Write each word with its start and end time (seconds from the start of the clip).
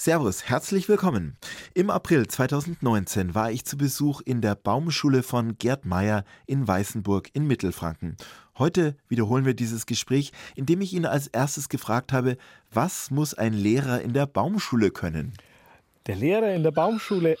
Servus, 0.00 0.48
herzlich 0.48 0.88
willkommen. 0.88 1.36
Im 1.74 1.90
April 1.90 2.26
2019 2.26 3.34
war 3.34 3.50
ich 3.50 3.66
zu 3.66 3.76
Besuch 3.76 4.22
in 4.22 4.40
der 4.40 4.54
Baumschule 4.54 5.22
von 5.22 5.58
Gerd 5.58 5.84
Meyer 5.84 6.24
in 6.46 6.66
Weißenburg 6.66 7.28
in 7.34 7.46
Mittelfranken. 7.46 8.16
Heute 8.56 8.96
wiederholen 9.08 9.44
wir 9.44 9.52
dieses 9.52 9.84
Gespräch, 9.84 10.32
indem 10.56 10.80
ich 10.80 10.94
ihn 10.94 11.04
als 11.04 11.26
erstes 11.26 11.68
gefragt 11.68 12.14
habe, 12.14 12.38
was 12.72 13.10
muss 13.10 13.34
ein 13.34 13.52
Lehrer 13.52 14.00
in 14.00 14.14
der 14.14 14.24
Baumschule 14.24 14.90
können? 14.90 15.34
Der 16.06 16.16
Lehrer 16.16 16.54
in 16.54 16.62
der 16.62 16.70
Baumschule 16.70 17.36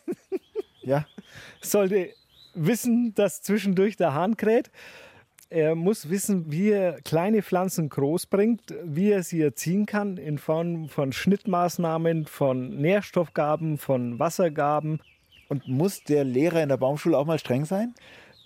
Ja, 0.82 1.06
sollte 1.60 2.12
wissen, 2.54 3.14
dass 3.14 3.42
zwischendurch 3.42 3.96
der 3.96 4.12
Hahn 4.12 4.36
kräht. 4.36 4.72
Er 5.48 5.76
muss 5.76 6.10
wissen, 6.10 6.50
wie 6.50 6.70
er 6.70 7.00
kleine 7.02 7.40
Pflanzen 7.40 7.88
groß 7.88 8.26
bringt, 8.26 8.74
wie 8.82 9.12
er 9.12 9.22
sie 9.22 9.40
erziehen 9.40 9.86
kann 9.86 10.16
in 10.16 10.38
Form 10.38 10.88
von 10.88 11.12
Schnittmaßnahmen, 11.12 12.26
von 12.26 12.76
Nährstoffgaben, 12.80 13.78
von 13.78 14.18
Wassergaben. 14.18 15.00
und 15.48 15.68
muss 15.68 16.02
der 16.02 16.24
Lehrer 16.24 16.62
in 16.62 16.68
der 16.68 16.76
Baumschule 16.76 17.16
auch 17.16 17.24
mal 17.26 17.38
streng 17.38 17.64
sein? 17.64 17.94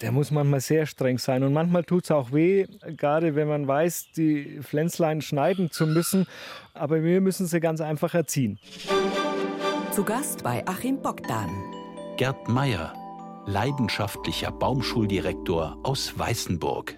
Der 0.02 0.12
muss 0.12 0.30
manchmal 0.30 0.61
sehr 0.61 0.84
streng 0.87 1.19
sein 1.19 1.42
und 1.42 1.52
manchmal 1.52 1.84
tut 1.84 2.05
es 2.05 2.11
auch 2.11 2.33
weh, 2.33 2.66
gerade 2.97 3.34
wenn 3.34 3.48
man 3.48 3.67
weiß, 3.67 4.12
die 4.17 4.61
Pflänzlein 4.62 5.20
schneiden 5.20 5.70
zu 5.70 5.87
müssen. 5.87 6.27
Aber 6.75 7.03
wir 7.03 7.20
müssen 7.20 7.47
sie 7.47 7.61
ganz 7.61 7.80
einfach 7.80 8.14
erziehen. 8.14 8.59
Zu 9.92 10.05
Gast 10.05 10.42
bei 10.42 10.67
Achim 10.67 11.01
Bogdan. 11.01 11.51
Gerd 12.17 12.48
Meyer, 12.48 12.92
leidenschaftlicher 13.47 14.53
Baumschuldirektor 14.53 15.79
aus 15.83 16.19
Weißenburg. 16.19 16.97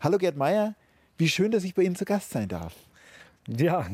Hallo 0.00 0.18
Gerd 0.18 0.36
Meyer, 0.36 0.74
wie 1.16 1.28
schön, 1.28 1.50
dass 1.50 1.64
ich 1.64 1.74
bei 1.74 1.82
Ihnen 1.82 1.96
zu 1.96 2.04
Gast 2.04 2.30
sein 2.30 2.48
darf. 2.48 2.74
Ja, 3.48 3.86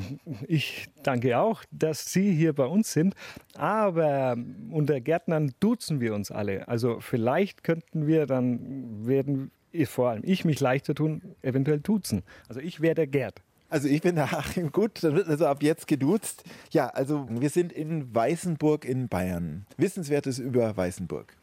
ich 0.47 0.89
danke 1.03 1.39
auch, 1.39 1.65
dass 1.71 2.13
Sie 2.13 2.35
hier 2.35 2.53
bei 2.53 2.67
uns 2.67 2.93
sind. 2.93 3.15
Aber 3.55 4.37
unter 4.71 5.01
Gärtnern 5.01 5.53
duzen 5.61 6.01
wir 6.01 6.15
uns 6.15 6.31
alle. 6.31 6.69
Also 6.69 7.01
vielleicht 7.01 7.65
könnten 7.65 8.07
wir 8.07 8.27
dann 8.27 9.07
werden 9.07 9.51
vor 9.85 10.11
allem 10.11 10.23
ich 10.25 10.45
mich 10.45 10.61
leichter 10.61 10.95
tun, 10.95 11.23
eventuell 11.43 11.81
duzen. 11.81 12.23
Also 12.49 12.61
ich 12.61 12.81
wäre 12.81 12.95
der 12.95 13.07
Gerd. 13.07 13.43
Also 13.71 13.89
ich 13.89 14.01
bin 14.01 14.15
der 14.15 14.33
Achim 14.33 14.73
Gut, 14.73 15.03
dann 15.03 15.15
wird 15.15 15.29
also 15.29 15.47
ab 15.47 15.63
jetzt 15.63 15.87
geduzt. 15.87 16.45
Ja, 16.71 16.89
also 16.89 17.27
wir 17.31 17.51
sind 17.51 17.73
in 17.73 18.15
Weißenburg 18.15 18.85
in 18.85 19.09
Bayern. 19.09 19.67
Wissenswertes 19.77 20.39
über 20.39 20.77
Weißenburg. 20.77 21.37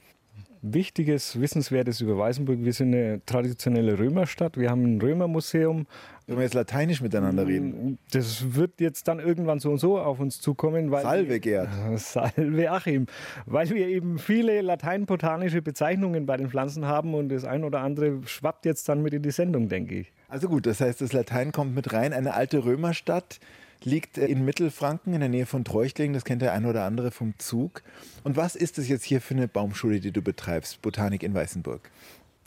Wichtiges, 0.73 1.40
Wissenswertes 1.40 2.02
über 2.02 2.18
Weißenburg. 2.18 2.64
Wir 2.64 2.73
sind 2.73 2.96
eine 2.96 3.22
traditionelle 3.26 4.00
Römerstadt. 4.00 4.58
Wir 4.58 4.72
haben 4.72 4.96
ein 4.96 5.02
Römermuseum. 5.02 5.86
Wenn 6.26 6.38
wir 6.38 6.44
jetzt 6.44 6.56
lateinisch 6.56 7.02
miteinander 7.02 7.46
reden. 7.46 8.00
Das 8.12 8.56
wird 8.56 8.81
jetzt 8.81 9.08
dann 9.08 9.20
irgendwann 9.20 9.59
so 9.59 9.70
und 9.70 9.78
so 9.78 10.00
auf 10.00 10.20
uns 10.20 10.42
zukommen. 10.42 10.90
Weil 10.90 11.03
Salve, 11.03 11.40
Gerd. 11.40 11.70
Salve 11.98 12.72
Achim. 12.72 13.06
Weil 13.46 13.70
wir 13.70 13.88
eben 13.88 14.18
viele 14.18 14.62
lateinbotanische 14.62 15.62
Bezeichnungen 15.62 16.26
bei 16.26 16.38
den 16.38 16.50
Pflanzen 16.50 16.86
haben 16.86 17.14
und 17.14 17.30
das 17.30 17.46
ein 17.46 17.64
oder 17.64 17.81
andere 17.81 18.22
schwappt 18.26 18.66
jetzt 18.66 18.90
dann 18.90 19.03
mit 19.03 19.14
in 19.14 19.22
die 19.22 19.30
Sendung, 19.30 19.70
denke 19.70 20.00
ich. 20.00 20.14
Also 20.28 20.48
gut, 20.48 20.66
das 20.66 20.81
heißt, 20.81 21.02
das 21.02 21.14
Latein 21.14 21.52
kommt 21.52 21.76
mit 21.76 21.94
rein. 21.94 22.14
Eine 22.14 22.34
alte 22.34 22.66
Römerstadt 22.66 23.40
liegt 23.84 24.18
äh, 24.18 24.26
in 24.26 24.45
Mittelfranken 24.45 25.14
in 25.14 25.20
der 25.20 25.30
Nähe 25.30 25.45
von 25.45 25.64
Treuchtlingen. 25.64 26.14
Das 26.14 26.26
kennt 26.26 26.42
der 26.42 26.54
eine 26.54 26.68
oder 26.68 26.84
andere 26.84 27.12
vom 27.12 27.34
Zug. 27.38 27.84
Und 28.23 28.36
was 28.36 28.56
ist 28.56 28.78
das 28.78 28.88
jetzt 28.88 29.03
hier 29.03 29.22
für 29.22 29.36
eine 29.36 29.48
Baumschule, 29.48 30.00
die 30.00 30.12
du 30.12 30.22
betreibst? 30.22 30.81
Botanik 30.81 31.23
in 31.23 31.34
Weißenburg. 31.34 31.90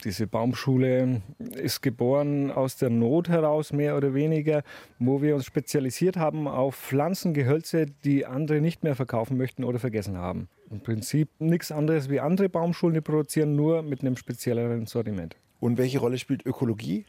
Diese 0.05 0.27
Baumschule 0.27 1.21
ist 1.55 1.81
geboren 1.81 2.51
aus 2.51 2.77
der 2.77 2.89
Not 2.89 3.27
heraus, 3.27 3.73
mehr 3.73 3.97
oder 3.97 4.13
weniger, 4.13 4.63
wo 4.97 5.21
wir 5.21 5.35
uns 5.35 5.45
spezialisiert 5.45 6.15
haben 6.15 6.47
auf 6.47 6.75
Pflanzengehölze, 6.75 7.87
die 8.05 8.25
andere 8.25 8.61
nicht 8.61 8.81
mehr 8.81 8.95
verkaufen 8.95 9.35
möchten 9.35 9.65
oder 9.65 9.77
vergessen 9.77 10.17
haben. 10.17 10.47
Im 10.71 10.79
Prinzip 10.79 11.29
nichts 11.39 11.69
anderes 11.69 12.09
wie 12.09 12.21
andere 12.21 12.47
Baumschulen, 12.47 12.93
die 12.93 13.01
produzieren, 13.01 13.57
nur 13.57 13.81
mit 13.81 13.99
einem 13.99 14.15
spezielleren 14.15 14.85
Sortiment. 14.85 15.35
Und 15.59 15.77
welche 15.77 15.99
Rolle 15.99 16.17
spielt 16.17 16.45
Ökologie? 16.45 17.05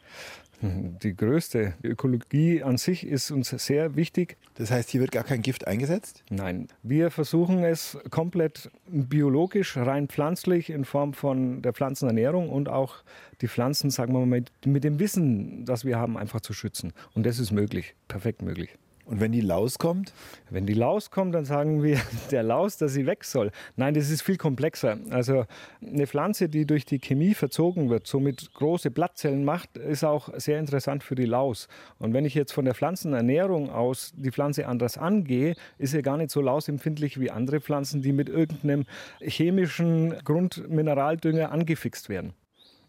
Die 0.61 1.15
größte 1.15 1.73
Die 1.81 1.87
Ökologie 1.87 2.61
an 2.61 2.77
sich 2.77 3.07
ist 3.07 3.31
uns 3.31 3.49
sehr 3.49 3.95
wichtig. 3.95 4.37
Das 4.55 4.69
heißt, 4.69 4.91
hier 4.91 5.01
wird 5.01 5.11
gar 5.11 5.23
kein 5.23 5.41
Gift 5.41 5.65
eingesetzt? 5.65 6.23
Nein, 6.29 6.67
wir 6.83 7.09
versuchen 7.09 7.63
es 7.63 7.97
komplett 8.11 8.69
biologisch, 8.87 9.75
rein 9.75 10.07
pflanzlich 10.07 10.69
in 10.69 10.85
Form 10.85 11.13
von 11.13 11.63
der 11.63 11.73
Pflanzenernährung 11.73 12.49
und 12.49 12.69
auch 12.69 12.97
die 13.41 13.47
Pflanzen, 13.47 13.89
sagen 13.89 14.13
wir 14.13 14.19
mal, 14.19 14.27
mit, 14.27 14.51
mit 14.65 14.83
dem 14.83 14.99
Wissen, 14.99 15.65
das 15.65 15.83
wir 15.83 15.97
haben, 15.97 16.15
einfach 16.15 16.41
zu 16.41 16.53
schützen. 16.53 16.93
Und 17.15 17.25
das 17.25 17.39
ist 17.39 17.51
möglich, 17.51 17.95
perfekt 18.07 18.43
möglich. 18.43 18.77
Und 19.05 19.19
wenn 19.19 19.31
die 19.31 19.41
Laus 19.41 19.77
kommt? 19.77 20.13
Wenn 20.49 20.65
die 20.65 20.73
Laus 20.73 21.11
kommt, 21.11 21.35
dann 21.35 21.45
sagen 21.45 21.83
wir 21.83 21.99
der 22.31 22.43
Laus, 22.43 22.77
dass 22.77 22.93
sie 22.93 23.05
weg 23.05 23.23
soll. 23.23 23.51
Nein, 23.75 23.93
das 23.93 24.09
ist 24.09 24.21
viel 24.21 24.37
komplexer. 24.37 24.97
Also 25.09 25.45
eine 25.81 26.07
Pflanze, 26.07 26.49
die 26.49 26.65
durch 26.65 26.85
die 26.85 26.99
Chemie 26.99 27.33
verzogen 27.33 27.89
wird, 27.89 28.07
somit 28.07 28.53
große 28.53 28.91
Blattzellen 28.91 29.43
macht, 29.43 29.77
ist 29.77 30.03
auch 30.03 30.29
sehr 30.37 30.59
interessant 30.59 31.03
für 31.03 31.15
die 31.15 31.25
Laus. 31.25 31.67
Und 31.99 32.13
wenn 32.13 32.25
ich 32.25 32.35
jetzt 32.35 32.51
von 32.51 32.65
der 32.65 32.75
Pflanzenernährung 32.75 33.69
aus 33.69 34.13
die 34.15 34.31
Pflanze 34.31 34.67
anders 34.67 34.97
angehe, 34.97 35.55
ist 35.77 35.91
sie 35.91 36.01
gar 36.01 36.17
nicht 36.17 36.31
so 36.31 36.41
lausempfindlich 36.41 37.19
wie 37.19 37.31
andere 37.31 37.61
Pflanzen, 37.61 38.01
die 38.01 38.13
mit 38.13 38.29
irgendeinem 38.29 38.85
chemischen 39.19 40.17
Grundmineraldünger 40.23 41.51
angefixt 41.51 42.09
werden. 42.09 42.33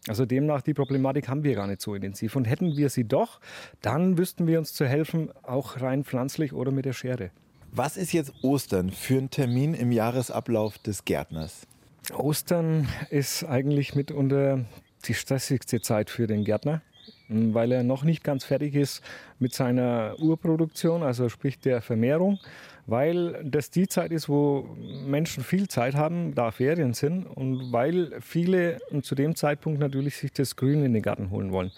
Also 0.07 0.25
demnach, 0.25 0.61
die 0.61 0.73
Problematik 0.73 1.29
haben 1.29 1.43
wir 1.43 1.55
gar 1.55 1.67
nicht 1.67 1.81
so 1.81 1.95
intensiv. 1.95 2.35
Und 2.35 2.45
hätten 2.45 2.75
wir 2.75 2.89
sie 2.89 3.05
doch, 3.05 3.39
dann 3.81 4.17
wüssten 4.17 4.47
wir 4.47 4.59
uns 4.59 4.73
zu 4.73 4.85
helfen, 4.85 5.29
auch 5.43 5.79
rein 5.81 6.03
pflanzlich 6.03 6.53
oder 6.53 6.71
mit 6.71 6.85
der 6.85 6.93
Schere. 6.93 7.31
Was 7.71 7.97
ist 7.97 8.11
jetzt 8.11 8.33
Ostern 8.43 8.91
für 8.91 9.17
ein 9.17 9.29
Termin 9.29 9.73
im 9.73 9.91
Jahresablauf 9.91 10.77
des 10.77 11.05
Gärtners? 11.05 11.65
Ostern 12.13 12.87
ist 13.09 13.45
eigentlich 13.45 13.95
mitunter 13.95 14.65
die 15.05 15.13
stressigste 15.13 15.81
Zeit 15.81 16.09
für 16.09 16.27
den 16.27 16.43
Gärtner, 16.43 16.81
weil 17.29 17.71
er 17.71 17.83
noch 17.83 18.03
nicht 18.03 18.23
ganz 18.23 18.43
fertig 18.43 18.75
ist 18.75 19.01
mit 19.39 19.53
seiner 19.53 20.15
Urproduktion, 20.19 21.01
also 21.01 21.29
sprich 21.29 21.59
der 21.59 21.81
Vermehrung, 21.81 22.39
weil 22.85 23.43
das 23.43 23.69
die 23.69 23.87
Zeit 23.87 24.11
ist, 24.11 24.27
wo 24.27 24.67
Menschen 25.05 25.43
viel 25.43 25.67
Zeit 25.67 25.95
haben, 25.95 26.35
da 26.35 26.51
Ferien 26.51 26.93
sind 26.93 27.25
und 27.25 27.71
weil 27.71 28.19
viele 28.21 28.79
zu 29.01 29.15
dem 29.15 29.35
Zeitpunkt 29.35 29.79
natürlich 29.79 30.17
sich 30.17 30.33
das 30.33 30.55
Grün 30.55 30.83
in 30.83 30.93
den 30.93 31.01
Garten 31.01 31.29
holen 31.29 31.51
wollen. 31.51 31.71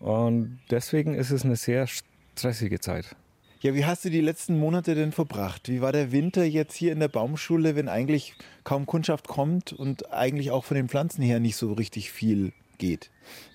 Und 0.00 0.60
deswegen 0.70 1.14
ist 1.14 1.30
es 1.30 1.44
eine 1.44 1.56
sehr 1.56 1.86
stressige 1.86 2.80
Zeit. 2.80 3.16
Ja, 3.62 3.74
wie 3.74 3.84
hast 3.84 4.06
du 4.06 4.10
die 4.10 4.22
letzten 4.22 4.58
Monate 4.58 4.94
denn 4.94 5.12
verbracht? 5.12 5.68
Wie 5.68 5.82
war 5.82 5.92
der 5.92 6.12
Winter 6.12 6.44
jetzt 6.44 6.74
hier 6.74 6.92
in 6.92 7.00
der 7.00 7.08
Baumschule, 7.08 7.76
wenn 7.76 7.88
eigentlich 7.88 8.34
kaum 8.64 8.86
Kundschaft 8.86 9.28
kommt 9.28 9.74
und 9.74 10.10
eigentlich 10.12 10.50
auch 10.50 10.64
von 10.64 10.76
den 10.76 10.88
Pflanzen 10.88 11.22
her 11.22 11.40
nicht 11.40 11.56
so 11.56 11.74
richtig 11.74 12.10
viel 12.10 12.52
geht? 12.78 13.10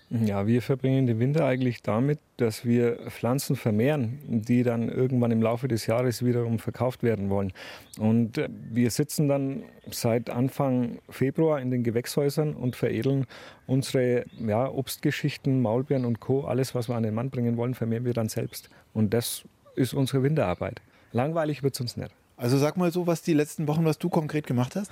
Ja, 0.10 0.46
wir 0.46 0.62
verbringen 0.62 1.08
den 1.08 1.20
Winter 1.20 1.46
eigentlich 1.46 1.82
damit, 1.82 2.20
dass 2.38 2.64
wir 2.64 2.98
Pflanzen 3.10 3.56
vermehren, 3.56 4.20
die 4.28 4.62
dann 4.62 4.88
irgendwann 4.88 5.32
im 5.32 5.42
Laufe 5.42 5.68
des 5.68 5.88
Jahres 5.88 6.24
wiederum 6.24 6.60
verkauft 6.60 7.02
werden 7.02 7.30
wollen. 7.32 7.52
Und 7.98 8.38
äh, 8.38 8.48
wir 8.72 8.92
sitzen 8.92 9.28
dann 9.28 9.64
seit 9.90 10.30
Anfang 10.30 11.00
Februar 11.10 11.60
in 11.60 11.72
den 11.72 11.84
Gewächshäusern 11.84 12.54
und 12.54 12.76
veredeln 12.76 13.26
unsere 13.66 14.26
ja, 14.40 14.70
Obstgeschichten, 14.70 15.62
Maulbeeren 15.62 16.06
und 16.06 16.20
Co. 16.20 16.46
Alles, 16.46 16.76
was 16.76 16.88
wir 16.88 16.96
an 16.96 17.04
den 17.04 17.16
Mann 17.16 17.32
bringen 17.32 17.58
wollen, 17.58 17.74
vermehren 17.74 18.06
wir 18.06 18.14
dann 18.14 18.30
selbst. 18.30 18.70
Und 18.94 19.12
das 19.14 19.44
ist 19.76 19.96
unsere 19.96 20.22
Winterarbeit. 20.22 20.82
Langweilig 21.14 21.64
wird 21.64 21.74
es 21.74 21.82
uns 21.82 21.98
nicht. 21.98 22.12
Also 22.38 22.58
sag 22.58 22.78
mal 22.78 22.92
so, 22.92 23.08
was 23.08 23.22
die 23.22 23.34
letzten 23.34 23.68
Wochen, 23.68 23.86
was 23.86 23.98
du 23.98 24.10
konkret 24.10 24.46
gemacht 24.46 24.76
hast? 24.76 24.92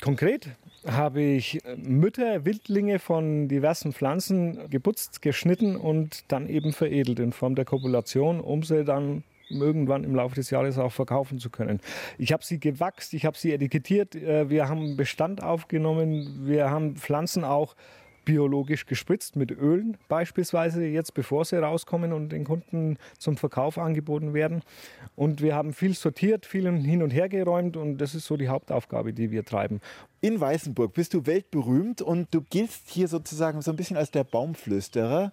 Konkret 0.00 0.48
habe 0.86 1.20
ich 1.20 1.60
Mütter, 1.76 2.44
Wildlinge 2.44 2.98
von 2.98 3.48
diversen 3.48 3.92
Pflanzen 3.92 4.70
geputzt, 4.70 5.20
geschnitten 5.20 5.76
und 5.76 6.24
dann 6.28 6.48
eben 6.48 6.72
veredelt 6.72 7.18
in 7.18 7.32
Form 7.32 7.54
der 7.54 7.64
Kopulation, 7.64 8.40
um 8.40 8.62
sie 8.62 8.84
dann 8.84 9.24
irgendwann 9.50 10.04
im 10.04 10.14
Laufe 10.14 10.36
des 10.36 10.50
Jahres 10.50 10.78
auch 10.78 10.92
verkaufen 10.92 11.38
zu 11.38 11.50
können. 11.50 11.80
Ich 12.18 12.32
habe 12.32 12.44
sie 12.44 12.60
gewachst, 12.60 13.14
ich 13.14 13.26
habe 13.26 13.36
sie 13.36 13.52
etikettiert, 13.52 14.14
äh, 14.14 14.48
wir 14.48 14.68
haben 14.68 14.96
Bestand 14.96 15.42
aufgenommen, 15.42 16.46
wir 16.46 16.70
haben 16.70 16.96
Pflanzen 16.96 17.44
auch 17.44 17.74
biologisch 18.24 18.86
gespritzt 18.86 19.36
mit 19.36 19.50
Ölen 19.50 19.96
beispielsweise 20.08 20.84
jetzt 20.84 21.14
bevor 21.14 21.44
sie 21.44 21.60
rauskommen 21.60 22.12
und 22.12 22.30
den 22.30 22.44
Kunden 22.44 22.98
zum 23.18 23.36
Verkauf 23.36 23.78
angeboten 23.78 24.34
werden. 24.34 24.62
Und 25.16 25.42
wir 25.42 25.54
haben 25.54 25.72
viel 25.72 25.94
sortiert, 25.94 26.46
viel 26.46 26.70
hin 26.82 27.02
und 27.02 27.10
her 27.10 27.28
geräumt 27.28 27.76
und 27.76 27.98
das 27.98 28.14
ist 28.14 28.26
so 28.26 28.36
die 28.36 28.48
Hauptaufgabe, 28.48 29.12
die 29.12 29.30
wir 29.30 29.44
treiben. 29.44 29.80
In 30.20 30.40
Weißenburg 30.40 30.94
bist 30.94 31.14
du 31.14 31.26
weltberühmt 31.26 32.02
und 32.02 32.28
du 32.32 32.42
giltst 32.42 32.90
hier 32.90 33.08
sozusagen 33.08 33.62
so 33.62 33.70
ein 33.70 33.76
bisschen 33.76 33.96
als 33.96 34.10
der 34.10 34.24
Baumflüsterer 34.24 35.32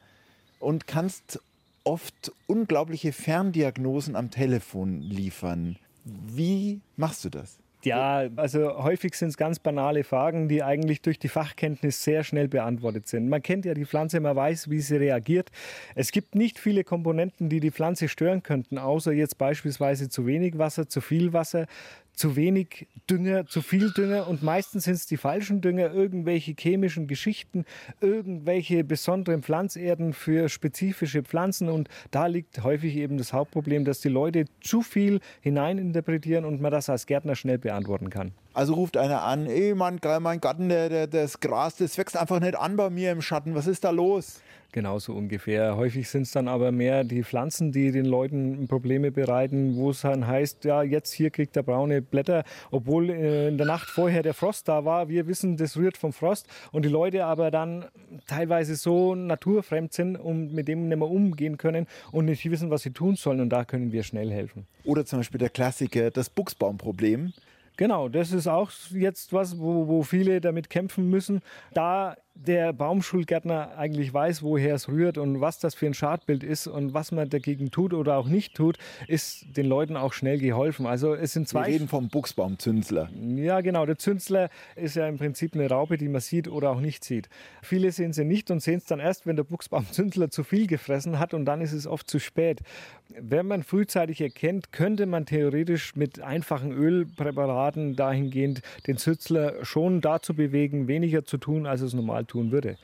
und 0.60 0.88
kannst 0.88 1.39
oft 1.84 2.31
unglaubliche 2.48 3.13
Ferndiagnosen 3.13 4.16
am 4.16 4.31
Telefon 4.31 5.01
liefern. 5.01 5.78
Wie 6.04 6.81
machst 6.95 7.24
du 7.25 7.30
das? 7.30 7.60
Ja, 7.83 8.27
also 8.35 8.83
häufig 8.83 9.13
sind 9.13 9.29
es 9.29 9.38
ganz 9.38 9.59
banale 9.59 10.03
Fragen, 10.03 10.50
die 10.50 10.63
eigentlich 10.63 11.01
durch 11.01 11.19
die 11.19 11.27
Fachkenntnis 11.27 12.03
sehr 12.03 12.24
schnell 12.24 12.47
beantwortet 12.47 13.07
sind. 13.07 13.29
Man 13.29 13.44
kennt 13.44 13.65
ja 13.65 13.75
die 13.75 13.85
Pflanze, 13.85 14.19
man 14.19 14.35
weiß, 14.35 14.69
wie 14.69 14.79
sie 14.79 14.97
reagiert. 14.97 15.51
Es 15.94 16.12
gibt 16.12 16.33
nicht 16.33 16.57
viele 16.57 16.83
Komponenten, 16.83 17.50
die 17.50 17.59
die 17.59 17.71
Pflanze 17.71 18.09
stören 18.09 18.41
könnten, 18.41 18.79
außer 18.79 19.12
jetzt 19.12 19.38
beispielsweise 19.38 20.09
zu 20.09 20.25
wenig 20.25 20.57
Wasser, 20.57 20.89
zu 20.89 21.01
viel 21.01 21.33
Wasser, 21.33 21.68
zu 22.17 22.35
wenig 22.35 22.87
Dünger, 23.09 23.45
zu 23.45 23.61
viel 23.61 23.91
Dünger 23.91 24.27
und 24.27 24.43
meistens 24.43 24.83
sind 24.83 24.95
es 24.95 25.05
die 25.05 25.17
falschen 25.17 25.61
Dünger, 25.61 25.93
irgendwelche 25.93 26.55
chemischen 26.59 27.07
Geschichten, 27.07 27.63
irgendwelche 28.01 28.83
besonderen 28.83 29.43
Pflanzerden 29.43 30.13
für 30.13 30.49
spezifische 30.49 31.23
Pflanzen 31.23 31.69
und 31.69 31.87
da 32.11 32.25
liegt 32.25 32.63
häufig 32.63 32.97
eben 32.97 33.17
das 33.17 33.33
Hauptproblem, 33.33 33.85
dass 33.85 34.01
die 34.01 34.09
Leute 34.09 34.45
zu 34.61 34.81
viel 34.81 35.21
hineininterpretieren 35.41 36.43
und 36.43 36.59
man 36.59 36.71
das 36.71 36.89
als 36.89 37.05
Gärtner 37.05 37.35
schnell 37.35 37.59
beantworten 37.59 38.09
kann. 38.09 38.33
Also 38.57 38.74
ruft 38.74 38.98
einer 38.98 39.21
an, 39.21 39.45
ey, 39.45 39.75
mein, 39.75 40.00
mein 40.19 40.42
Garten, 40.42 40.69
der, 40.69 40.89
der, 40.89 41.06
das 41.06 41.39
Gras, 41.39 41.75
das 41.75 41.95
wächst 42.00 42.18
einfach 42.18 42.39
nicht 42.39 42.57
an 42.57 42.75
bei 42.75 42.89
mir 42.89 43.12
im 43.12 43.21
Schatten, 43.21 43.54
was 43.54 43.68
ist 43.68 43.83
da 43.83 43.92
los? 43.92 44.42
Genauso 44.71 45.13
ungefähr. 45.13 45.77
Häufig 45.77 46.09
sind 46.09 46.24
es 46.24 46.31
dann 46.31 46.48
aber 46.48 46.71
mehr 46.71 47.04
die 47.04 47.24
Pflanzen, 47.24 47.71
die 47.71 47.92
den 47.92 48.06
Leuten 48.06 48.68
Probleme 48.68 49.12
bereiten, 49.12 49.75
wo 49.75 49.92
es 49.92 50.01
dann 50.01 50.25
heißt, 50.25 50.65
ja, 50.65 50.81
jetzt 50.81 51.12
hier 51.12 51.30
kriegt 51.30 51.56
er 51.56 51.62
braune 51.62 52.01
Blätter, 52.01 52.44
obwohl 52.71 53.12
äh, 53.12 53.50
in 53.50 53.59
der 53.59 53.68
Nacht 53.68 53.89
vorher 53.89 54.24
der 54.24 54.33
Frost 54.33 54.68
da 54.68 54.83
war. 54.86 55.07
Wir 55.07 55.27
wissen, 55.27 55.56
das 55.57 55.77
rührt 55.77 55.95
vom 55.95 56.12
Frost 56.12 56.48
und 56.71 56.83
die 56.83 56.89
Leute 56.89 57.25
aber 57.25 57.51
dann 57.51 57.86
teilweise 58.25 58.75
so 58.75 59.13
naturfremd 59.13 59.94
sind 59.94 60.15
und 60.15 60.51
mit 60.51 60.68
dem 60.68 60.89
nicht 60.89 60.98
mehr 60.98 61.07
umgehen 61.07 61.60
können 61.60 61.86
und 62.12 62.25
nicht 62.25 62.50
wissen, 62.50 62.71
was 62.71 62.81
sie 62.81 62.92
tun 62.92 63.18
sollen 63.18 63.39
und 63.39 63.50
da 63.50 63.65
können 63.65 63.92
wir 63.92 64.01
schnell 64.01 64.31
helfen. 64.31 64.65
Oder 64.83 65.06
zum 65.06 65.19
Beispiel 65.19 65.38
der 65.38 65.50
Klassiker, 65.50 66.10
das 66.10 66.31
Buchsbaumproblem. 66.31 67.33
Genau, 67.77 68.09
das 68.09 68.31
ist 68.31 68.47
auch 68.47 68.71
jetzt 68.91 69.33
was, 69.33 69.59
wo, 69.59 69.88
wo 69.88 70.01
viele 70.01 70.41
damit 70.41 70.69
kämpfen 70.69 71.09
müssen. 71.09 71.41
Da 71.74 72.18
der 72.45 72.74
Baumschulgärtner 72.74 73.78
eigentlich 73.78 74.13
weiß, 74.13 74.44
woher 74.44 74.75
es 74.75 74.88
rührt 74.88 75.18
und 75.18 75.42
was 75.42 75.60
das 75.60 75.75
für 75.75 75.88
ein 75.88 75.94
Schadbild 75.94 76.44
ist 76.44 76.68
und 76.68 76.94
was 76.94 77.12
man 77.12 77.30
dagegen 77.30 77.72
tut 77.72 77.94
oder 77.94 78.18
auch 78.18 78.28
nicht 78.28 78.56
tut, 78.56 78.78
ist 79.07 79.45
den 79.57 79.66
Leuten 79.66 79.98
auch 79.98 80.13
schnell 80.13 80.38
geholfen. 80.38 80.86
Also 80.86 81.13
es 81.16 81.34
sind 81.34 81.48
zwei. 81.48 81.68
Wir 81.68 81.74
reden 81.74 81.88
vom 81.88 82.10
Buchsbaumzünsler. 82.10 83.10
Ja, 83.36 83.62
genau. 83.62 83.86
Der 83.86 83.98
Zünsler 83.98 84.50
ist 84.75 84.95
ja 84.95 85.07
im 85.07 85.18
Prinzip 85.18 85.56
eine 85.56 85.69
Raupe, 85.69 85.98
die 85.98 86.07
man 86.07 86.22
sieht 86.22 86.48
oder 86.48 86.69
auch 86.69 86.80
nicht 86.80 87.04
sieht. 87.04 87.30
Viele 87.62 87.92
sehen 87.92 88.13
sie 88.13 88.25
nicht 88.25 88.51
und 88.51 88.62
sehen 88.62 88.78
es 88.78 88.86
dann 88.86 89.00
erst, 89.00 89.25
wenn 89.25 89.36
der 89.36 89.44
Buchsbaumzünsler 89.44 90.30
zu 90.30 90.44
viel 90.44 90.68
gefressen 90.68 91.19
hat 91.19 91.34
und 91.34 91.45
dann 91.45 91.62
ist 91.62 91.74
es 91.74 91.88
oft 91.88 92.10
zu 92.10 92.19
spät. 92.19 92.62
Wenn 93.10 93.48
man 93.48 93.63
frühzeitig 93.63 94.22
erkennt, 94.22 94.72
könnte 94.72 95.06
man 95.06 95.25
theoretisch 95.25 95.95
mit 95.95 96.22
einfachen 96.22 96.72
Ölpräparaten 96.72 97.95
dahingehend 97.95 98.62
den 98.86 98.98
Zünsler 98.98 99.66
schon 99.66 100.01
dazu 100.01 100.34
bewegen, 100.34 100.88
weniger 100.88 101.24
zu 101.25 101.38
tun, 101.38 101.66
als 101.66 101.81
es 101.81 101.94
normal 101.94 102.26
tun 102.27 102.51
würde. 102.51 102.77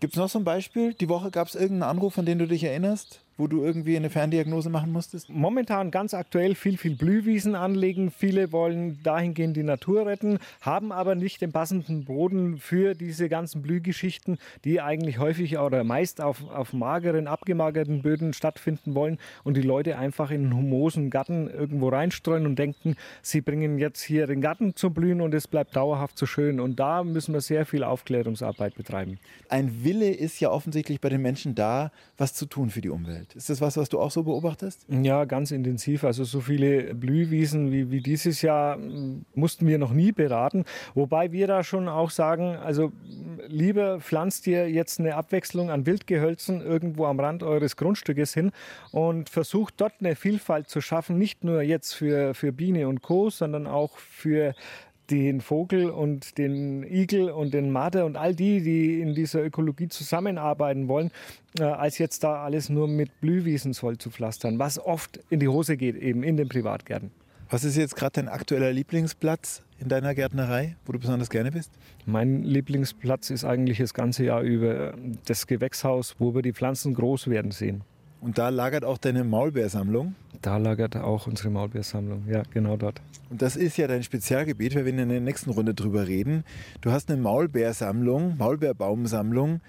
Gibt 0.00 0.14
es 0.14 0.18
noch 0.18 0.28
so 0.28 0.38
ein 0.38 0.44
Beispiel? 0.44 0.94
Die 0.94 1.08
Woche 1.08 1.30
gab 1.30 1.48
es 1.48 1.54
irgendeinen 1.54 1.90
Anruf, 1.90 2.18
an 2.18 2.26
den 2.26 2.38
du 2.38 2.46
dich 2.46 2.64
erinnerst? 2.64 3.20
Wo 3.38 3.46
du 3.46 3.62
irgendwie 3.62 3.96
eine 3.96 4.10
Ferndiagnose 4.10 4.68
machen 4.68 4.92
musstest? 4.92 5.30
Momentan 5.30 5.90
ganz 5.90 6.12
aktuell 6.12 6.54
viel, 6.56 6.76
viel 6.76 6.96
Blühwiesen 6.96 7.54
anlegen. 7.54 8.10
Viele 8.10 8.52
wollen 8.52 9.00
dahingehend 9.02 9.56
die 9.56 9.62
Natur 9.62 10.06
retten, 10.06 10.38
haben 10.60 10.92
aber 10.92 11.14
nicht 11.14 11.40
den 11.40 11.52
passenden 11.52 12.04
Boden 12.04 12.58
für 12.58 12.94
diese 12.94 13.28
ganzen 13.28 13.62
Blühgeschichten, 13.62 14.38
die 14.64 14.80
eigentlich 14.80 15.18
häufig 15.18 15.56
oder 15.56 15.84
meist 15.84 16.20
auf, 16.20 16.46
auf 16.50 16.72
mageren, 16.72 17.28
abgemagerten 17.28 18.02
Böden 18.02 18.32
stattfinden 18.32 18.94
wollen 18.94 19.18
und 19.44 19.56
die 19.56 19.62
Leute 19.62 19.96
einfach 19.98 20.30
in 20.30 20.44
einen 20.44 20.56
humosen 20.56 21.08
Garten 21.08 21.48
irgendwo 21.48 21.88
reinstreuen 21.88 22.44
und 22.44 22.58
denken, 22.58 22.96
sie 23.22 23.40
bringen 23.40 23.78
jetzt 23.78 24.02
hier 24.02 24.26
den 24.26 24.40
Garten 24.40 24.74
zum 24.74 24.92
Blühen 24.92 25.20
und 25.20 25.32
es 25.32 25.46
bleibt 25.46 25.76
dauerhaft 25.76 26.18
so 26.18 26.26
schön. 26.26 26.58
Und 26.58 26.80
da 26.80 27.04
müssen 27.04 27.34
wir 27.34 27.40
sehr 27.40 27.66
viel 27.66 27.84
Aufklärungsarbeit 27.84 28.74
betreiben. 28.74 29.18
Ein 29.48 29.84
Wille 29.84 30.10
ist 30.10 30.40
ja 30.40 30.50
offensichtlich 30.50 31.00
bei 31.00 31.08
den 31.08 31.22
Menschen 31.22 31.54
da, 31.54 31.92
was 32.16 32.34
zu 32.34 32.46
tun 32.46 32.70
für 32.70 32.80
die 32.80 32.88
Umwelt. 32.88 33.27
Umwelt. 33.28 33.34
Ist 33.34 33.50
das 33.50 33.60
was, 33.60 33.76
was 33.76 33.88
du 33.88 34.00
auch 34.00 34.10
so 34.10 34.22
beobachtest? 34.22 34.86
Ja, 34.88 35.24
ganz 35.24 35.50
intensiv. 35.50 36.04
Also 36.04 36.24
so 36.24 36.40
viele 36.40 36.94
Blühwiesen 36.94 37.72
wie, 37.72 37.90
wie 37.90 38.00
dieses 38.00 38.42
Jahr 38.42 38.78
mussten 39.34 39.66
wir 39.66 39.78
noch 39.78 39.92
nie 39.92 40.12
beraten. 40.12 40.64
Wobei 40.94 41.32
wir 41.32 41.46
da 41.46 41.62
schon 41.62 41.88
auch 41.88 42.10
sagen, 42.10 42.56
also 42.56 42.92
lieber 43.46 44.00
pflanzt 44.00 44.46
ihr 44.46 44.70
jetzt 44.70 45.00
eine 45.00 45.14
Abwechslung 45.14 45.70
an 45.70 45.86
Wildgehölzen 45.86 46.60
irgendwo 46.60 47.06
am 47.06 47.20
Rand 47.20 47.42
eures 47.42 47.76
Grundstückes 47.76 48.34
hin 48.34 48.52
und 48.92 49.28
versucht 49.28 49.74
dort 49.78 49.94
eine 50.00 50.16
Vielfalt 50.16 50.68
zu 50.68 50.80
schaffen, 50.80 51.18
nicht 51.18 51.44
nur 51.44 51.62
jetzt 51.62 51.94
für, 51.94 52.34
für 52.34 52.52
Biene 52.52 52.88
und 52.88 53.02
Co., 53.02 53.30
sondern 53.30 53.66
auch 53.66 53.98
für 53.98 54.54
den 55.10 55.40
Vogel 55.40 55.90
und 55.90 56.38
den 56.38 56.82
Igel 56.82 57.30
und 57.30 57.54
den 57.54 57.70
Marder 57.70 58.04
und 58.06 58.16
all 58.16 58.34
die, 58.34 58.60
die 58.60 59.00
in 59.00 59.14
dieser 59.14 59.42
Ökologie 59.44 59.88
zusammenarbeiten 59.88 60.88
wollen, 60.88 61.10
äh, 61.58 61.64
als 61.64 61.98
jetzt 61.98 62.24
da 62.24 62.42
alles 62.44 62.68
nur 62.68 62.88
mit 62.88 63.20
Blühwiesen 63.20 63.74
voll 63.74 63.98
zu 63.98 64.10
pflastern, 64.10 64.58
was 64.58 64.78
oft 64.78 65.20
in 65.30 65.40
die 65.40 65.48
Hose 65.48 65.76
geht, 65.76 65.96
eben 65.96 66.22
in 66.22 66.36
den 66.36 66.48
Privatgärten. 66.48 67.10
Was 67.50 67.64
ist 67.64 67.76
jetzt 67.76 67.96
gerade 67.96 68.12
dein 68.12 68.28
aktueller 68.28 68.72
Lieblingsplatz 68.72 69.62
in 69.78 69.88
deiner 69.88 70.14
Gärtnerei, 70.14 70.76
wo 70.84 70.92
du 70.92 70.98
besonders 70.98 71.30
gerne 71.30 71.50
bist? 71.50 71.72
Mein 72.04 72.42
Lieblingsplatz 72.42 73.30
ist 73.30 73.46
eigentlich 73.46 73.78
das 73.78 73.94
ganze 73.94 74.24
Jahr 74.24 74.42
über 74.42 74.94
das 75.24 75.46
Gewächshaus, 75.46 76.14
wo 76.18 76.34
wir 76.34 76.42
die 76.42 76.52
Pflanzen 76.52 76.92
groß 76.92 77.28
werden 77.28 77.50
sehen. 77.50 77.82
Und 78.20 78.36
da 78.36 78.50
lagert 78.50 78.84
auch 78.84 78.98
deine 78.98 79.24
Maulbeersammlung? 79.24 80.14
Da 80.42 80.56
lagert 80.56 80.96
auch 80.96 81.26
unsere 81.26 81.50
Maulbeersammlung, 81.50 82.24
ja, 82.28 82.42
genau 82.52 82.76
dort. 82.76 83.00
Und 83.28 83.42
das 83.42 83.56
ist 83.56 83.76
ja 83.76 83.88
dein 83.88 84.02
Spezialgebiet, 84.02 84.74
wir 84.74 84.84
werden 84.84 85.00
in 85.00 85.08
der 85.08 85.20
nächsten 85.20 85.50
Runde 85.50 85.74
drüber 85.74 86.06
reden. 86.06 86.44
Du 86.80 86.92
hast 86.92 87.10
eine 87.10 87.20
Maulbeersammlung, 87.20 88.36
Maulbeerbaumsammlung, 88.38 89.60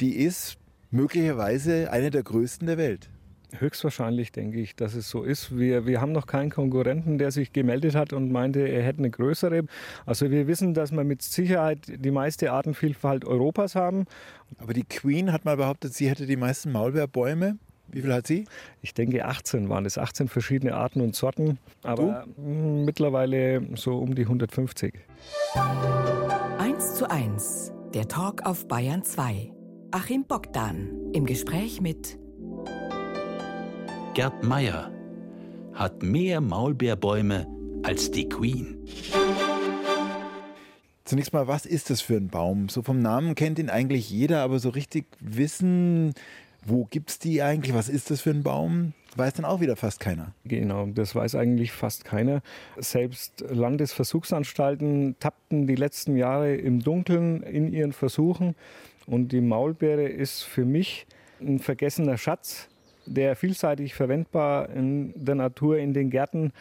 die 0.00 0.16
ist 0.16 0.58
möglicherweise 0.90 1.92
eine 1.92 2.10
der 2.10 2.24
größten 2.24 2.66
der 2.66 2.76
Welt. 2.76 3.08
Höchstwahrscheinlich 3.52 4.32
denke 4.32 4.60
ich, 4.60 4.74
dass 4.74 4.94
es 4.94 5.08
so 5.08 5.22
ist. 5.22 5.56
Wir, 5.56 5.86
wir 5.86 6.00
haben 6.00 6.12
noch 6.12 6.26
keinen 6.26 6.50
Konkurrenten, 6.50 7.16
der 7.16 7.30
sich 7.30 7.52
gemeldet 7.52 7.94
hat 7.94 8.12
und 8.12 8.32
meinte, 8.32 8.60
er 8.60 8.82
hätte 8.82 8.98
eine 8.98 9.10
größere. 9.10 9.64
Also 10.04 10.30
wir 10.30 10.48
wissen, 10.48 10.74
dass 10.74 10.90
wir 10.90 11.04
mit 11.04 11.22
Sicherheit 11.22 11.78
die 11.86 12.10
meiste 12.10 12.50
Artenvielfalt 12.50 13.24
Europas 13.24 13.76
haben. 13.76 14.06
Aber 14.58 14.74
die 14.74 14.82
Queen 14.82 15.32
hat 15.32 15.44
mal 15.44 15.56
behauptet, 15.56 15.94
sie 15.94 16.10
hätte 16.10 16.26
die 16.26 16.36
meisten 16.36 16.72
Maulbeerbäume. 16.72 17.58
Wie 17.88 18.02
viel 18.02 18.12
hat 18.12 18.26
sie? 18.26 18.44
Ich 18.82 18.94
denke 18.94 19.24
18 19.24 19.68
waren 19.68 19.86
es, 19.86 19.98
18 19.98 20.28
verschiedene 20.28 20.74
Arten 20.74 21.00
und 21.00 21.14
Sorten, 21.14 21.58
aber 21.82 22.26
du? 22.36 22.42
mittlerweile 22.42 23.62
so 23.74 23.98
um 23.98 24.14
die 24.14 24.22
150. 24.22 24.94
1 26.58 26.94
zu 26.94 27.10
1, 27.10 27.72
der 27.94 28.08
Talk 28.08 28.44
auf 28.44 28.66
Bayern 28.68 29.04
2. 29.04 29.52
Achim 29.92 30.24
Bogdan 30.24 30.90
im 31.12 31.26
Gespräch 31.26 31.80
mit 31.80 32.18
Gerd 34.14 34.42
Meyer 34.42 34.90
hat 35.74 36.02
mehr 36.02 36.40
Maulbeerbäume 36.40 37.46
als 37.82 38.10
die 38.10 38.28
Queen. 38.28 38.78
Zunächst 41.04 41.32
mal, 41.32 41.46
was 41.46 41.66
ist 41.66 41.90
das 41.90 42.00
für 42.00 42.16
ein 42.16 42.28
Baum? 42.28 42.68
So 42.68 42.82
vom 42.82 43.00
Namen 43.00 43.36
kennt 43.36 43.60
ihn 43.60 43.70
eigentlich 43.70 44.10
jeder, 44.10 44.42
aber 44.42 44.58
so 44.58 44.70
richtig 44.70 45.06
wissen, 45.20 46.14
wo 46.66 46.84
gibt 46.84 47.10
es 47.10 47.18
die 47.18 47.42
eigentlich? 47.42 47.74
Was 47.74 47.88
ist 47.88 48.10
das 48.10 48.20
für 48.20 48.30
ein 48.30 48.42
Baum? 48.42 48.92
Weiß 49.16 49.34
dann 49.34 49.44
auch 49.44 49.60
wieder 49.60 49.76
fast 49.76 50.00
keiner. 50.00 50.32
Genau, 50.44 50.86
das 50.86 51.14
weiß 51.14 51.36
eigentlich 51.36 51.72
fast 51.72 52.04
keiner. 52.04 52.42
Selbst 52.76 53.44
Landesversuchsanstalten 53.48 55.16
tappten 55.20 55.66
die 55.66 55.74
letzten 55.74 56.16
Jahre 56.16 56.54
im 56.54 56.80
Dunkeln 56.80 57.42
in 57.42 57.72
ihren 57.72 57.92
Versuchen. 57.92 58.54
Und 59.06 59.32
die 59.32 59.40
Maulbeere 59.40 60.04
ist 60.08 60.42
für 60.42 60.64
mich 60.64 61.06
ein 61.40 61.60
vergessener 61.60 62.18
Schatz, 62.18 62.68
der 63.06 63.36
vielseitig 63.36 63.94
verwendbar 63.94 64.68
in 64.70 65.12
der 65.16 65.36
Natur, 65.36 65.78
in 65.78 65.94
den 65.94 66.10
Gärten 66.10 66.52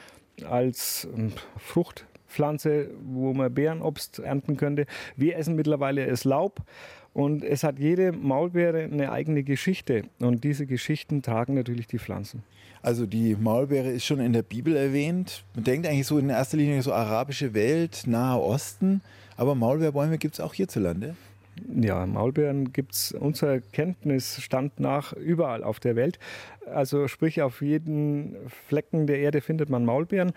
als 0.48 1.08
ähm, 1.16 1.34
Fruchtpflanze, 2.28 2.90
wo 3.04 3.34
man 3.34 3.54
Beerenobst 3.54 4.20
ernten 4.20 4.58
könnte. 4.58 4.86
Wir 5.16 5.38
essen 5.38 5.56
mittlerweile 5.56 6.06
das 6.06 6.24
Laub 6.24 6.62
und 7.14 7.44
es 7.44 7.64
hat 7.64 7.80
jede 7.80 8.12
Maulbeere 8.12 8.84
eine 8.84 9.12
eigene 9.12 9.44
Geschichte. 9.44 10.04
Und 10.20 10.44
diese 10.44 10.66
Geschichten 10.66 11.22
tragen 11.22 11.54
natürlich 11.54 11.88
die 11.88 12.00
Pflanzen. 12.00 12.44
Also 12.82 13.06
die 13.06 13.36
Maulbeere 13.36 13.90
ist 13.90 14.06
schon 14.06 14.20
in 14.20 14.34
der 14.34 14.44
Bibel 14.44 14.76
erwähnt. 14.76 15.44
Man 15.56 15.64
denkt 15.64 15.88
eigentlich 15.88 16.08
so 16.08 16.20
in 16.20 16.30
erster 16.30 16.58
Linie 16.58 16.82
so 16.82 16.94
arabische 16.94 17.54
Welt, 17.54 18.04
Nahe 18.06 18.40
Osten. 18.40 19.02
Aber 19.38 19.56
Maulbeerbäume 19.56 20.18
gibt 20.18 20.36
es 20.36 20.40
auch 20.40 20.54
hierzulande. 20.54 21.16
Ja, 21.74 22.06
Maulbeeren 22.06 22.74
gibt 22.74 22.94
es 22.94 23.12
unserer 23.14 23.60
Kenntnisstand 23.60 24.80
nach 24.80 25.14
überall 25.14 25.64
auf 25.64 25.80
der 25.80 25.96
Welt. 25.96 26.20
Also 26.72 27.08
sprich, 27.08 27.42
auf 27.42 27.62
jedem 27.62 28.36
Flecken 28.68 29.08
der 29.08 29.20
Erde 29.20 29.40
findet 29.40 29.70
man 29.70 29.86
Maulbeeren. 29.86 30.34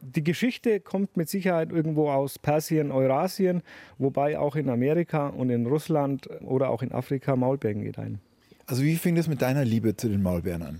Die 0.00 0.24
Geschichte 0.24 0.80
kommt 0.80 1.16
mit 1.16 1.28
Sicherheit 1.28 1.70
irgendwo 1.70 2.10
aus 2.10 2.38
Persien, 2.38 2.90
Eurasien, 2.90 3.62
wobei 3.98 4.38
auch 4.38 4.56
in 4.56 4.70
Amerika 4.70 5.28
und 5.28 5.50
in 5.50 5.66
Russland 5.66 6.28
oder 6.40 6.70
auch 6.70 6.82
in 6.82 6.90
Afrika 6.92 7.36
Maulbeeren 7.36 7.82
gedeihen. 7.82 8.20
Also 8.66 8.82
wie 8.82 8.96
fing 8.96 9.14
das 9.14 9.28
mit 9.28 9.42
deiner 9.42 9.64
Liebe 9.64 9.96
zu 9.96 10.08
den 10.08 10.22
Maulbeeren 10.22 10.62
an? 10.62 10.78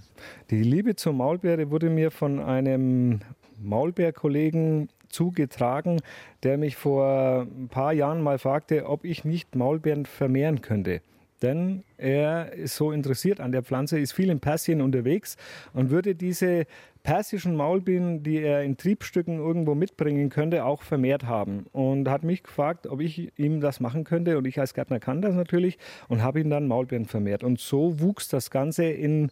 Die 0.50 0.62
Liebe 0.62 0.96
zur 0.96 1.12
Maulbeere 1.12 1.70
wurde 1.70 1.90
mir 1.90 2.10
von 2.10 2.38
einem 2.38 3.20
Maulbeerkollegen 3.60 4.88
zugetragen, 5.08 6.00
der 6.42 6.56
mich 6.56 6.76
vor 6.76 7.46
ein 7.50 7.68
paar 7.68 7.92
Jahren 7.92 8.22
mal 8.22 8.38
fragte, 8.38 8.86
ob 8.86 9.04
ich 9.04 9.24
nicht 9.24 9.54
Maulbeeren 9.54 10.06
vermehren 10.06 10.62
könnte 10.62 11.02
denn 11.42 11.84
er 11.96 12.52
ist 12.52 12.76
so 12.76 12.92
interessiert 12.92 13.40
an 13.40 13.52
der 13.52 13.62
Pflanze, 13.62 13.98
ist 13.98 14.12
viel 14.12 14.30
in 14.30 14.40
Persien 14.40 14.80
unterwegs 14.80 15.36
und 15.72 15.90
würde 15.90 16.14
diese 16.14 16.66
persischen 17.02 17.56
Maulbienen, 17.56 18.22
die 18.22 18.38
er 18.38 18.62
in 18.62 18.76
Triebstücken 18.76 19.38
irgendwo 19.38 19.74
mitbringen 19.74 20.28
könnte, 20.28 20.64
auch 20.64 20.82
vermehrt 20.82 21.24
haben. 21.24 21.66
Und 21.72 22.08
hat 22.08 22.24
mich 22.24 22.42
gefragt, 22.42 22.86
ob 22.86 23.00
ich 23.00 23.38
ihm 23.38 23.60
das 23.60 23.80
machen 23.80 24.04
könnte. 24.04 24.36
Und 24.36 24.46
ich 24.46 24.60
als 24.60 24.74
Gärtner 24.74 25.00
kann 25.00 25.22
das 25.22 25.34
natürlich 25.34 25.78
und 26.08 26.22
habe 26.22 26.40
ihm 26.40 26.50
dann 26.50 26.68
Maulbeeren 26.68 27.06
vermehrt. 27.06 27.42
Und 27.42 27.58
so 27.58 28.00
wuchs 28.00 28.28
das 28.28 28.50
Ganze 28.50 28.84
in 28.84 29.30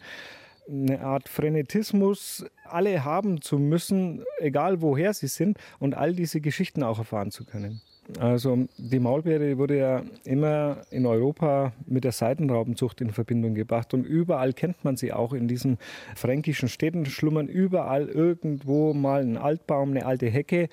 eine 0.70 1.00
Art 1.00 1.28
Frenetismus, 1.28 2.44
alle 2.64 3.04
haben 3.04 3.40
zu 3.40 3.58
müssen, 3.58 4.24
egal 4.38 4.82
woher 4.82 5.14
sie 5.14 5.28
sind, 5.28 5.58
und 5.78 5.94
all 5.94 6.14
diese 6.14 6.40
Geschichten 6.40 6.82
auch 6.82 6.98
erfahren 6.98 7.30
zu 7.30 7.44
können. 7.44 7.80
Also 8.18 8.66
die 8.78 9.00
Maulbeere 9.00 9.58
wurde 9.58 9.78
ja 9.78 10.02
immer 10.24 10.78
in 10.90 11.04
Europa 11.04 11.72
mit 11.86 12.04
der 12.04 12.12
Seidenraubenzucht 12.12 13.00
in 13.00 13.10
Verbindung 13.10 13.54
gebracht 13.54 13.92
und 13.92 14.04
überall 14.04 14.54
kennt 14.54 14.82
man 14.84 14.96
sie 14.96 15.12
auch 15.12 15.34
in 15.34 15.46
diesen 15.46 15.78
fränkischen 16.16 16.68
Städten 16.68 17.04
schlummern 17.06 17.48
überall 17.48 18.08
irgendwo 18.08 18.94
mal 18.94 19.22
ein 19.22 19.36
Altbaum, 19.36 19.90
eine 19.90 20.06
alte 20.06 20.26
Hecke 20.26 20.68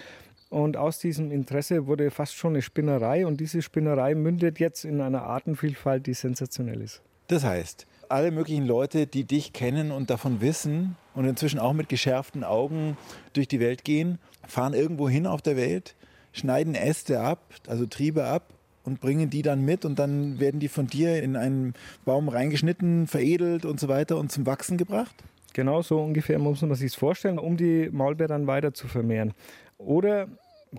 und 0.49 0.77
aus 0.77 0.99
diesem 0.99 1.31
Interesse 1.31 1.87
wurde 1.87 2.09
fast 2.11 2.35
schon 2.35 2.53
eine 2.53 2.61
Spinnerei 2.61 3.25
und 3.25 3.41
diese 3.41 3.61
Spinnerei 3.61 4.15
mündet 4.15 4.59
jetzt 4.59 4.85
in 4.85 5.01
einer 5.01 5.23
Artenvielfalt, 5.23 6.07
die 6.07 6.13
sensationell 6.13 6.81
ist. 6.81 7.01
Das 7.27 7.43
heißt, 7.43 7.85
alle 8.07 8.31
möglichen 8.31 8.65
Leute, 8.65 9.07
die 9.07 9.25
dich 9.25 9.51
kennen 9.51 9.91
und 9.91 10.09
davon 10.09 10.39
wissen 10.39 10.95
und 11.15 11.25
inzwischen 11.25 11.59
auch 11.59 11.73
mit 11.73 11.89
geschärften 11.89 12.43
Augen 12.43 12.97
durch 13.33 13.47
die 13.47 13.59
Welt 13.59 13.83
gehen, 13.83 14.19
fahren 14.47 14.73
irgendwo 14.73 15.09
hin 15.09 15.27
auf 15.27 15.41
der 15.41 15.57
Welt 15.57 15.95
schneiden 16.35 16.75
Äste 16.75 17.21
ab, 17.21 17.39
also 17.67 17.85
Triebe 17.85 18.25
ab 18.25 18.53
und 18.83 18.99
bringen 18.99 19.29
die 19.29 19.41
dann 19.41 19.63
mit 19.63 19.85
und 19.85 19.97
dann 19.97 20.39
werden 20.39 20.59
die 20.59 20.67
von 20.67 20.87
dir 20.87 21.23
in 21.23 21.35
einen 21.35 21.73
Baum 22.03 22.29
reingeschnitten, 22.29 23.07
veredelt 23.07 23.65
und 23.65 23.79
so 23.79 23.87
weiter 23.87 24.17
und 24.17 24.31
zum 24.31 24.45
Wachsen 24.45 24.77
gebracht? 24.77 25.15
Genau 25.53 25.81
so 25.81 25.99
ungefähr 26.01 26.37
muss 26.37 26.61
man 26.61 26.75
sich 26.75 26.95
vorstellen, 26.95 27.39
um 27.39 27.57
die 27.57 27.89
Maulbeer 27.89 28.27
dann 28.27 28.45
weiter 28.45 28.73
zu 28.73 28.87
vermehren. 28.87 29.33
Oder 29.77 30.27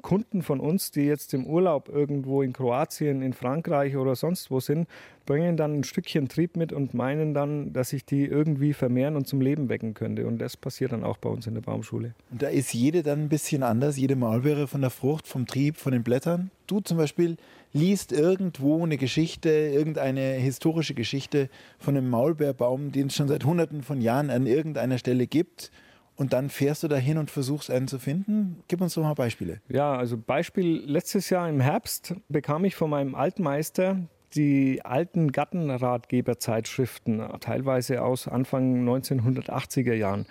Kunden 0.02 0.42
von 0.42 0.60
uns, 0.60 0.90
die 0.90 1.02
jetzt 1.02 1.34
im 1.34 1.46
Urlaub 1.46 1.88
irgendwo 1.88 2.42
in 2.42 2.52
Kroatien, 2.52 3.22
in 3.22 3.32
Frankreich 3.32 3.96
oder 3.96 4.16
sonst 4.16 4.50
wo 4.50 4.60
sind, 4.60 4.88
bringen 5.26 5.56
dann 5.56 5.80
ein 5.80 5.84
Stückchen 5.84 6.28
Trieb 6.28 6.56
mit 6.56 6.72
und 6.72 6.94
meinen 6.94 7.34
dann, 7.34 7.72
dass 7.72 7.92
ich 7.92 8.04
die 8.04 8.24
irgendwie 8.24 8.72
vermehren 8.72 9.16
und 9.16 9.26
zum 9.26 9.40
Leben 9.40 9.68
wecken 9.68 9.94
könnte. 9.94 10.26
Und 10.26 10.38
das 10.38 10.56
passiert 10.56 10.92
dann 10.92 11.04
auch 11.04 11.18
bei 11.18 11.28
uns 11.28 11.46
in 11.46 11.54
der 11.54 11.60
Baumschule. 11.60 12.14
Und 12.30 12.42
da 12.42 12.48
ist 12.48 12.72
jede 12.72 13.02
dann 13.02 13.22
ein 13.22 13.28
bisschen 13.28 13.62
anders, 13.62 13.96
jede 13.96 14.16
Maulbeere 14.16 14.66
von 14.66 14.80
der 14.80 14.90
Frucht, 14.90 15.26
vom 15.26 15.46
Trieb, 15.46 15.76
von 15.76 15.92
den 15.92 16.02
Blättern. 16.02 16.50
Du 16.66 16.80
zum 16.80 16.96
Beispiel 16.96 17.36
liest 17.72 18.12
irgendwo 18.12 18.82
eine 18.82 18.96
Geschichte, 18.96 19.50
irgendeine 19.50 20.34
historische 20.34 20.94
Geschichte 20.94 21.48
von 21.78 21.96
einem 21.96 22.08
Maulbeerbaum, 22.08 22.92
den 22.92 23.08
es 23.08 23.16
schon 23.16 23.28
seit 23.28 23.44
Hunderten 23.44 23.82
von 23.82 24.00
Jahren 24.00 24.30
an 24.30 24.46
irgendeiner 24.46 24.98
Stelle 24.98 25.26
gibt 25.26 25.70
und 26.16 26.32
dann 26.32 26.48
fährst 26.48 26.82
du 26.82 26.88
dahin 26.88 27.18
und 27.18 27.30
versuchst 27.30 27.70
einen 27.70 27.88
zu 27.88 27.98
finden. 27.98 28.62
Gib 28.68 28.80
uns 28.80 28.94
doch 28.94 29.02
mal 29.02 29.14
Beispiele. 29.14 29.60
Ja, 29.68 29.94
also 29.94 30.16
Beispiel 30.16 30.82
letztes 30.86 31.30
Jahr 31.30 31.48
im 31.48 31.60
Herbst 31.60 32.14
bekam 32.28 32.64
ich 32.64 32.74
von 32.74 32.90
meinem 32.90 33.14
Altmeister 33.14 33.98
die 34.34 34.84
alten 34.84 35.30
Gattenratgeberzeitschriften, 35.32 37.22
teilweise 37.40 38.02
aus 38.02 38.28
Anfang 38.28 38.86
1980er 38.86 39.94
Jahren. 39.94 40.26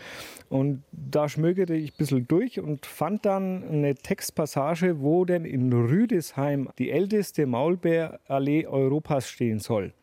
Und 0.50 0.84
da 0.92 1.28
schmögerte 1.28 1.74
ich 1.74 1.94
ein 1.94 1.98
bisschen 1.98 2.28
durch 2.28 2.60
und 2.60 2.86
fand 2.86 3.26
dann 3.26 3.64
eine 3.64 3.96
Textpassage, 3.96 5.02
wo 5.02 5.26
denn 5.26 5.46
in 5.46 5.74
Rüdesheim 5.74 6.70
die 6.78 6.92
älteste 6.92 7.48
Maulbeerallee 7.48 8.68
Europas 8.68 9.28
stehen 9.28 9.60
soll. 9.60 9.94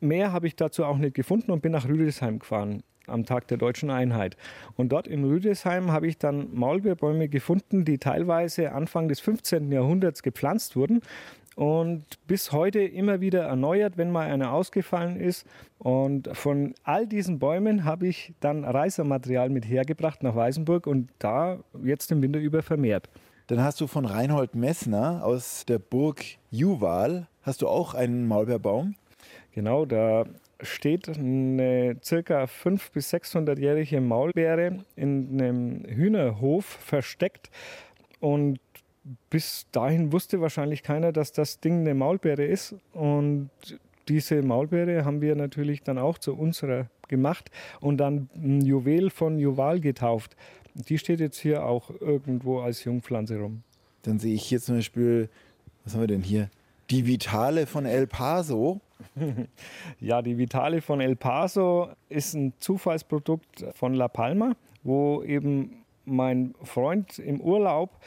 Mehr 0.00 0.32
habe 0.32 0.46
ich 0.46 0.56
dazu 0.56 0.84
auch 0.84 0.96
nicht 0.96 1.14
gefunden 1.14 1.50
und 1.50 1.60
bin 1.60 1.72
nach 1.72 1.86
Rüdesheim 1.86 2.38
gefahren 2.38 2.82
am 3.10 3.26
Tag 3.26 3.48
der 3.48 3.58
deutschen 3.58 3.90
Einheit. 3.90 4.36
Und 4.76 4.90
dort 4.90 5.06
in 5.06 5.24
Rüdesheim 5.24 5.92
habe 5.92 6.06
ich 6.06 6.18
dann 6.18 6.54
Maulbeerbäume 6.54 7.28
gefunden, 7.28 7.84
die 7.84 7.98
teilweise 7.98 8.72
Anfang 8.72 9.08
des 9.08 9.20
15. 9.20 9.70
Jahrhunderts 9.70 10.22
gepflanzt 10.22 10.76
wurden 10.76 11.02
und 11.56 12.04
bis 12.26 12.52
heute 12.52 12.80
immer 12.80 13.20
wieder 13.20 13.42
erneuert, 13.42 13.98
wenn 13.98 14.10
mal 14.10 14.30
einer 14.30 14.52
ausgefallen 14.52 15.20
ist. 15.20 15.46
Und 15.78 16.34
von 16.34 16.74
all 16.84 17.06
diesen 17.06 17.38
Bäumen 17.38 17.84
habe 17.84 18.06
ich 18.06 18.34
dann 18.40 18.64
Reisermaterial 18.64 19.50
mit 19.50 19.68
hergebracht 19.68 20.22
nach 20.22 20.34
Weißenburg 20.34 20.86
und 20.86 21.10
da 21.18 21.58
jetzt 21.82 22.12
im 22.12 22.22
Winter 22.22 22.38
über 22.38 22.62
vermehrt. 22.62 23.10
Dann 23.48 23.62
hast 23.62 23.80
du 23.80 23.88
von 23.88 24.04
Reinhold 24.04 24.54
Messner 24.54 25.24
aus 25.24 25.66
der 25.66 25.80
Burg 25.80 26.24
Juwal, 26.50 27.26
hast 27.42 27.62
du 27.62 27.68
auch 27.68 27.94
einen 27.94 28.26
Maulbeerbaum? 28.26 28.94
Genau, 29.52 29.84
da 29.84 30.24
steht 30.62 31.08
eine 31.08 31.96
circa 32.02 32.46
500 32.46 32.92
bis 32.92 33.12
600-jährige 33.12 34.00
Maulbeere 34.00 34.84
in 34.96 35.40
einem 35.40 35.84
Hühnerhof 35.86 36.64
versteckt 36.64 37.50
und 38.20 38.58
bis 39.30 39.66
dahin 39.72 40.12
wusste 40.12 40.40
wahrscheinlich 40.40 40.82
keiner, 40.82 41.12
dass 41.12 41.32
das 41.32 41.60
Ding 41.60 41.80
eine 41.80 41.94
Maulbeere 41.94 42.44
ist 42.44 42.74
und 42.92 43.50
diese 44.08 44.42
Maulbeere 44.42 45.04
haben 45.04 45.20
wir 45.20 45.36
natürlich 45.36 45.82
dann 45.82 45.98
auch 45.98 46.18
zu 46.18 46.36
unserer 46.36 46.88
gemacht 47.08 47.50
und 47.80 47.98
dann 47.98 48.28
ein 48.34 48.60
Juwel 48.62 49.10
von 49.10 49.38
Juval 49.38 49.80
getauft. 49.80 50.36
Die 50.74 50.98
steht 50.98 51.20
jetzt 51.20 51.38
hier 51.38 51.64
auch 51.64 51.90
irgendwo 52.00 52.60
als 52.60 52.84
Jungpflanze 52.84 53.38
rum. 53.38 53.62
Dann 54.02 54.18
sehe 54.18 54.34
ich 54.34 54.44
hier 54.44 54.60
zum 54.60 54.76
Beispiel, 54.76 55.28
was 55.84 55.94
haben 55.94 56.00
wir 56.00 56.06
denn 56.06 56.22
hier? 56.22 56.48
Die 56.88 57.06
Vitale 57.06 57.66
von 57.66 57.84
El 57.86 58.06
Paso. 58.06 58.80
ja, 60.00 60.22
die 60.22 60.38
Vitale 60.38 60.80
von 60.80 61.00
El 61.00 61.16
Paso 61.16 61.90
ist 62.08 62.34
ein 62.34 62.52
Zufallsprodukt 62.60 63.64
von 63.74 63.94
La 63.94 64.08
Palma, 64.08 64.54
wo 64.82 65.22
eben 65.22 65.84
mein 66.04 66.54
Freund 66.62 67.18
im 67.18 67.40
Urlaub 67.40 67.98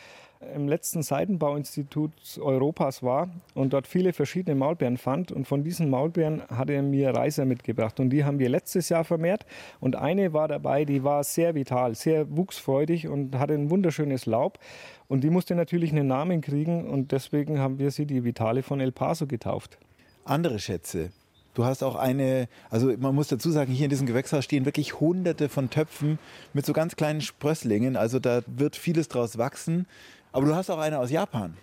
im 0.56 0.68
letzten 0.68 1.04
Seidenbauinstitut 1.04 2.12
Europas 2.42 3.02
war 3.02 3.30
und 3.54 3.72
dort 3.72 3.88
viele 3.88 4.12
verschiedene 4.12 4.56
Maulbeeren 4.56 4.98
fand. 4.98 5.32
Und 5.32 5.48
von 5.48 5.64
diesen 5.64 5.90
Maulbeeren 5.90 6.44
hat 6.50 6.70
er 6.70 6.82
mir 6.82 7.12
Reiser 7.12 7.46
mitgebracht. 7.46 8.00
Und 8.02 8.10
die 8.10 8.26
haben 8.26 8.40
wir 8.40 8.50
letztes 8.50 8.90
Jahr 8.90 9.06
vermehrt. 9.06 9.46
Und 9.80 9.96
eine 9.96 10.34
war 10.34 10.50
dabei, 10.50 10.84
die 10.84 11.04
war 11.04 11.24
sehr 11.24 11.56
vital, 11.56 11.96
sehr 11.96 12.36
wuchsfreudig 12.36 13.08
und 13.08 13.38
hatte 13.38 13.54
ein 13.54 13.70
wunderschönes 13.70 14.26
Laub. 14.26 14.60
Und 15.08 15.24
die 15.24 15.30
musste 15.30 15.56
natürlich 15.56 15.92
einen 15.92 16.08
Namen 16.08 16.42
kriegen. 16.42 16.88
Und 16.88 17.12
deswegen 17.14 17.60
haben 17.60 17.80
wir 17.80 17.92
sie 17.92 18.06
die 18.06 18.24
Vitale 18.24 18.64
von 18.64 18.82
El 18.82 18.92
Paso 18.92 19.28
getauft 19.28 19.78
andere 20.25 20.60
Schätze. 20.60 21.12
Du 21.53 21.65
hast 21.65 21.84
auch 21.84 21.96
eine, 21.96 22.48
also 22.72 22.92
man 22.98 23.13
muss 23.13 23.27
dazu 23.27 23.51
sagen, 23.51 23.72
hier 23.72 23.86
in 23.86 23.89
diesem 23.92 24.08
Gewächshaus 24.08 24.44
stehen 24.44 24.65
wirklich 24.65 25.00
hunderte 25.00 25.50
von 25.50 25.70
Töpfen 25.70 26.18
mit 26.53 26.65
so 26.65 26.74
ganz 26.74 26.96
kleinen 26.96 27.22
Sprösslingen. 27.22 27.96
Also 27.96 28.20
da 28.20 28.42
wird 28.48 28.75
vieles 28.75 29.08
draus 29.08 29.38
wachsen. 29.38 29.86
Aber 30.32 30.48
du 30.48 30.56
hast 30.56 30.72
auch 30.72 30.80
eine 30.80 30.98
aus 30.98 31.12
Japan. 31.12 31.56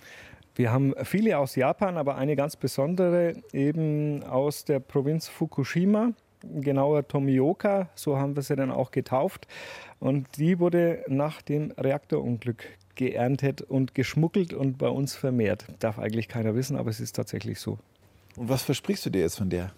Wir 0.55 0.71
haben 0.71 0.95
viele 1.05 1.39
aus 1.39 1.57
Japan, 1.57 1.97
aber 1.97 2.17
eine 2.17 2.37
ganz 2.37 2.55
besondere 2.55 3.35
eben 3.53 4.23
aus 4.23 4.65
der 4.65 4.79
Provinz 4.79 5.27
Fukushima, 5.27 6.13
genauer 6.43 7.07
Tomioka, 7.09 7.89
so 7.95 8.17
haben 8.17 8.37
wir 8.37 8.43
sie 8.43 8.57
dann 8.57 8.71
auch 8.71 8.91
getauft. 8.91 9.49
Und 9.99 10.27
die 10.37 10.59
wurde 10.59 11.05
nach 11.09 11.43
dem 11.43 11.73
Reaktorunglück 11.73 12.65
geerntet 12.95 13.63
und 13.63 13.95
geschmuggelt 13.95 14.53
und 14.53 14.79
bei 14.79 14.89
uns 14.89 15.17
vermehrt. 15.17 15.65
Darf 15.79 15.99
eigentlich 15.99 16.29
keiner 16.29 16.55
wissen, 16.55 16.77
aber 16.77 16.91
es 16.91 17.01
ist 17.01 17.17
tatsächlich 17.17 17.59
so. 17.59 17.79
Und 18.41 18.49
was 18.49 18.63
versprichst 18.63 19.05
du 19.05 19.11
dir 19.11 19.21
jetzt 19.21 19.37
von 19.37 19.51
der? 19.51 19.71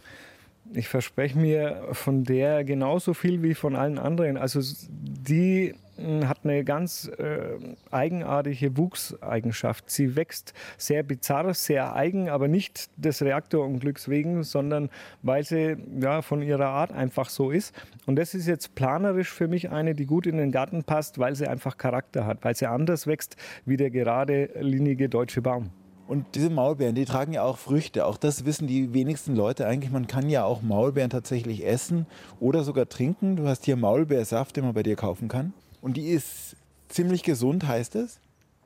Ich 0.72 0.86
verspreche 0.88 1.36
mir 1.36 1.88
von 1.90 2.22
der 2.22 2.62
genauso 2.62 3.12
viel 3.12 3.42
wie 3.42 3.54
von 3.54 3.74
allen 3.74 3.98
anderen. 3.98 4.36
Also 4.36 4.60
die 4.88 5.74
hm, 5.96 6.28
hat 6.28 6.44
eine 6.44 6.62
ganz 6.62 7.10
äh, 7.18 7.58
eigenartige 7.90 8.76
Wuchseigenschaft. 8.76 9.90
Sie 9.90 10.14
wächst 10.14 10.54
sehr 10.78 11.02
bizarr, 11.02 11.52
sehr 11.54 11.96
eigen, 11.96 12.28
aber 12.28 12.46
nicht 12.46 12.88
des 12.94 13.20
Reaktorunglücks 13.20 14.08
wegen, 14.08 14.44
sondern 14.44 14.90
weil 15.22 15.42
sie 15.42 15.76
ja, 16.00 16.22
von 16.22 16.40
ihrer 16.40 16.68
Art 16.68 16.92
einfach 16.92 17.30
so 17.30 17.50
ist. 17.50 17.74
Und 18.06 18.14
das 18.14 18.32
ist 18.32 18.46
jetzt 18.46 18.76
planerisch 18.76 19.32
für 19.32 19.48
mich 19.48 19.70
eine, 19.70 19.96
die 19.96 20.06
gut 20.06 20.24
in 20.24 20.36
den 20.36 20.52
Garten 20.52 20.84
passt, 20.84 21.18
weil 21.18 21.34
sie 21.34 21.48
einfach 21.48 21.78
Charakter 21.78 22.26
hat, 22.26 22.44
weil 22.44 22.54
sie 22.54 22.68
anders 22.68 23.08
wächst 23.08 23.34
wie 23.66 23.76
der 23.76 23.90
geradelinige 23.90 25.08
deutsche 25.08 25.42
Baum. 25.42 25.72
Und 26.06 26.26
diese 26.34 26.50
Maulbeeren, 26.50 26.94
die 26.94 27.04
tragen 27.04 27.32
ja 27.32 27.42
auch 27.42 27.58
Früchte. 27.58 28.06
Auch 28.06 28.16
das 28.16 28.44
wissen 28.44 28.66
die 28.66 28.92
wenigsten 28.92 29.34
Leute 29.34 29.66
eigentlich. 29.66 29.90
Man 29.90 30.06
kann 30.06 30.28
ja 30.28 30.44
auch 30.44 30.62
Maulbeeren 30.62 31.10
tatsächlich 31.10 31.66
essen 31.66 32.06
oder 32.40 32.64
sogar 32.64 32.88
trinken. 32.88 33.36
Du 33.36 33.46
hast 33.46 33.64
hier 33.64 33.76
Maulbeersaft, 33.76 34.56
den 34.56 34.64
man 34.64 34.74
bei 34.74 34.82
dir 34.82 34.96
kaufen 34.96 35.28
kann. 35.28 35.52
Und 35.80 35.96
die 35.96 36.08
ist 36.08 36.56
ziemlich 36.88 37.22
gesund, 37.22 37.66
heißt 37.66 37.94
es? 37.96 38.20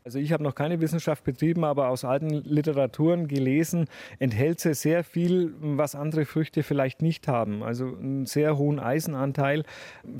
Also 0.06 0.20
ich 0.20 0.32
habe 0.32 0.44
noch 0.44 0.54
keine 0.54 0.80
Wissenschaft 0.80 1.24
betrieben, 1.24 1.64
aber 1.64 1.88
aus 1.88 2.04
alten 2.04 2.30
Literaturen 2.30 3.26
gelesen, 3.26 3.86
enthält 4.20 4.60
sie 4.60 4.72
sehr 4.72 5.02
viel, 5.02 5.52
was 5.60 5.96
andere 5.96 6.26
Früchte 6.26 6.62
vielleicht 6.62 7.02
nicht 7.02 7.26
haben. 7.26 7.64
Also 7.64 7.86
einen 7.86 8.24
sehr 8.24 8.56
hohen 8.56 8.78
Eisenanteil, 8.78 9.64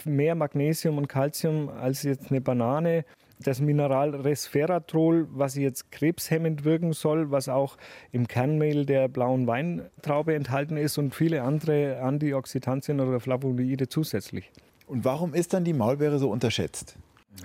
mehr 0.04 0.34
Magnesium 0.34 0.98
und 0.98 1.06
Calcium 1.06 1.68
als 1.68 2.02
jetzt 2.02 2.32
eine 2.32 2.40
Banane 2.40 3.04
das 3.38 3.60
Mineral 3.60 4.14
Resveratrol, 4.14 5.28
was 5.30 5.56
jetzt 5.56 5.90
krebshemmend 5.92 6.64
wirken 6.64 6.92
soll, 6.92 7.30
was 7.30 7.48
auch 7.48 7.76
im 8.12 8.26
Kernmehl 8.28 8.86
der 8.86 9.08
blauen 9.08 9.46
Weintraube 9.46 10.34
enthalten 10.34 10.76
ist 10.76 10.98
und 10.98 11.14
viele 11.14 11.42
andere 11.42 12.00
Antioxidantien 12.00 13.00
oder 13.00 13.20
Flavonoide 13.20 13.88
zusätzlich. 13.88 14.50
Und 14.86 15.04
warum 15.04 15.34
ist 15.34 15.52
dann 15.52 15.64
die 15.64 15.72
Maulbeere 15.72 16.18
so 16.18 16.30
unterschätzt? 16.30 16.96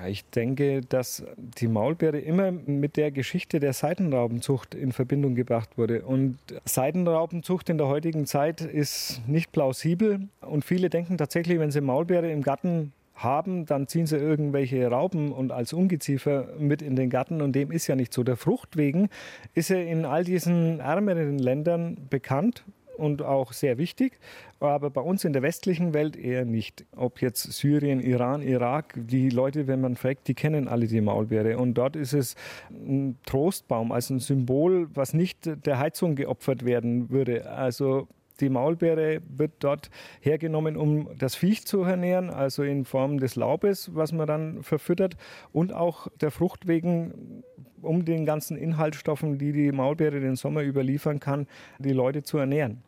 Ich 0.07 0.23
denke, 0.29 0.81
dass 0.81 1.23
die 1.37 1.67
Maulbeere 1.67 2.19
immer 2.19 2.51
mit 2.51 2.95
der 2.95 3.11
Geschichte 3.11 3.59
der 3.59 3.73
Seidenraubenzucht 3.73 4.73
in 4.73 4.93
Verbindung 4.93 5.35
gebracht 5.35 5.77
wurde. 5.77 6.03
Und 6.03 6.37
Seidenraubenzucht 6.63 7.69
in 7.69 7.77
der 7.77 7.87
heutigen 7.87 8.25
Zeit 8.25 8.61
ist 8.61 9.21
nicht 9.27 9.51
plausibel. 9.51 10.29
Und 10.39 10.63
viele 10.63 10.89
denken 10.89 11.17
tatsächlich, 11.17 11.59
wenn 11.59 11.71
sie 11.71 11.81
Maulbeere 11.81 12.31
im 12.31 12.41
Garten 12.41 12.93
haben, 13.23 13.65
dann 13.65 13.87
ziehen 13.87 14.05
sie 14.05 14.17
irgendwelche 14.17 14.87
Raupen 14.87 15.31
und 15.31 15.51
als 15.51 15.73
Ungeziefer 15.73 16.47
mit 16.57 16.81
in 16.81 16.95
den 16.95 17.09
Garten 17.09 17.41
und 17.41 17.53
dem 17.53 17.71
ist 17.71 17.87
ja 17.87 17.95
nicht 17.95 18.13
so. 18.13 18.23
Der 18.23 18.37
Frucht 18.37 18.77
wegen 18.77 19.09
ist 19.53 19.71
er 19.71 19.85
in 19.85 20.05
all 20.05 20.23
diesen 20.23 20.79
ärmeren 20.79 21.37
Ländern 21.37 21.97
bekannt 22.09 22.63
und 22.97 23.21
auch 23.23 23.51
sehr 23.51 23.77
wichtig, 23.77 24.19
aber 24.59 24.89
bei 24.89 25.01
uns 25.01 25.25
in 25.25 25.33
der 25.33 25.41
westlichen 25.41 25.93
Welt 25.93 26.15
eher 26.15 26.45
nicht. 26.45 26.85
Ob 26.95 27.21
jetzt 27.21 27.51
Syrien, 27.51 27.99
Iran, 27.99 28.41
Irak, 28.41 28.93
die 28.95 29.29
Leute, 29.29 29.67
wenn 29.67 29.81
man 29.81 29.95
fragt, 29.95 30.27
die 30.27 30.35
kennen 30.35 30.67
alle 30.67 30.87
die 30.87 31.01
Maulbeere 31.01 31.57
und 31.57 31.73
dort 31.73 31.95
ist 31.95 32.13
es 32.13 32.35
ein 32.69 33.17
Trostbaum, 33.25 33.91
also 33.91 34.13
ein 34.13 34.19
Symbol, 34.19 34.87
was 34.93 35.13
nicht 35.13 35.49
der 35.65 35.79
Heizung 35.79 36.15
geopfert 36.15 36.63
werden 36.63 37.09
würde. 37.09 37.49
Also 37.49 38.07
die 38.41 38.49
Maulbeere 38.49 39.21
wird 39.29 39.51
dort 39.59 39.89
hergenommen, 40.19 40.75
um 40.75 41.09
das 41.17 41.35
Viech 41.35 41.65
zu 41.65 41.83
ernähren, 41.83 42.29
also 42.29 42.63
in 42.63 42.85
Form 42.85 43.19
des 43.19 43.35
Laubes, 43.35 43.91
was 43.93 44.11
man 44.11 44.27
dann 44.27 44.63
verfüttert 44.63 45.15
und 45.51 45.73
auch 45.73 46.07
der 46.19 46.31
Frucht 46.31 46.67
wegen 46.67 47.43
um 47.81 48.05
den 48.05 48.25
ganzen 48.25 48.57
Inhaltsstoffen, 48.57 49.37
die 49.37 49.53
die 49.53 49.71
Maulbeere 49.71 50.19
den 50.19 50.35
Sommer 50.35 50.63
überliefern 50.63 51.19
kann, 51.19 51.47
die 51.79 51.93
Leute 51.93 52.23
zu 52.23 52.37
ernähren. 52.37 52.83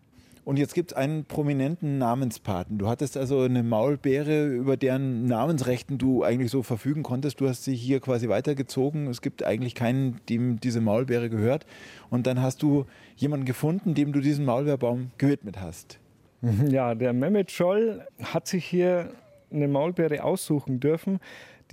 Und 0.45 0.57
jetzt 0.57 0.73
gibt 0.73 0.91
es 0.91 0.97
einen 0.97 1.25
prominenten 1.25 1.97
Namenspaten. 1.97 2.77
Du 2.77 2.87
hattest 2.87 3.15
also 3.17 3.41
eine 3.41 3.63
Maulbeere, 3.63 4.47
über 4.47 4.75
deren 4.75 5.25
Namensrechten 5.25 5.97
du 5.97 6.23
eigentlich 6.23 6.51
so 6.51 6.63
verfügen 6.63 7.03
konntest. 7.03 7.39
Du 7.39 7.47
hast 7.47 7.63
sie 7.63 7.75
hier 7.75 7.99
quasi 7.99 8.27
weitergezogen. 8.27 9.07
Es 9.07 9.21
gibt 9.21 9.43
eigentlich 9.43 9.73
keinen, 9.73 10.19
dem 10.29 10.59
diese 10.59 10.81
Maulbeere 10.81 11.29
gehört. 11.29 11.65
Und 12.09 12.27
dann 12.27 12.41
hast 12.41 12.61
du 12.61 12.85
jemanden 13.15 13.45
gefunden, 13.45 13.93
dem 13.93 14.11
du 14.11 14.19
diesen 14.19 14.45
Maulbeerbaum 14.45 15.11
gewidmet 15.17 15.59
hast. 15.59 15.99
Ja, 16.69 16.93
der 16.93 17.13
Mehmet 17.13 17.51
Scholl 17.51 18.05
hat 18.21 18.47
sich 18.47 18.65
hier 18.65 19.11
eine 19.49 19.69
Maulbeere 19.69 20.25
aussuchen 20.25 20.81
dürfen 20.81 21.21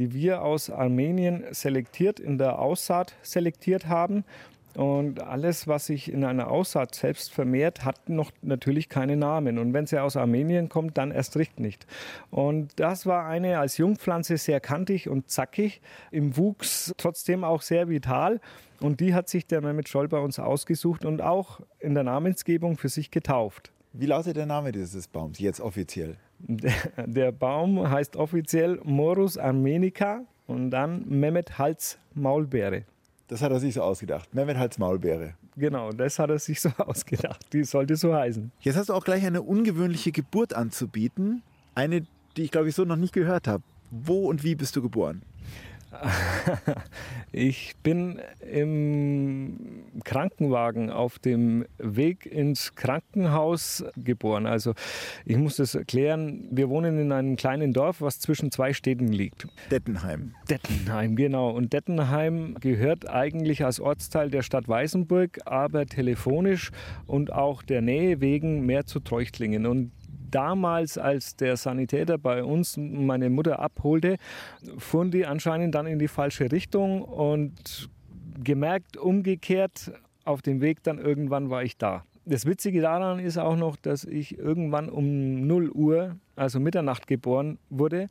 die 0.00 0.15
wir 0.15 0.43
aus 0.43 0.71
Armenien 0.71 1.45
selektiert, 1.50 2.21
in 2.21 2.39
der 2.39 2.59
Aussaat 2.59 3.15
selektiert 3.23 3.87
haben. 3.87 4.25
Und 4.77 5.23
alles, 5.23 5.67
was 5.67 5.87
sich 5.87 6.12
in 6.12 6.25
einer 6.25 6.49
Aussaat 6.50 6.95
selbst 6.95 7.33
vermehrt, 7.33 7.85
hat 7.85 8.09
noch 8.09 8.31
natürlich 8.43 8.89
keine 8.89 9.17
Namen. 9.17 9.59
Und 9.59 9.73
wenn 9.73 9.87
sie 9.87 10.00
aus 10.00 10.17
Armenien 10.17 10.69
kommt, 10.69 10.97
dann 10.97 11.11
erst 11.11 11.37
recht 11.37 11.59
nicht. 11.59 11.87
Und 12.31 12.79
das 12.79 13.07
war 13.07 13.27
eine 13.27 13.59
als 13.59 13.79
Jungpflanze 13.79 14.37
sehr 14.37 14.61
kantig 14.61 15.09
und 15.09 15.29
zackig, 15.31 15.81
im 16.11 16.37
Wuchs 16.37 16.93
trotzdem 16.97 17.43
auch 17.43 17.62
sehr 17.62 17.89
vital. 17.89 18.41
Und 18.81 19.00
die 19.00 19.15
hat 19.15 19.29
sich 19.29 19.47
der 19.47 19.61
Mehmet 19.61 19.89
Scholl 19.89 20.09
bei 20.09 20.19
uns 20.19 20.39
ausgesucht 20.39 21.05
und 21.05 21.21
auch 21.21 21.61
in 21.81 21.95
der 21.95 22.05
Namensgebung 22.05 22.77
für 22.77 22.89
sich 22.89 23.11
getauft. 23.11 23.73
Wie 23.93 24.07
lautet 24.07 24.37
der 24.37 24.47
Name 24.47 24.71
dieses 24.71 25.09
Baums 25.09 25.41
jetzt 25.41 25.61
offiziell? 25.61 26.17
Der, 26.39 26.73
der 27.07 27.33
Baum 27.33 27.91
heißt 27.91 28.17
offiziell 28.17 28.81
Morus 28.85 29.37
armenica 29.37 30.23
und 30.47 30.71
dann 30.71 31.05
Mehmet 31.09 31.59
Hals 31.59 31.99
Maulbeere. 32.15 32.85
Das 33.30 33.42
hat 33.42 33.52
er 33.52 33.60
sich 33.60 33.75
so 33.75 33.82
ausgedacht. 33.82 34.34
Mehmet 34.34 34.56
Hals 34.56 34.76
Maulbeere. 34.76 35.34
Genau, 35.56 35.92
das 35.92 36.18
hat 36.18 36.30
er 36.30 36.40
sich 36.40 36.60
so 36.60 36.68
ausgedacht. 36.78 37.46
Die 37.52 37.62
sollte 37.62 37.94
so 37.94 38.12
heißen. 38.12 38.50
Jetzt 38.60 38.76
hast 38.76 38.88
du 38.88 38.92
auch 38.92 39.04
gleich 39.04 39.25
eine 39.25 39.40
ungewöhnliche 39.40 40.10
Geburt 40.10 40.52
anzubieten. 40.52 41.44
Eine, 41.76 42.04
die 42.37 42.42
ich 42.42 42.50
glaube 42.50 42.68
ich 42.68 42.75
so 42.75 42.84
noch 42.84 42.96
nicht 42.96 43.12
gehört 43.12 43.46
habe. 43.46 43.62
Wo 43.92 44.28
und 44.28 44.42
wie 44.42 44.56
bist 44.56 44.75
du 44.75 44.82
geboren? 44.82 45.22
Ich 47.32 47.76
bin 47.82 48.20
im 48.40 49.84
Krankenwagen 50.04 50.91
auf 50.91 51.21
dem 51.21 51.65
Weg 51.78 52.26
ins 52.26 52.75
Krankenhaus 52.75 53.84
geboren. 53.97 54.47
Also 54.47 54.75
ich 55.25 55.36
muss 55.36 55.56
das 55.56 55.76
erklären. 55.76 56.49
Wir 56.50 56.69
wohnen 56.69 56.99
in 56.99 57.12
einem 57.12 57.36
kleinen 57.36 57.73
Dorf, 57.73 58.00
was 58.00 58.19
zwischen 58.19 58.50
zwei 58.50 58.73
Städten 58.73 59.08
liegt. 59.08 59.47
Dettenheim. 59.71 60.34
Dettenheim, 60.49 61.15
genau. 61.15 61.50
Und 61.50 61.73
Dettenheim 61.73 62.56
gehört 62.60 63.08
eigentlich 63.08 63.65
als 63.65 63.78
Ortsteil 63.78 64.30
der 64.30 64.43
Stadt 64.43 64.67
Weißenburg, 64.67 65.38
aber 65.45 65.86
telefonisch 65.86 66.73
und 67.06 67.32
auch 67.32 67.62
der 67.62 67.80
Nähe 67.80 68.21
wegen 68.21 68.67
mehr 68.67 68.86
zu 68.86 68.99
Treuchtlingen. 68.99 69.67
Und 69.67 69.93
damals, 70.30 70.99
als 70.99 71.36
der 71.36 71.56
Sanitäter 71.56 72.19
bei 72.19 72.45
uns 72.45 72.76
meine 72.76 73.30
Mutter 73.30 73.60
abholte, 73.60 74.16
fuhren 74.78 75.10
die 75.10 75.26
anscheinend 75.26 75.75
dann 75.75 75.86
in 75.86 75.99
die 75.99 76.08
falsche 76.08 76.50
Richtung 76.50 77.02
und 77.02 77.88
gemerkt, 78.43 78.97
umgekehrt, 78.97 79.93
auf 80.25 80.43
dem 80.43 80.60
Weg 80.60 80.82
dann 80.82 80.99
irgendwann 80.99 81.50
war 81.50 81.62
ich 81.62 81.76
da. 81.76 82.04
Das 82.26 82.47
Witzige 82.47 82.80
daran 82.80 83.19
ist 83.19 83.38
auch 83.38 83.56
noch, 83.56 83.76
dass 83.76 84.04
ich 84.04 84.38
irgendwann 84.38 84.88
um 84.88 85.47
0 85.47 85.71
Uhr, 85.71 86.16
also 86.36 86.60
Mitternacht 86.60 87.06
geboren 87.06 87.58
wurde. 87.71 88.08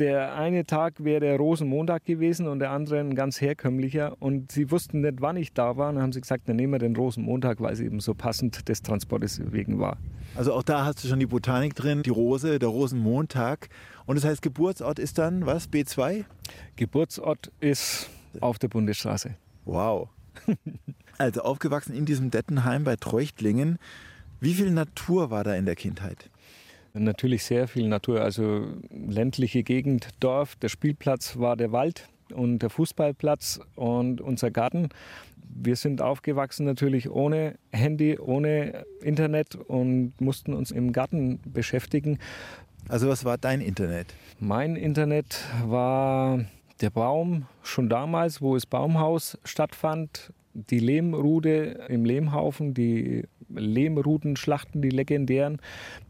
Der 0.00 0.34
eine 0.34 0.64
Tag 0.64 1.04
wäre 1.04 1.20
der 1.20 1.36
Rosenmontag 1.36 2.06
gewesen 2.06 2.48
und 2.48 2.58
der 2.58 2.70
andere 2.70 3.00
ein 3.00 3.14
ganz 3.14 3.38
herkömmlicher. 3.38 4.16
Und 4.18 4.50
sie 4.50 4.70
wussten 4.70 5.02
nicht, 5.02 5.20
wann 5.20 5.36
ich 5.36 5.52
da 5.52 5.76
war. 5.76 5.90
Und 5.90 5.96
dann 5.96 6.02
haben 6.04 6.12
sie 6.12 6.22
gesagt, 6.22 6.48
dann 6.48 6.56
nehmen 6.56 6.72
wir 6.72 6.78
den 6.78 6.96
Rosenmontag, 6.96 7.60
weil 7.60 7.74
es 7.74 7.80
eben 7.80 8.00
so 8.00 8.14
passend 8.14 8.66
des 8.70 8.80
Transportes 8.80 9.42
wegen 9.52 9.78
war. 9.78 9.98
Also 10.34 10.54
auch 10.54 10.62
da 10.62 10.86
hast 10.86 11.04
du 11.04 11.08
schon 11.08 11.20
die 11.20 11.26
Botanik 11.26 11.74
drin, 11.74 12.02
die 12.02 12.10
Rose, 12.10 12.58
der 12.58 12.70
Rosenmontag. 12.70 13.68
Und 14.06 14.16
das 14.16 14.24
heißt, 14.24 14.40
Geburtsort 14.40 14.98
ist 14.98 15.18
dann 15.18 15.44
was? 15.44 15.68
B2? 15.68 16.24
Geburtsort 16.76 17.52
ist 17.60 18.08
auf 18.40 18.58
der 18.58 18.68
Bundesstraße. 18.68 19.34
Wow. 19.66 20.08
also 21.18 21.42
aufgewachsen 21.42 21.94
in 21.94 22.06
diesem 22.06 22.30
Dettenheim 22.30 22.84
bei 22.84 22.96
Treuchtlingen. 22.96 23.78
Wie 24.40 24.54
viel 24.54 24.70
Natur 24.70 25.30
war 25.30 25.44
da 25.44 25.54
in 25.54 25.66
der 25.66 25.76
Kindheit? 25.76 26.30
Natürlich 26.92 27.44
sehr 27.44 27.68
viel 27.68 27.88
Natur, 27.88 28.20
also 28.20 28.66
ländliche 28.90 29.62
Gegend, 29.62 30.08
Dorf, 30.18 30.56
der 30.56 30.68
Spielplatz 30.68 31.38
war 31.38 31.56
der 31.56 31.70
Wald 31.70 32.08
und 32.34 32.60
der 32.60 32.70
Fußballplatz 32.70 33.60
und 33.76 34.20
unser 34.20 34.50
Garten. 34.50 34.88
Wir 35.54 35.76
sind 35.76 36.02
aufgewachsen 36.02 36.66
natürlich 36.66 37.10
ohne 37.10 37.56
Handy, 37.72 38.18
ohne 38.18 38.84
Internet 39.02 39.54
und 39.54 40.20
mussten 40.20 40.52
uns 40.52 40.70
im 40.70 40.92
Garten 40.92 41.40
beschäftigen. 41.44 42.18
Also 42.88 43.08
was 43.08 43.24
war 43.24 43.38
dein 43.38 43.60
Internet? 43.60 44.14
Mein 44.38 44.76
Internet 44.76 45.44
war 45.64 46.44
der 46.80 46.90
Baum 46.90 47.46
schon 47.62 47.88
damals, 47.88 48.40
wo 48.40 48.54
das 48.54 48.66
Baumhaus 48.66 49.38
stattfand, 49.44 50.32
die 50.54 50.78
Lehmrude 50.78 51.86
im 51.88 52.04
Lehmhaufen, 52.04 52.74
die 52.74 53.24
Lehmrudenschlachten, 53.54 54.82
die 54.82 54.90
legendären, 54.90 55.60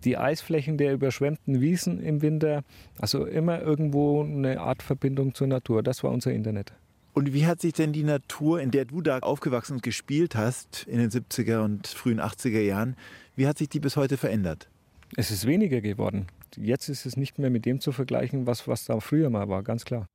die 0.04 0.16
Eisflächen 0.16 0.78
der 0.78 0.92
überschwemmten 0.92 1.60
Wiesen 1.60 2.00
im 2.00 2.22
Winter. 2.22 2.62
Also 2.98 3.24
immer 3.24 3.60
irgendwo 3.60 4.22
eine 4.22 4.60
Art 4.60 4.82
Verbindung 4.82 5.34
zur 5.34 5.46
Natur. 5.46 5.82
Das 5.82 6.02
war 6.04 6.10
unser 6.10 6.32
Internet. 6.32 6.72
Und 7.12 7.32
wie 7.32 7.46
hat 7.46 7.60
sich 7.60 7.72
denn 7.72 7.92
die 7.92 8.04
Natur, 8.04 8.60
in 8.60 8.70
der 8.70 8.84
du 8.84 9.00
da 9.00 9.18
aufgewachsen 9.18 9.74
und 9.74 9.82
gespielt 9.82 10.36
hast, 10.36 10.86
in 10.88 10.98
den 10.98 11.10
70er 11.10 11.64
und 11.64 11.86
frühen 11.88 12.20
80er 12.20 12.60
Jahren, 12.60 12.96
wie 13.34 13.46
hat 13.46 13.58
sich 13.58 13.68
die 13.68 13.80
bis 13.80 13.96
heute 13.96 14.16
verändert? 14.16 14.68
Es 15.16 15.30
ist 15.30 15.46
weniger 15.46 15.80
geworden. 15.80 16.26
Jetzt 16.56 16.88
ist 16.88 17.06
es 17.06 17.16
nicht 17.16 17.38
mehr 17.38 17.50
mit 17.50 17.64
dem 17.64 17.80
zu 17.80 17.90
vergleichen, 17.92 18.46
was, 18.46 18.68
was 18.68 18.84
da 18.84 19.00
früher 19.00 19.30
mal 19.30 19.48
war, 19.48 19.62
ganz 19.62 19.84
klar. 19.84 20.06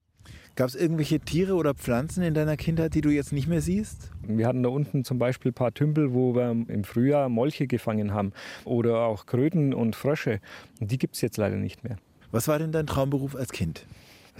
Gab 0.55 0.69
es 0.69 0.75
irgendwelche 0.75 1.19
Tiere 1.19 1.55
oder 1.55 1.73
Pflanzen 1.73 2.23
in 2.23 2.33
deiner 2.33 2.55
Kindheit, 2.55 2.93
die 2.93 3.01
du 3.01 3.09
jetzt 3.09 3.33
nicht 3.33 3.49
mehr 3.49 3.59
siehst? 3.59 4.09
Wir 4.25 4.47
hatten 4.47 4.63
da 4.63 4.69
unten 4.69 5.03
zum 5.03 5.19
Beispiel 5.19 5.51
ein 5.51 5.53
paar 5.53 5.73
Tümpel, 5.73 6.13
wo 6.13 6.33
wir 6.33 6.49
im 6.51 6.85
Frühjahr 6.85 7.27
Molche 7.27 7.67
gefangen 7.67 8.13
haben 8.13 8.31
oder 8.63 9.01
auch 9.01 9.25
Kröten 9.25 9.73
und 9.73 9.97
Frösche. 9.97 10.39
Die 10.79 10.97
gibt 10.97 11.15
es 11.15 11.21
jetzt 11.21 11.35
leider 11.35 11.57
nicht 11.57 11.83
mehr. 11.83 11.97
Was 12.31 12.47
war 12.47 12.57
denn 12.57 12.71
dein 12.71 12.87
Traumberuf 12.87 13.35
als 13.35 13.51
Kind? 13.51 13.85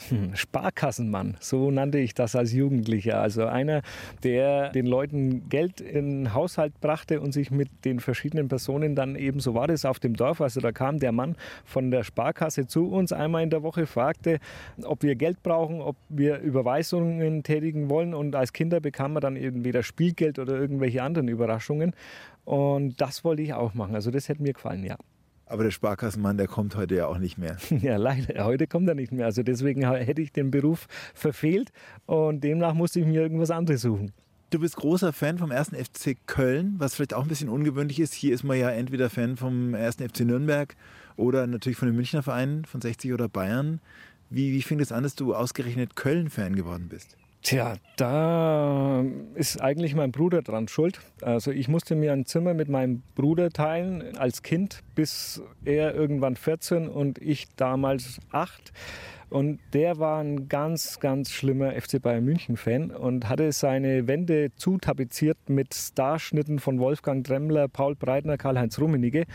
Hm, 0.10 0.36
Sparkassenmann, 0.36 1.38
so 1.40 1.72
nannte 1.72 2.00
ich 2.00 2.14
das 2.14 2.36
als 2.36 2.52
Jugendlicher. 2.52 3.22
Also 3.22 3.46
einer, 3.46 3.82
der 4.24 4.70
den 4.72 4.86
Leuten 4.86 5.48
Geld 5.48 5.80
in 5.80 6.10
den 6.26 6.34
Haushalt 6.34 6.82
brachte 6.82 7.22
und 7.22 7.32
sich 7.32 7.50
mit 7.50 7.70
den 7.86 8.02
verschiedenen 8.02 8.50
Personen 8.50 8.96
dann 8.96 9.16
eben, 9.16 9.40
so 9.40 9.54
war 9.54 9.68
das 9.68 9.86
auf 9.86 10.00
dem 10.00 10.16
Dorf, 10.16 10.42
also 10.42 10.60
da 10.60 10.74
kam 10.74 11.00
der 11.00 11.14
Mann 11.14 11.38
von 11.64 11.92
der 11.92 12.04
Sparkasse 12.04 12.68
zu 12.68 12.90
uns 12.90 13.14
einmal 13.14 13.44
in 13.44 13.50
der 13.50 13.64
Woche, 13.64 13.86
fragte, 13.86 14.40
ob 14.84 15.02
wir 15.02 15.16
Geld 15.16 15.42
brauchen, 15.44 15.80
ob 15.80 15.96
wir 16.10 16.40
Überweisungen 16.40 17.44
tätigen 17.44 17.90
wollen 17.90 18.14
und 18.14 18.36
als 18.36 18.52
Kinder 18.52 18.82
bekam 18.82 19.14
man 19.14 19.22
dann 19.22 19.38
eben 19.38 19.64
weder 19.64 19.82
Spielgeld 19.82 20.40
oder 20.40 20.58
irgendwelche 20.60 21.04
anderen 21.04 21.30
Überraschungen 21.30 21.94
und 22.44 23.00
das 23.00 23.24
wollte 23.24 23.44
ich 23.44 23.54
auch 23.54 23.74
machen, 23.74 23.96
also 23.96 24.12
das 24.12 24.28
hätte 24.28 24.44
mir 24.44 24.52
gefallen, 24.52 24.84
ja. 24.84 24.98
Aber 25.48 25.64
der 25.64 25.72
Sparkassenmann, 25.72 26.38
der 26.38 26.48
kommt 26.48 26.76
heute 26.76 26.96
ja 26.96 27.08
auch 27.08 27.18
nicht 27.18 27.38
mehr. 27.38 27.58
Ja, 27.70 27.98
leider. 27.98 28.44
Heute 28.46 28.68
kommt 28.68 28.88
er 28.88 28.96
nicht 28.96 29.12
mehr. 29.12 29.26
Also 29.26 29.44
deswegen 29.44 29.86
hätte 29.88 30.22
ich 30.22 30.32
den 30.32 30.50
Beruf 30.50 30.88
verfehlt 31.14 31.72
und 32.06 32.44
demnach 32.44 32.74
musste 32.74 33.00
ich 33.00 33.06
mir 33.06 33.22
irgendwas 33.22 33.52
anderes 33.52 33.82
suchen. 33.82 34.12
Du 34.50 34.60
bist 34.60 34.76
großer 34.78 35.12
Fan 35.12 35.38
vom 35.38 35.52
1. 35.52 35.70
FC 35.70 36.16
Köln, 36.28 36.76
was 36.78 36.96
vielleicht 36.96 37.14
auch 37.14 37.24
ein 37.24 37.28
bisschen 37.28 37.50
ungewöhnlich 37.50 38.00
ist. 38.00 38.14
Hier 38.14 38.34
ist 38.34 38.44
man 38.44 38.58
ja 38.58 38.70
entweder 38.70 39.10
Fan 39.10 39.38
vom 39.38 39.76
1. 39.76 39.98
FC 39.98 40.22
Nürnberg 40.22 40.76
oder 41.18 41.46
natürlich 41.46 41.78
von 41.78 41.88
den 41.88 41.96
Münchner 41.96 42.24
Vereinen, 42.24 42.66
von 42.66 42.82
60 42.82 43.14
oder 43.14 43.28
Bayern. 43.28 43.82
Wie, 44.30 44.54
wie 44.54 44.62
fing 44.62 44.80
es 44.80 44.92
an, 44.92 45.04
dass 45.04 45.16
du 45.16 45.36
ausgerechnet 45.36 45.96
Köln-Fan 45.96 46.56
geworden 46.56 46.88
bist? 46.90 47.18
Tja, 47.46 47.76
da 47.96 49.06
ist 49.36 49.62
eigentlich 49.62 49.94
mein 49.94 50.12
Bruder 50.12 50.42
dran 50.42 50.68
schuld. 50.68 51.00
Also 51.22 51.52
ich 51.52 51.68
musste 51.68 51.94
mir 51.94 52.12
ein 52.12 52.26
Zimmer 52.26 52.56
mit 52.56 52.70
meinem 52.70 53.04
Bruder 53.14 53.52
teilen 53.52 54.18
als 54.18 54.42
Kind, 54.42 54.80
bis 54.96 55.44
er 55.64 55.94
irgendwann 55.94 56.38
14 56.38 56.88
und 56.88 57.20
ich 57.20 57.46
damals 57.56 58.18
8. 58.32 58.74
Und 59.30 59.60
der 59.74 59.98
war 59.98 60.20
ein 60.20 60.48
ganz, 60.48 61.00
ganz 61.00 61.32
schlimmer 61.32 61.72
FC 61.74 62.02
Bayern 62.02 62.26
München-Fan 62.26 62.92
und 62.92 63.28
hatte 63.28 63.52
seine 63.52 64.08
Wände 64.08 64.52
zutapeziert 64.56 65.38
mit 65.48 65.74
Starschnitten 65.74 66.60
von 66.60 66.80
Wolfgang 66.80 67.26
Dremmler, 67.26 67.68
Paul 67.68 67.96
Breitner, 67.96 68.38
Karl-Heinz 68.38 68.80
Rummenigge. 68.80 69.26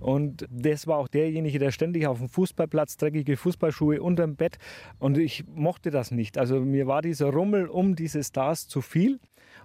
Und 0.00 0.46
das 0.50 0.86
war 0.86 0.98
auch 0.98 1.08
derjenige, 1.08 1.58
der 1.58 1.70
ständig 1.70 2.06
auf 2.06 2.18
dem 2.18 2.28
Fußballplatz 2.28 2.96
dreckige 2.96 3.36
Fußballschuhe 3.36 4.02
unterm 4.02 4.36
Bett. 4.36 4.58
Und 4.98 5.18
ich 5.18 5.44
mochte 5.54 5.90
das 5.90 6.10
nicht. 6.10 6.38
Also 6.38 6.60
mir 6.60 6.86
war 6.86 7.02
dieser 7.02 7.30
Rummel 7.30 7.66
um 7.66 7.96
diese 7.96 8.22
Stars 8.22 8.68
zu 8.68 8.80
viel. 8.80 9.18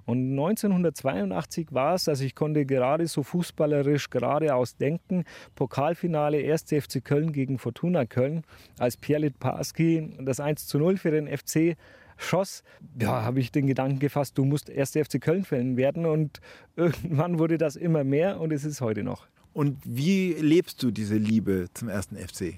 Und 0.06 0.32
1982 0.32 1.68
war 1.72 1.96
es, 1.96 2.08
also 2.08 2.24
ich 2.24 2.36
konnte 2.36 2.66
gerade 2.66 3.08
so 3.08 3.24
fußballerisch 3.24 4.10
geradeaus 4.10 4.76
denken. 4.76 5.24
Pokalfinale 5.56 6.38
1. 6.52 6.64
FC 6.64 7.04
Köln 7.04 7.32
gegen 7.32 7.58
Fortuna 7.58 8.06
Köln, 8.06 8.44
als 8.80 8.98
Pierre 8.98 9.22
Litparski 9.22 10.10
das 10.20 10.40
1 10.40 10.68
zu 10.68 10.80
0 10.80 10.98
für 10.98 11.12
den 11.12 11.28
FC 11.28 11.78
schoss, 12.18 12.64
ja, 13.00 13.24
habe 13.24 13.40
ich 13.40 13.52
den 13.52 13.68
Gedanken 13.68 14.00
gefasst, 14.00 14.38
du 14.38 14.46
musst 14.46 14.70
1. 14.70 14.92
FC 14.92 15.22
Köln-Fan 15.22 15.78
werden. 15.78 16.06
Und 16.06 16.40
irgendwann 16.76 17.40
wurde 17.40 17.58
das 17.58 17.76
immer 17.76 18.04
mehr 18.04 18.40
und 18.40 18.52
es 18.54 18.64
ist 18.64 18.82
heute 18.82 19.04
noch. 19.04 19.28
Und 19.54 19.78
wie 19.86 20.34
lebst 20.34 20.82
du 20.82 20.92
diese 20.92 21.16
Liebe 21.16 21.68
zum 21.74 21.90
ersten 21.90 22.18
FC? 22.18 22.56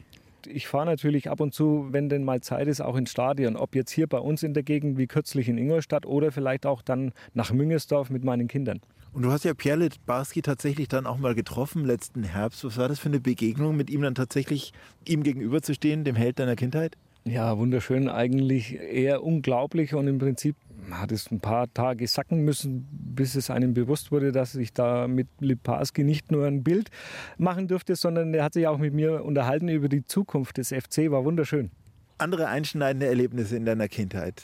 Ich 0.48 0.68
fahre 0.68 0.86
natürlich 0.86 1.30
ab 1.30 1.40
und 1.40 1.54
zu, 1.54 1.88
wenn 1.92 2.10
denn 2.10 2.24
mal 2.24 2.42
Zeit 2.42 2.68
ist, 2.68 2.82
auch 2.82 2.96
ins 2.96 3.12
Stadion. 3.12 3.56
Ob 3.56 3.76
jetzt 3.76 3.92
hier 3.92 4.08
bei 4.08 4.20
uns 4.20 4.44
in 4.44 4.54
der 4.54 4.64
Gegend 4.64 4.98
wie 4.98 5.08
kürzlich 5.08 5.50
in 5.50 5.58
Ingolstadt 5.58 6.06
oder 6.06 6.32
vielleicht 6.32 6.66
auch 6.66 6.82
dann 6.82 7.12
nach 7.34 7.52
Müngersdorf 7.52 8.10
mit 8.10 8.24
meinen 8.24 8.48
Kindern. 8.48 8.82
Und 9.14 9.22
du 9.22 9.32
hast 9.32 9.46
ja 9.46 9.54
Pierre 9.54 9.88
Barski 10.06 10.42
tatsächlich 10.42 10.90
dann 10.90 11.06
auch 11.06 11.18
mal 11.18 11.36
getroffen 11.36 11.86
letzten 11.86 12.24
Herbst. 12.24 12.66
Was 12.66 12.78
war 12.78 12.90
das 12.90 13.00
für 13.00 13.08
eine 13.08 13.22
Begegnung, 13.22 13.78
mit 13.78 13.90
ihm 13.90 14.02
dann 14.02 14.14
tatsächlich 14.14 14.74
ihm 15.08 15.24
gegenüberzustehen, 15.24 16.04
dem 16.04 16.16
Held 16.16 16.40
deiner 16.40 16.58
Kindheit? 16.58 16.98
Ja, 17.28 17.58
wunderschön, 17.58 18.08
eigentlich 18.08 18.80
eher 18.80 19.24
unglaublich 19.24 19.96
und 19.96 20.08
im 20.08 20.20
Prinzip 20.20 20.56
hat 20.92 21.12
es 21.12 21.32
ein 21.32 21.40
paar 21.40 21.74
Tage 21.74 22.08
sacken 22.08 22.46
müssen, 22.46 22.88
bis 22.92 23.34
es 23.34 23.50
einem 23.50 23.74
bewusst 23.74 24.12
wurde, 24.12 24.32
dass 24.32 24.54
ich 24.54 24.74
da 24.74 25.08
mit 25.08 25.28
Liparski 25.40 26.04
nicht 26.04 26.32
nur 26.32 26.46
ein 26.46 26.64
Bild 26.64 26.92
machen 27.40 27.68
durfte, 27.68 27.96
sondern 27.96 28.36
er 28.36 28.44
hat 28.44 28.54
sich 28.54 28.68
auch 28.68 28.78
mit 28.78 28.94
mir 28.94 29.24
unterhalten 29.26 29.70
über 29.70 29.90
die 29.90 30.06
Zukunft 30.06 30.58
des 30.58 30.70
FC. 30.70 31.10
War 31.10 31.26
wunderschön. 31.26 31.72
Andere 32.20 32.48
einschneidende 32.48 33.08
Erlebnisse 33.08 33.58
in 33.58 33.66
deiner 33.66 33.88
Kindheit? 33.88 34.44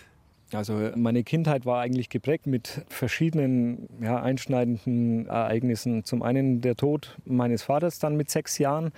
Also 0.52 0.74
meine 0.96 1.24
Kindheit 1.24 1.65
war 1.67 1.82
eigentlich 1.82 2.10
geprägt 2.10 2.48
mit 2.48 2.84
verschiedenen 2.89 3.88
ja, 4.02 4.22
einschneidenden 4.22 5.28
Ereignissen. 5.28 6.04
Zum 6.04 6.24
einen 6.24 6.62
der 6.62 6.76
Tod 6.76 7.17
meines 7.26 7.62
Vaters 7.62 8.00
dann 8.00 8.17
mit 8.17 8.30
sechs 8.32 8.58
Jahren, 8.58 8.91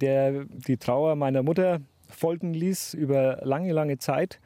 der 0.00 0.44
die 0.44 0.76
Trauer 0.76 1.16
meiner 1.16 1.42
Mutter 1.42 1.80
folgen 2.08 2.54
ließ 2.54 2.94
über 2.94 3.40
lange, 3.42 3.72
lange 3.72 3.98
Zeit. 3.98 4.40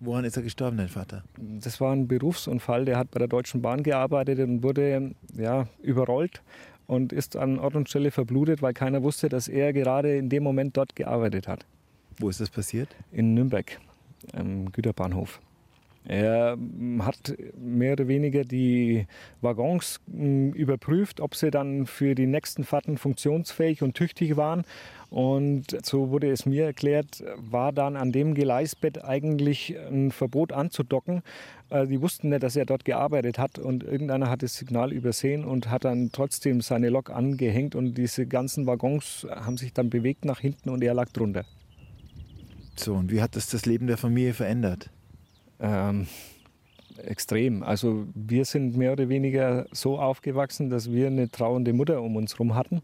Woran 0.00 0.24
ist 0.24 0.36
er 0.36 0.42
gestorben, 0.42 0.76
dein 0.76 0.88
Vater? 0.88 1.24
Das 1.36 1.80
war 1.80 1.92
ein 1.92 2.06
Berufsunfall. 2.06 2.84
Der 2.84 2.96
hat 2.96 3.10
bei 3.10 3.18
der 3.18 3.28
Deutschen 3.28 3.62
Bahn 3.62 3.82
gearbeitet 3.82 4.38
und 4.38 4.62
wurde 4.62 5.12
ja, 5.34 5.66
überrollt 5.82 6.42
und 6.86 7.12
ist 7.12 7.36
an 7.36 7.58
Ort 7.58 7.74
und 7.74 7.88
Stelle 7.88 8.10
verblutet, 8.10 8.62
weil 8.62 8.74
keiner 8.74 9.02
wusste, 9.02 9.28
dass 9.28 9.48
er 9.48 9.72
gerade 9.72 10.16
in 10.16 10.28
dem 10.28 10.42
Moment 10.42 10.76
dort 10.76 10.94
gearbeitet 10.94 11.48
hat. 11.48 11.66
Wo 12.18 12.28
ist 12.28 12.40
das 12.40 12.50
passiert? 12.50 12.94
In 13.12 13.34
Nürnberg, 13.34 13.80
am 14.32 14.70
Güterbahnhof. 14.72 15.40
Er 16.08 16.56
hat 17.00 17.36
mehr 17.58 17.92
oder 17.92 18.08
weniger 18.08 18.42
die 18.42 19.06
Waggons 19.42 20.00
hm, 20.10 20.54
überprüft, 20.54 21.20
ob 21.20 21.34
sie 21.34 21.50
dann 21.50 21.84
für 21.84 22.14
die 22.14 22.26
nächsten 22.26 22.64
Fahrten 22.64 22.96
funktionsfähig 22.96 23.82
und 23.82 23.92
tüchtig 23.92 24.38
waren. 24.38 24.64
Und 25.10 25.76
so 25.84 26.08
wurde 26.08 26.30
es 26.30 26.46
mir 26.46 26.64
erklärt, 26.64 27.22
war 27.36 27.72
dann 27.72 27.94
an 27.96 28.10
dem 28.10 28.34
Gleisbett 28.34 29.04
eigentlich 29.04 29.76
ein 29.78 30.10
Verbot 30.10 30.50
anzudocken. 30.50 31.22
Äh, 31.68 31.86
die 31.86 32.00
wussten 32.00 32.30
nicht, 32.30 32.42
dass 32.42 32.56
er 32.56 32.64
dort 32.64 32.86
gearbeitet 32.86 33.38
hat 33.38 33.58
und 33.58 33.84
irgendeiner 33.84 34.30
hat 34.30 34.42
das 34.42 34.56
Signal 34.56 34.94
übersehen 34.94 35.44
und 35.44 35.70
hat 35.70 35.84
dann 35.84 36.08
trotzdem 36.10 36.62
seine 36.62 36.88
Lok 36.88 37.10
angehängt 37.10 37.74
und 37.74 37.98
diese 37.98 38.26
ganzen 38.26 38.66
Waggons 38.66 39.26
haben 39.30 39.58
sich 39.58 39.74
dann 39.74 39.90
bewegt 39.90 40.24
nach 40.24 40.40
hinten 40.40 40.70
und 40.70 40.82
er 40.82 40.94
lag 40.94 41.10
drunter. 41.10 41.44
So, 42.76 42.94
und 42.94 43.12
wie 43.12 43.20
hat 43.20 43.36
das 43.36 43.50
das 43.50 43.66
Leben 43.66 43.88
der 43.88 43.98
Familie 43.98 44.32
verändert? 44.32 44.90
Ähm, 45.60 46.06
extrem. 46.98 47.62
Also 47.62 48.06
wir 48.14 48.44
sind 48.44 48.76
mehr 48.76 48.92
oder 48.92 49.08
weniger 49.08 49.66
so 49.72 49.98
aufgewachsen, 49.98 50.70
dass 50.70 50.90
wir 50.90 51.06
eine 51.06 51.30
trauernde 51.30 51.72
Mutter 51.72 52.02
um 52.02 52.16
uns 52.16 52.34
herum 52.34 52.54
hatten. 52.54 52.82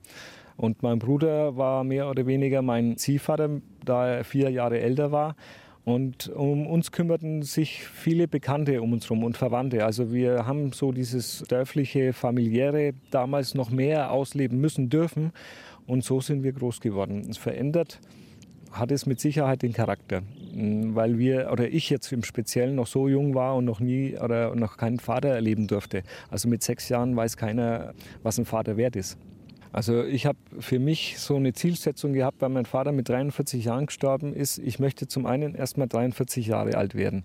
Und 0.57 0.83
mein 0.83 0.99
Bruder 1.01 1.57
war 1.57 1.83
mehr 1.85 2.09
oder 2.09 2.27
weniger 2.27 2.63
mein 2.63 2.97
Ziehvater, 2.97 3.61
da 3.85 4.09
er 4.09 4.25
vier 4.25 4.51
Jahre 4.51 4.81
älter 4.81 5.11
war. 5.11 5.35
Und 5.85 6.29
um 6.29 6.67
uns 6.67 6.93
kümmerten 6.93 7.43
sich 7.43 7.85
viele 7.85 8.27
Bekannte 8.27 8.81
um 8.81 8.93
uns 8.93 9.05
herum 9.05 9.25
und 9.25 9.37
Verwandte. 9.37 9.85
Also 9.85 10.13
wir 10.13 10.47
haben 10.47 10.73
so 10.73 10.93
dieses 10.93 11.45
dörfliche, 11.49 12.13
familiäre 12.15 12.95
damals 13.11 13.55
noch 13.55 13.71
mehr 13.71 14.11
ausleben 14.11 14.61
müssen 14.61 14.89
dürfen. 14.89 15.33
Und 15.87 16.03
so 16.03 16.21
sind 16.21 16.43
wir 16.43 16.53
groß 16.53 16.81
geworden. 16.81 17.27
Es 17.29 17.37
verändert 17.37 18.01
hat 18.75 18.91
es 18.91 19.07
mit 19.07 19.21
Sicherheit 19.21 19.63
den 19.63 19.73
Charakter, 19.73 20.23
weil 20.53 21.19
wir 21.19 21.51
oder 21.53 21.69
ich 21.69 21.91
jetzt 21.91 22.13
im 22.13 22.25
Speziellen 22.25 22.75
noch 22.75 22.87
so 22.87 23.09
jung 23.09 23.35
war 23.35 23.57
und 23.57 23.65
noch 23.65 23.81
nie 23.81 24.19
oder 24.19 24.55
noch 24.55 24.77
keinen 24.77 24.99
Vater 24.99 25.29
erleben 25.29 25.67
durfte. 25.67 26.03
Also 26.31 26.49
mit 26.49 26.63
sechs 26.63 26.89
Jahren 26.89 27.17
weiß 27.17 27.37
keiner, 27.37 27.95
was 28.23 28.39
ein 28.39 28.45
Vater 28.45 28.77
wert 28.77 28.97
ist. 28.97 29.17
Also 29.73 30.05
ich 30.05 30.27
habe 30.27 30.39
für 30.61 30.79
mich 30.79 31.19
so 31.19 31.35
eine 31.35 31.53
Zielsetzung 31.53 32.13
gehabt, 32.13 32.41
weil 32.43 32.49
mein 32.49 32.65
Vater 32.65 32.93
mit 32.93 33.09
43 33.09 33.65
Jahren 33.65 33.87
gestorben 33.87 34.33
ist. 34.33 34.59
Ich 34.59 34.79
möchte 34.79 35.09
zum 35.09 35.27
einen 35.27 35.57
erst 35.57 35.79
mal 35.79 35.89
43 35.89 36.47
Jahre 36.47 36.77
alt 36.77 36.95
werden. 36.95 37.25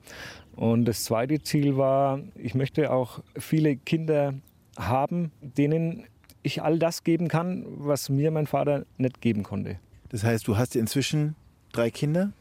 Und 0.56 0.86
das 0.86 1.04
zweite 1.04 1.44
Ziel 1.44 1.78
war, 1.78 2.22
ich 2.36 2.56
möchte 2.56 2.92
auch 2.92 3.20
viele 3.38 3.76
Kinder 3.76 4.34
haben, 4.78 5.32
denen 5.42 6.06
ich 6.42 6.64
all 6.64 6.80
das 6.80 7.04
geben 7.04 7.28
kann, 7.28 7.66
was 7.68 8.10
mir 8.10 8.32
mein 8.32 8.48
Vater 8.48 8.86
nicht 8.98 9.22
geben 9.22 9.44
konnte. 9.44 9.78
Das 10.10 10.24
heißt, 10.24 10.48
du 10.48 10.58
hast 10.58 10.76
inzwischen 10.76 11.36
drei 11.72 11.90
Kinder? 11.92 12.34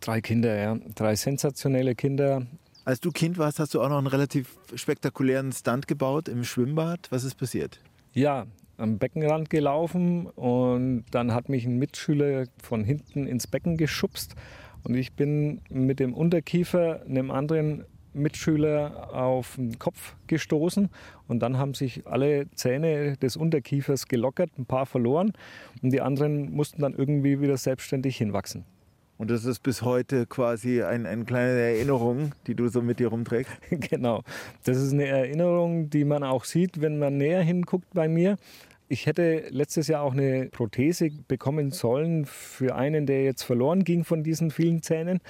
Drei 0.00 0.20
Kinder, 0.20 0.56
ja. 0.56 0.78
Drei 0.94 1.16
sensationelle 1.16 1.94
Kinder. 1.94 2.46
Als 2.84 3.00
du 3.00 3.10
Kind 3.10 3.36
warst, 3.36 3.58
hast 3.58 3.74
du 3.74 3.82
auch 3.82 3.88
noch 3.88 3.98
einen 3.98 4.06
relativ 4.06 4.56
spektakulären 4.74 5.52
Stunt 5.52 5.88
gebaut 5.88 6.28
im 6.28 6.44
Schwimmbad. 6.44 7.08
Was 7.10 7.24
ist 7.24 7.34
passiert? 7.34 7.80
Ja, 8.12 8.46
am 8.78 8.98
Beckenrand 8.98 9.50
gelaufen 9.50 10.26
und 10.26 11.04
dann 11.10 11.34
hat 11.34 11.48
mich 11.48 11.64
ein 11.64 11.78
Mitschüler 11.78 12.44
von 12.62 12.84
hinten 12.84 13.26
ins 13.26 13.46
Becken 13.46 13.76
geschubst 13.76 14.34
und 14.84 14.94
ich 14.94 15.14
bin 15.14 15.62
mit 15.68 15.98
dem 15.98 16.14
Unterkiefer 16.14 17.02
einem 17.08 17.30
anderen 17.30 17.84
Mitschüler 18.16 19.14
auf 19.14 19.56
den 19.56 19.78
Kopf 19.78 20.16
gestoßen 20.26 20.88
und 21.28 21.40
dann 21.40 21.58
haben 21.58 21.74
sich 21.74 22.06
alle 22.06 22.50
Zähne 22.54 23.16
des 23.16 23.36
Unterkiefers 23.36 24.08
gelockert, 24.08 24.50
ein 24.58 24.66
paar 24.66 24.86
verloren 24.86 25.32
und 25.82 25.90
die 25.90 26.00
anderen 26.00 26.52
mussten 26.52 26.82
dann 26.82 26.94
irgendwie 26.94 27.40
wieder 27.40 27.56
selbstständig 27.56 28.16
hinwachsen. 28.16 28.64
Und 29.18 29.30
das 29.30 29.46
ist 29.46 29.60
bis 29.60 29.80
heute 29.80 30.26
quasi 30.26 30.82
ein, 30.82 31.06
eine 31.06 31.24
kleine 31.24 31.58
Erinnerung, 31.58 32.34
die 32.46 32.54
du 32.54 32.68
so 32.68 32.82
mit 32.82 32.98
dir 32.98 33.08
rumträgst? 33.08 33.50
genau. 33.70 34.22
Das 34.64 34.76
ist 34.76 34.92
eine 34.92 35.06
Erinnerung, 35.06 35.88
die 35.88 36.04
man 36.04 36.22
auch 36.22 36.44
sieht, 36.44 36.80
wenn 36.82 36.98
man 36.98 37.16
näher 37.16 37.42
hinguckt 37.42 37.88
bei 37.94 38.08
mir. 38.08 38.36
Ich 38.88 39.06
hätte 39.06 39.44
letztes 39.50 39.88
Jahr 39.88 40.02
auch 40.02 40.12
eine 40.12 40.48
Prothese 40.52 41.10
bekommen 41.26 41.72
sollen 41.72 42.24
für 42.24 42.76
einen, 42.76 43.06
der 43.06 43.24
jetzt 43.24 43.42
verloren 43.42 43.82
ging 43.82 44.04
von 44.04 44.22
diesen 44.22 44.52
vielen 44.52 44.80
Zähnen. 44.80 45.20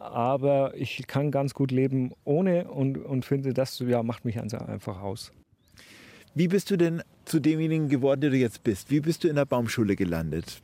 Aber 0.00 0.74
ich 0.76 1.06
kann 1.06 1.30
ganz 1.30 1.54
gut 1.54 1.70
leben 1.70 2.12
ohne 2.24 2.68
und, 2.68 2.98
und 2.98 3.24
finde, 3.24 3.54
das 3.54 3.78
ja, 3.78 4.02
macht 4.02 4.24
mich 4.24 4.40
einfach 4.40 5.00
aus. 5.00 5.32
Wie 6.34 6.48
bist 6.48 6.72
du 6.72 6.76
denn 6.76 7.02
zu 7.24 7.38
demjenigen 7.38 7.88
geworden, 7.88 8.22
der 8.22 8.30
du 8.30 8.36
jetzt 8.36 8.64
bist? 8.64 8.90
Wie 8.90 8.98
bist 8.98 9.22
du 9.22 9.28
in 9.28 9.36
der 9.36 9.44
Baumschule 9.44 9.94
gelandet? 9.94 10.60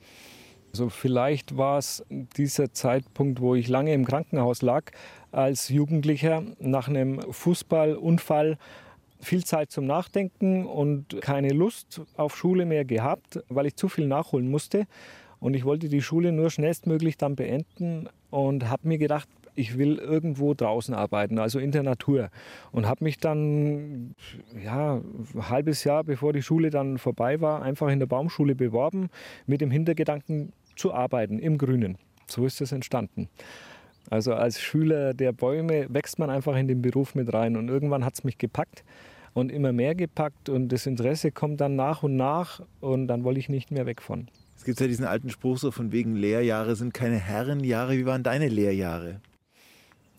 Also 0.73 0.89
vielleicht 0.89 1.57
war 1.57 1.79
es 1.79 2.05
dieser 2.37 2.73
Zeitpunkt, 2.73 3.41
wo 3.41 3.55
ich 3.55 3.69
lange 3.69 3.93
im 3.95 4.05
Krankenhaus 4.05 4.63
lag 4.63 4.91
als 5.31 5.69
Jugendlicher 5.69 6.43
nach 6.59 6.89
einem 6.89 7.21
Fußballunfall 7.33 8.59
viel 9.21 9.45
Zeit 9.45 9.71
zum 9.71 9.87
Nachdenken 9.87 10.67
und 10.67 11.21
keine 11.21 11.51
Lust 11.51 12.03
auf 12.17 12.37
Schule 12.37 12.65
mehr 12.65 12.85
gehabt, 12.85 13.41
weil 13.49 13.67
ich 13.67 13.77
zu 13.77 13.89
viel 13.89 14.07
nachholen 14.07 14.51
musste. 14.51 14.87
Und 15.39 15.55
ich 15.55 15.65
wollte 15.65 15.89
die 15.89 16.03
Schule 16.03 16.33
nur 16.33 16.51
schnellstmöglich 16.51 17.17
dann 17.17 17.35
beenden 17.35 18.09
und 18.31 18.69
habe 18.69 18.87
mir 18.89 18.99
gedacht, 18.99 19.29
ich 19.55 19.77
will 19.77 19.97
irgendwo 19.97 20.55
draußen 20.55 20.95
arbeiten, 20.95 21.39
also 21.39 21.59
in 21.59 21.73
der 21.73 21.83
Natur. 21.83 22.31
Und 22.73 22.87
habe 22.87 23.05
mich 23.05 23.19
dann, 23.19 24.15
ja, 24.63 24.97
ein 24.97 25.49
halbes 25.49 25.85
Jahr 25.85 26.05
bevor 26.05 26.33
die 26.33 26.43
Schule 26.43 26.71
dann 26.71 26.99
vorbei 26.99 27.41
war, 27.41 27.63
einfach 27.63 27.89
in 27.89 27.99
der 27.99 28.07
Baumschule 28.07 28.55
beworben, 28.55 29.09
mit 29.47 29.61
dem 29.61 29.71
Hintergedanken 29.71 30.53
zu 30.77 30.93
arbeiten 30.93 31.39
im 31.39 31.59
Grünen. 31.59 31.99
So 32.27 32.47
ist 32.47 32.61
es 32.61 32.73
entstanden. 32.73 33.29
Also 34.09 34.35
als 34.35 34.61
Schüler 34.61 35.15
der 35.15 35.33
Bäume 35.33 35.87
wächst 35.89 36.19
man 36.19 36.31
einfach 36.31 36.57
in 36.57 36.69
den 36.69 36.83
Beruf 36.83 37.15
mit 37.15 37.33
rein. 37.33 37.57
Und 37.57 37.69
irgendwann 37.69 38.05
hat 38.05 38.15
es 38.15 38.25
mich 38.25 38.39
gepackt 38.39 38.85
und 39.35 39.53
immer 39.53 39.73
mehr 39.73 39.95
gepackt. 39.95 40.49
Und 40.49 40.71
das 40.71 40.87
Interesse 40.87 41.31
kommt 41.31 41.61
dann 41.61 41.77
nach 41.77 42.03
und 42.03 42.17
nach. 42.17 42.63
Und 42.81 43.09
dann 43.09 43.25
wollte 43.25 43.41
ich 43.41 43.49
nicht 43.49 43.71
mehr 43.71 43.87
weg 43.87 44.01
von. 44.01 44.29
Es 44.57 44.65
gibt 44.65 44.81
ja 44.81 44.87
diesen 44.87 45.07
alten 45.07 45.31
Spruch 45.31 45.59
so 45.59 45.71
von 45.71 45.93
wegen 45.93 46.17
Lehrjahre 46.17 46.77
sind 46.77 46.93
keine 46.93 47.17
Herrenjahre. 47.17 47.97
Wie 47.97 48.07
waren 48.07 48.23
deine 48.23 48.49
Lehrjahre? 48.49 49.21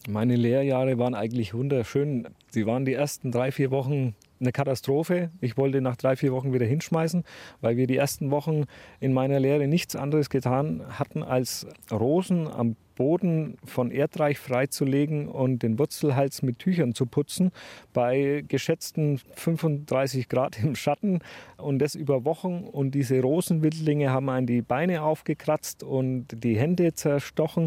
Meine 0.09 0.35
Lehrjahre 0.35 0.97
waren 0.97 1.13
eigentlich 1.13 1.53
wunderschön. 1.53 2.27
Sie 2.49 2.65
waren 2.65 2.85
die 2.85 2.93
ersten 2.93 3.31
drei, 3.31 3.51
vier 3.51 3.69
Wochen 3.69 4.15
eine 4.39 4.51
Katastrophe. 4.51 5.29
Ich 5.39 5.57
wollte 5.57 5.81
nach 5.81 5.95
drei, 5.95 6.15
vier 6.15 6.31
Wochen 6.33 6.53
wieder 6.53 6.65
hinschmeißen, 6.65 7.23
weil 7.61 7.77
wir 7.77 7.85
die 7.85 7.97
ersten 7.97 8.31
Wochen 8.31 8.65
in 8.99 9.13
meiner 9.13 9.39
Lehre 9.39 9.67
nichts 9.67 9.95
anderes 9.95 10.29
getan 10.29 10.81
hatten, 10.89 11.21
als 11.21 11.67
Rosen 11.91 12.47
am 12.47 12.75
Boden 13.01 13.57
von 13.63 13.89
Erdreich 13.89 14.37
freizulegen 14.37 15.27
und 15.27 15.63
den 15.63 15.79
Wurzelhals 15.79 16.43
mit 16.43 16.59
Tüchern 16.59 16.93
zu 16.93 17.07
putzen, 17.07 17.49
bei 17.93 18.45
geschätzten 18.47 19.19
35 19.33 20.29
Grad 20.29 20.61
im 20.63 20.75
Schatten 20.75 21.21
und 21.57 21.79
das 21.79 21.95
über 21.95 22.25
Wochen. 22.25 22.63
Und 22.63 22.91
diese 22.91 23.19
Rosenwildlinge 23.19 24.11
haben 24.11 24.29
einen 24.29 24.45
die 24.45 24.61
Beine 24.61 25.01
aufgekratzt 25.01 25.81
und 25.81 26.27
die 26.43 26.59
Hände 26.59 26.93
zerstochen. 26.93 27.65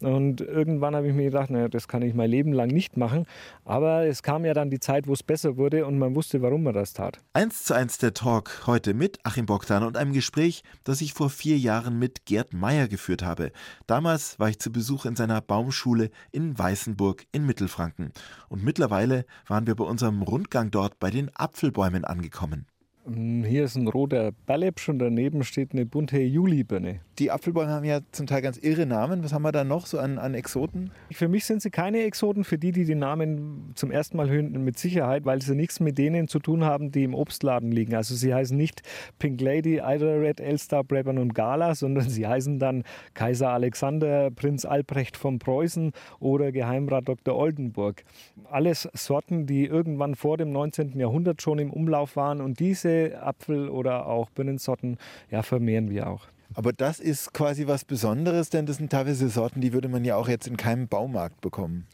Und 0.00 0.42
irgendwann 0.42 0.94
habe 0.94 1.08
ich 1.08 1.14
mir 1.14 1.24
gedacht, 1.24 1.50
naja, 1.50 1.68
das 1.68 1.88
kann 1.88 2.02
ich 2.02 2.14
mein 2.14 2.30
Leben 2.30 2.52
lang 2.52 2.68
nicht 2.68 2.96
machen. 2.96 3.26
Aber 3.64 4.06
es 4.06 4.22
kam 4.22 4.44
ja 4.44 4.52
dann 4.52 4.70
die 4.70 4.78
Zeit, 4.78 5.08
wo 5.08 5.14
es 5.14 5.22
besser 5.22 5.56
wurde 5.56 5.86
und 5.86 5.98
man 5.98 6.14
wusste, 6.14 6.42
warum 6.42 6.64
man 6.64 6.74
das 6.74 6.92
tat. 6.92 7.18
Eins 7.32 7.64
zu 7.64 7.74
eins 7.74 7.98
der 7.98 8.12
Talk 8.12 8.66
heute 8.66 8.92
mit 8.92 9.18
Achim 9.24 9.46
Bogdan 9.46 9.82
und 9.82 9.96
einem 9.96 10.12
Gespräch, 10.12 10.62
das 10.84 11.00
ich 11.00 11.14
vor 11.14 11.30
vier 11.30 11.56
Jahren 11.56 11.98
mit 11.98 12.26
Gerd 12.26 12.52
Meyer 12.52 12.88
geführt 12.88 13.22
habe. 13.22 13.52
Damals 13.86 14.38
war 14.38 14.50
ich 14.50 14.58
zu 14.58 14.70
Besuch 14.76 15.06
in 15.06 15.16
seiner 15.16 15.40
Baumschule 15.40 16.10
in 16.32 16.58
Weißenburg 16.58 17.26
in 17.32 17.46
Mittelfranken. 17.46 18.12
Und 18.50 18.62
mittlerweile 18.62 19.24
waren 19.46 19.66
wir 19.66 19.74
bei 19.74 19.84
unserem 19.84 20.20
Rundgang 20.20 20.70
dort 20.70 20.98
bei 20.98 21.10
den 21.10 21.34
Apfelbäumen 21.34 22.04
angekommen. 22.04 22.66
Hier 23.08 23.64
ist 23.64 23.76
ein 23.76 23.86
roter 23.86 24.32
Ballepsch 24.46 24.88
und 24.88 24.98
daneben 24.98 25.44
steht 25.44 25.70
eine 25.72 25.86
bunte 25.86 26.18
Julibirne. 26.18 26.98
Die 27.20 27.30
Apfelbäume 27.30 27.70
haben 27.70 27.84
ja 27.84 28.00
zum 28.10 28.26
Teil 28.26 28.42
ganz 28.42 28.58
irre 28.58 28.84
Namen. 28.84 29.22
Was 29.22 29.32
haben 29.32 29.42
wir 29.42 29.52
da 29.52 29.62
noch 29.62 29.86
so 29.86 30.00
an, 30.00 30.18
an 30.18 30.34
Exoten? 30.34 30.90
Für 31.12 31.28
mich 31.28 31.44
sind 31.44 31.62
sie 31.62 31.70
keine 31.70 32.02
Exoten. 32.02 32.42
Für 32.42 32.58
die, 32.58 32.72
die 32.72 32.84
den 32.84 32.98
Namen 32.98 33.70
zum 33.76 33.92
ersten 33.92 34.16
Mal 34.16 34.28
hören, 34.28 34.50
mit 34.64 34.76
Sicherheit, 34.76 35.24
weil 35.24 35.40
sie 35.40 35.54
nichts 35.54 35.78
mit 35.78 35.98
denen 35.98 36.26
zu 36.26 36.40
tun 36.40 36.64
haben, 36.64 36.90
die 36.90 37.04
im 37.04 37.14
Obstladen 37.14 37.70
liegen. 37.70 37.94
Also 37.94 38.16
sie 38.16 38.34
heißen 38.34 38.56
nicht 38.56 38.82
Pink 39.20 39.40
Lady, 39.40 39.76
Ida 39.76 40.14
Red, 40.14 40.40
Elstar, 40.40 40.82
Brabant 40.82 41.20
und 41.20 41.32
Gala, 41.32 41.76
sondern 41.76 42.08
sie 42.10 42.26
heißen 42.26 42.58
dann 42.58 42.82
Kaiser 43.14 43.50
Alexander, 43.50 44.32
Prinz 44.32 44.64
Albrecht 44.64 45.16
von 45.16 45.38
Preußen 45.38 45.92
oder 46.18 46.50
Geheimrat 46.50 47.08
Dr. 47.08 47.36
Oldenburg. 47.36 48.02
Alles 48.50 48.88
Sorten, 48.94 49.46
die 49.46 49.64
irgendwann 49.64 50.16
vor 50.16 50.36
dem 50.38 50.50
19. 50.50 50.98
Jahrhundert 50.98 51.40
schon 51.40 51.60
im 51.60 51.72
Umlauf 51.72 52.16
waren 52.16 52.40
und 52.40 52.58
diese 52.58 52.95
Apfel- 53.20 53.68
oder 53.68 54.06
auch 54.06 54.30
Birnensorten 54.30 54.98
ja, 55.30 55.42
vermehren 55.42 55.90
wir 55.90 56.08
auch. 56.08 56.26
Aber 56.54 56.72
das 56.72 57.00
ist 57.00 57.34
quasi 57.34 57.66
was 57.66 57.84
Besonderes, 57.84 58.50
denn 58.50 58.66
das 58.66 58.76
sind 58.76 58.90
teilweise 58.90 59.28
Sorten, 59.28 59.60
die 59.60 59.72
würde 59.72 59.88
man 59.88 60.04
ja 60.04 60.16
auch 60.16 60.28
jetzt 60.28 60.46
in 60.46 60.56
keinem 60.56 60.88
Baumarkt 60.88 61.40
bekommen. 61.40 61.86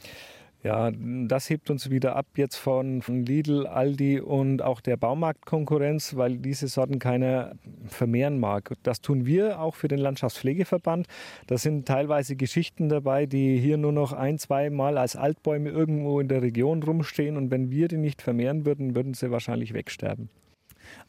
Ja, 0.64 0.92
das 0.92 1.50
hebt 1.50 1.70
uns 1.70 1.90
wieder 1.90 2.14
ab 2.14 2.26
jetzt 2.36 2.54
von, 2.54 3.02
von 3.02 3.26
Lidl, 3.26 3.66
Aldi 3.66 4.20
und 4.20 4.62
auch 4.62 4.80
der 4.80 4.96
Baumarktkonkurrenz, 4.96 6.14
weil 6.14 6.38
diese 6.38 6.68
Sorten 6.68 7.00
keiner 7.00 7.56
vermehren 7.88 8.38
mag. 8.38 8.72
Das 8.84 9.00
tun 9.00 9.26
wir 9.26 9.60
auch 9.60 9.74
für 9.74 9.88
den 9.88 9.98
Landschaftspflegeverband. 9.98 11.08
Da 11.48 11.58
sind 11.58 11.88
teilweise 11.88 12.36
Geschichten 12.36 12.88
dabei, 12.88 13.26
die 13.26 13.58
hier 13.58 13.76
nur 13.76 13.90
noch 13.90 14.12
ein, 14.12 14.38
zwei 14.38 14.70
Mal 14.70 14.98
als 14.98 15.16
Altbäume 15.16 15.70
irgendwo 15.70 16.20
in 16.20 16.28
der 16.28 16.42
Region 16.42 16.80
rumstehen 16.80 17.36
und 17.36 17.50
wenn 17.50 17.72
wir 17.72 17.88
die 17.88 17.96
nicht 17.96 18.22
vermehren 18.22 18.64
würden, 18.64 18.94
würden 18.94 19.14
sie 19.14 19.32
wahrscheinlich 19.32 19.74
wegsterben. 19.74 20.28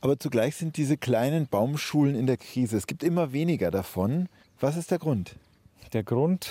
Aber 0.01 0.19
zugleich 0.19 0.55
sind 0.55 0.77
diese 0.77 0.97
kleinen 0.97 1.47
Baumschulen 1.47 2.15
in 2.15 2.27
der 2.27 2.37
Krise. 2.37 2.77
Es 2.77 2.87
gibt 2.87 3.03
immer 3.03 3.33
weniger 3.33 3.71
davon. 3.71 4.27
Was 4.59 4.77
ist 4.77 4.91
der 4.91 4.99
Grund? 4.99 5.35
Der 5.93 6.03
Grund 6.03 6.49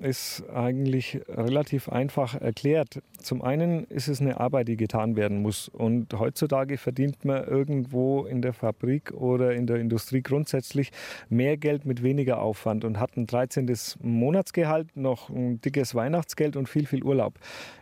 ist 0.00 0.44
eigentlich 0.48 1.20
relativ 1.28 1.90
einfach 1.90 2.34
erklärt. 2.40 3.02
Zum 3.20 3.42
einen 3.42 3.84
ist 3.84 4.08
es 4.08 4.20
eine 4.20 4.40
Arbeit, 4.40 4.68
die 4.68 4.78
getan 4.78 5.14
werden 5.14 5.42
muss. 5.42 5.68
Und 5.68 6.14
heutzutage 6.14 6.78
verdient 6.78 7.24
man 7.24 7.44
irgendwo 7.44 8.24
in 8.24 8.40
der 8.40 8.54
Fabrik 8.54 9.12
oder 9.12 9.52
in 9.52 9.66
der 9.66 9.76
Industrie 9.76 10.22
grundsätzlich 10.22 10.90
mehr 11.28 11.58
Geld 11.58 11.84
mit 11.84 12.02
weniger 12.02 12.40
Aufwand 12.40 12.84
und 12.84 12.98
hat 12.98 13.16
ein 13.18 13.26
13. 13.26 13.70
Monatsgehalt, 14.00 14.96
noch 14.96 15.28
ein 15.28 15.60
dickes 15.60 15.94
Weihnachtsgeld 15.94 16.56
und 16.56 16.68
viel, 16.68 16.86
viel 16.86 17.02
Urlaub. 17.02 17.34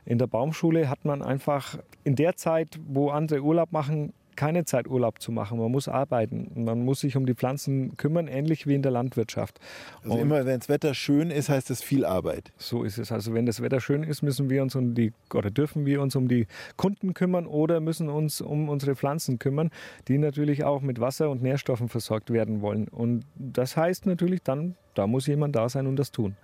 In 0.05 0.19
der 0.19 0.27
Baumschule 0.27 0.89
hat 0.89 1.05
man 1.05 1.23
einfach 1.23 1.79
in 2.03 2.17
der 2.17 2.37
Zeit, 2.37 2.81
wo 2.85 3.11
andere 3.11 3.43
Urlaub 3.43 3.71
machen, 3.71 4.13
keine 4.37 4.65
Zeit, 4.65 4.87
Urlaub 4.89 5.21
zu 5.21 5.33
machen. 5.33 5.59
Man 5.59 5.71
muss 5.71 5.89
arbeiten. 5.89 6.51
Man 6.55 6.85
muss 6.85 7.01
sich 7.01 7.17
um 7.17 7.27
die 7.27 7.35
Pflanzen 7.35 7.97
kümmern, 7.97 8.29
ähnlich 8.29 8.67
wie 8.67 8.75
in 8.75 8.83
der 8.83 8.93
Landwirtschaft. 8.93 9.59
Also 10.03 10.15
und 10.15 10.21
immer, 10.21 10.47
wenn 10.47 10.59
das 10.59 10.69
Wetter 10.69 10.95
schön 10.95 11.31
ist, 11.31 11.49
heißt 11.49 11.71
das 11.71 11.83
viel 11.83 12.05
Arbeit. 12.05 12.53
So 12.59 12.85
ist 12.85 12.99
es. 12.99 13.13
Also 13.13 13.35
wenn 13.35 13.47
das 13.47 13.61
Wetter 13.61 13.81
schön 13.81 14.03
ist, 14.03 14.23
müssen 14.23 14.51
wir 14.51 14.63
uns 14.63 14.75
um 14.77 14.95
die 14.95 15.13
oder 15.35 15.51
dürfen 15.51 15.87
wir 15.87 16.01
uns 16.01 16.15
um 16.15 16.29
die 16.29 16.47
Kunden 16.77 17.15
kümmern 17.15 17.47
oder 17.47 17.81
müssen 17.81 18.09
uns 18.09 18.41
um 18.41 18.69
unsere 18.69 18.95
Pflanzen 18.95 19.39
kümmern, 19.39 19.71
die 20.09 20.19
natürlich 20.19 20.65
auch 20.65 20.83
mit 20.83 21.01
Wasser 21.01 21.31
und 21.31 21.43
Nährstoffen 21.43 21.89
versorgt 21.89 22.31
werden 22.31 22.61
wollen. 22.61 22.89
Und 22.89 23.25
das 23.35 23.77
heißt 23.77 24.07
natürlich 24.07 24.43
dann, 24.43 24.77
da 24.95 25.07
muss 25.07 25.27
jemand 25.27 25.57
da 25.57 25.69
sein 25.69 25.87
und 25.87 25.97
das 25.97 26.13
tun. 26.13 26.37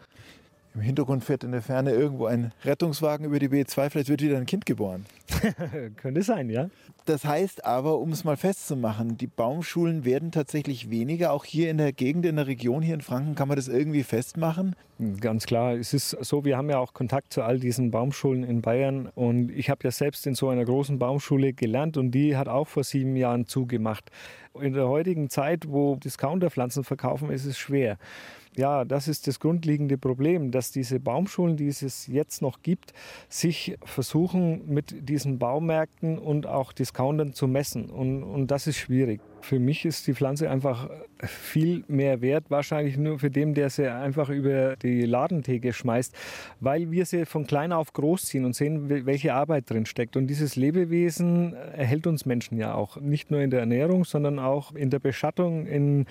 Im 0.74 0.81
Hintergrund 0.81 1.22
fährt 1.22 1.44
in 1.44 1.52
der 1.52 1.61
Ferne 1.61 1.90
irgendwo 1.90 2.24
ein 2.26 2.52
Rettungswagen 2.64 3.26
über 3.26 3.38
die 3.38 3.48
B2. 3.48 3.90
Vielleicht 3.90 4.09
wird 4.09 4.22
wieder 4.22 4.38
ein 4.38 4.46
Kind 4.46 4.64
geboren. 4.64 5.05
Könnte 5.96 6.22
sein, 6.22 6.48
ja. 6.48 6.70
Das 7.05 7.25
heißt 7.25 7.65
aber, 7.65 7.99
um 7.99 8.12
es 8.12 8.23
mal 8.23 8.37
festzumachen, 8.37 9.17
die 9.17 9.27
Baumschulen 9.27 10.05
werden 10.05 10.31
tatsächlich 10.31 10.88
weniger. 10.88 11.33
Auch 11.33 11.45
hier 11.45 11.71
in 11.71 11.79
der 11.79 11.93
Gegend, 11.93 12.25
in 12.25 12.37
der 12.37 12.47
Region 12.47 12.81
hier 12.83 12.95
in 12.95 13.01
Franken, 13.01 13.35
kann 13.35 13.49
man 13.49 13.57
das 13.57 13.67
irgendwie 13.67 14.05
festmachen? 14.05 14.77
Ganz 15.21 15.47
klar. 15.47 15.75
Es 15.75 15.95
ist 15.95 16.11
so, 16.11 16.45
wir 16.45 16.57
haben 16.57 16.71
ja 16.71 16.79
auch 16.79 16.95
Kontakt 16.95 17.33
zu 17.33 17.43
all 17.43 17.59
diesen 17.59 17.91
Baumschulen 17.91 18.45
in 18.45 18.62
Bayern. 18.62 19.09
Und 19.15 19.51
ich 19.51 19.69
habe 19.69 19.81
ja 19.83 19.91
selbst 19.91 20.27
in 20.29 20.37
so 20.37 20.49
einer 20.49 20.65
großen 20.65 20.99
Baumschule 20.99 21.53
gelernt 21.53 21.97
und 21.97 22.12
die 22.12 22.37
hat 22.37 22.49
auch 22.49 22.69
vor 22.69 22.85
sieben 22.85 23.17
Jahren 23.17 23.47
zugemacht. 23.47 24.11
In 24.61 24.75
der 24.75 24.87
heutigen 24.87 25.29
Zeit, 25.29 25.65
wo 25.69 25.97
Discounterpflanzen 25.97 26.85
verkaufen, 26.85 27.31
ist 27.31 27.47
es 27.47 27.59
schwer. 27.59 27.99
Ja, 28.55 28.85
das 28.85 29.09
ist 29.09 29.27
das 29.27 29.41
grundlegende 29.41 29.97
Problem, 29.97 30.51
dass 30.51 30.73
diese 30.73 31.01
Baumschulen, 31.01 31.57
die 31.57 31.69
es 31.69 32.07
jetzt 32.07 32.43
noch 32.43 32.61
gibt, 32.62 32.93
sich 33.31 33.79
versuchen 33.83 34.69
mit 34.69 35.09
diesen 35.09 35.38
Baumärkten 35.38 36.19
und 36.19 36.47
auch 36.47 36.75
Discountern 36.75 36.91
zu 37.33 37.48
messen. 37.48 37.90
Und, 37.90 38.22
und 38.22 38.50
das 38.50 38.66
ist 38.66 38.76
schwierig. 38.76 39.20
Für 39.40 39.59
mich 39.59 39.85
ist 39.85 40.07
die 40.07 40.14
Pflanze 40.14 40.48
einfach 40.48 40.88
viel 41.26 41.85
mehr 41.88 42.20
wert, 42.20 42.44
wahrscheinlich 42.48 42.96
nur 42.96 43.18
für 43.18 43.31
den, 43.31 43.55
der 43.55 43.70
sie 43.70 43.90
einfach 43.90 44.28
über 44.28 44.76
die 44.76 45.02
Ladentheke 45.02 45.72
schmeißt, 45.72 46.14
weil 46.61 46.90
wir 46.90 47.07
sie 47.07 47.26
von 47.26 47.46
klein 47.46 47.72
auf 47.72 47.92
großziehen 47.92 48.44
und 48.44 48.55
sehen, 48.55 48.88
welche 48.88 49.35
Arbeit 49.35 49.68
drin 49.70 49.87
steckt. 49.87 50.16
Und 50.16 50.28
dieses 50.28 50.55
Lebewesen 50.55 51.55
erhält 51.55 52.07
uns 52.07 52.24
Menschen 52.24 52.57
ja 52.57 52.74
auch, 52.74 53.00
nicht 53.00 53.31
nur 53.31 53.40
in 53.40 53.50
der 53.50 53.61
Ernährung, 53.61 54.05
sondern 54.05 54.38
auch 54.38 54.74
in 54.74 54.90
der 54.90 55.00
Beschattung, 55.00 55.66
in 55.66 56.07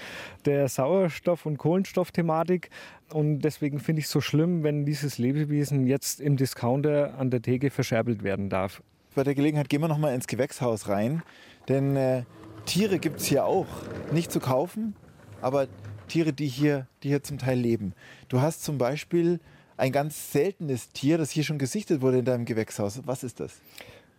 der 0.45 0.67
Sauerstoff- 0.67 1.45
und 1.45 1.57
Kohlenstoffthematik. 1.57 2.69
Und 3.13 3.39
deswegen 3.39 3.79
finde 3.79 3.99
ich 3.99 4.05
es 4.05 4.11
so 4.11 4.21
schlimm, 4.21 4.63
wenn 4.63 4.85
dieses 4.85 5.17
Lebewesen 5.17 5.87
jetzt 5.87 6.19
im 6.19 6.37
Discounter 6.37 7.17
an 7.17 7.29
der 7.29 7.41
Theke 7.41 7.69
verscherbelt 7.69 8.23
werden 8.23 8.49
darf. 8.49 8.81
Bei 9.13 9.23
der 9.23 9.35
Gelegenheit 9.35 9.69
gehen 9.69 9.81
wir 9.81 9.87
noch 9.87 9.97
mal 9.97 10.13
ins 10.13 10.27
Gewächshaus 10.27 10.87
rein, 10.87 11.23
denn 11.67 11.95
äh 11.95 12.23
Tiere 12.65 12.99
gibt 12.99 13.19
es 13.19 13.25
hier 13.25 13.45
auch. 13.45 13.67
Nicht 14.11 14.31
zu 14.31 14.39
kaufen, 14.39 14.95
aber 15.41 15.67
Tiere, 16.07 16.33
die 16.33 16.47
hier, 16.47 16.87
die 17.03 17.09
hier 17.09 17.23
zum 17.23 17.37
Teil 17.37 17.57
leben. 17.57 17.93
Du 18.29 18.41
hast 18.41 18.63
zum 18.63 18.77
Beispiel 18.77 19.39
ein 19.77 19.91
ganz 19.91 20.31
seltenes 20.31 20.89
Tier, 20.89 21.17
das 21.17 21.31
hier 21.31 21.43
schon 21.43 21.57
gesichtet 21.57 22.01
wurde 22.01 22.19
in 22.19 22.25
deinem 22.25 22.45
Gewächshaus. 22.45 23.01
Was 23.05 23.23
ist 23.23 23.39
das? 23.39 23.53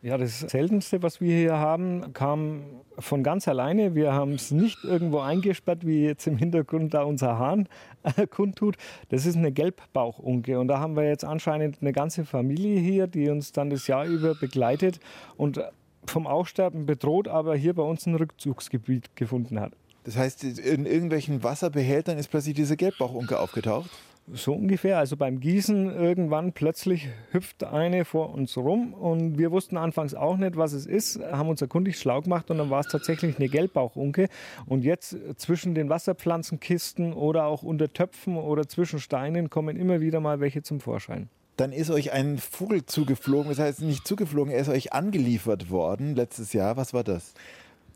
Ja, 0.03 0.19
das 0.19 0.41
seltenste, 0.41 1.01
was 1.05 1.21
wir 1.21 1.37
hier 1.37 1.59
haben, 1.59 2.13
kam 2.13 2.65
von 2.99 3.23
ganz 3.23 3.47
alleine. 3.47 3.95
Wir 3.95 4.13
haben 4.13 4.33
es 4.33 4.51
nicht 4.51 4.83
irgendwo 4.83 5.21
eingesperrt, 5.21 5.87
wie 5.87 6.05
jetzt 6.05 6.27
im 6.27 6.37
Hintergrund 6.37 6.93
da 6.93 7.05
unser 7.05 7.39
Hahn 7.39 7.69
äh, 8.17 8.27
kundtut. 8.27 8.77
Das 9.11 9.27
ist 9.27 9.37
eine 9.37 9.53
Gelbbauchunke. 9.53 10.59
Und 10.59 10.67
da 10.67 10.81
haben 10.81 10.97
wir 10.97 11.05
jetzt 11.05 11.25
anscheinend 11.25 11.79
eine 11.81 11.93
ganze 11.93 12.25
Familie 12.25 12.81
hier, 12.81 13.07
die 13.07 13.29
uns 13.29 13.53
dann 13.53 13.71
das 13.71 13.87
Jahr 13.87 14.05
über 14.05 14.35
begleitet. 14.35 14.99
Und 15.37 15.61
vom 16.05 16.27
Aussterben 16.27 16.85
bedroht, 16.85 17.29
aber 17.29 17.55
hier 17.55 17.75
bei 17.75 17.85
uns 17.85 18.05
ein 18.07 18.17
Rückzugsgebiet 18.17 19.15
gefunden 19.15 19.61
hat. 19.61 19.73
Das 20.03 20.17
heißt, 20.17 20.43
in 20.43 20.85
irgendwelchen 20.85 21.45
Wasserbehältern 21.45 22.19
ist 22.19 22.29
plötzlich 22.29 22.55
diese 22.55 22.77
Gelbbauchunke 22.77 23.39
aufgetaucht? 23.39 23.89
So 24.31 24.55
ungefähr. 24.55 24.99
Also 24.99 25.17
beim 25.17 25.41
Gießen 25.41 25.95
irgendwann 25.95 26.53
plötzlich 26.53 27.09
hüpft 27.33 27.65
eine 27.65 28.05
vor 28.05 28.33
uns 28.33 28.57
rum 28.57 28.95
und 28.95 29.39
wir 29.39 29.51
wussten 29.51 29.77
anfangs 29.77 30.15
auch 30.15 30.37
nicht, 30.37 30.57
was 30.57 30.73
es 30.73 30.87
ist, 30.87 31.21
haben 31.21 31.49
uns 31.49 31.61
erkundigt, 31.61 31.99
schlau 31.99 32.21
gemacht 32.21 32.51
und 32.51 32.59
dann 32.59 32.71
war 32.71 32.81
es 32.81 32.89
tatsächlich 32.89 33.37
eine 33.37 33.49
Gelbbauchunke. 33.49 34.29
Und 34.67 34.85
jetzt 34.85 35.17
zwischen 35.37 35.75
den 35.75 35.89
Wasserpflanzenkisten 35.89 37.13
oder 37.13 37.47
auch 37.47 37.63
unter 37.63 37.93
Töpfen 37.93 38.37
oder 38.37 38.69
zwischen 38.69 39.01
Steinen 39.01 39.51
kommen 39.51 39.77
immer 39.77 40.01
wieder 40.01 40.21
mal 40.21 40.41
welche 40.41 40.63
zum 40.63 40.81
Vorschein. 40.81 41.29
Dann 41.57 41.73
ist 41.73 41.91
euch 41.91 42.13
ein 42.13 42.39
Vogel 42.39 42.87
zugeflogen, 42.87 43.51
das 43.51 43.59
heißt 43.59 43.83
nicht 43.83 44.07
zugeflogen, 44.07 44.53
er 44.53 44.61
ist 44.61 44.69
euch 44.69 44.93
angeliefert 44.93 45.71
worden 45.71 46.15
letztes 46.15 46.53
Jahr. 46.53 46.77
Was 46.77 46.95
war 46.95 47.05
das? 47.05 47.35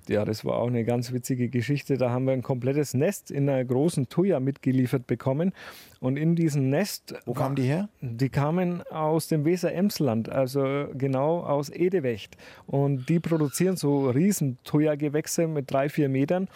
Ja, 0.08 0.24
das 0.24 0.44
war 0.44 0.56
auch 0.56 0.68
eine 0.68 0.84
ganz 0.84 1.12
witzige 1.12 1.48
Geschichte. 1.48 1.98
Da 1.98 2.10
haben 2.10 2.26
wir 2.26 2.32
ein 2.32 2.42
komplettes 2.42 2.94
Nest 2.94 3.30
in 3.30 3.48
einer 3.48 3.64
großen 3.64 4.08
Tuya 4.08 4.38
mitgeliefert 4.38 5.06
bekommen. 5.06 5.52
Und 6.00 6.16
in 6.16 6.36
diesem 6.36 6.70
Nest. 6.70 7.14
Wo 7.24 7.32
kamen 7.32 7.56
die 7.56 7.64
her? 7.64 7.88
Die 8.00 8.28
kamen 8.28 8.82
aus 8.82 9.28
dem 9.28 9.44
Weser-Emsland, 9.44 10.28
also 10.28 10.86
genau 10.94 11.40
aus 11.40 11.70
Edewecht. 11.70 12.36
Und 12.66 13.08
die 13.08 13.18
produzieren 13.18 13.76
so 13.76 14.08
riesen 14.10 14.58
Tuya-Gewächse 14.64 15.48
mit 15.48 15.70
drei, 15.70 15.88
vier 15.88 16.08
Metern. 16.08 16.48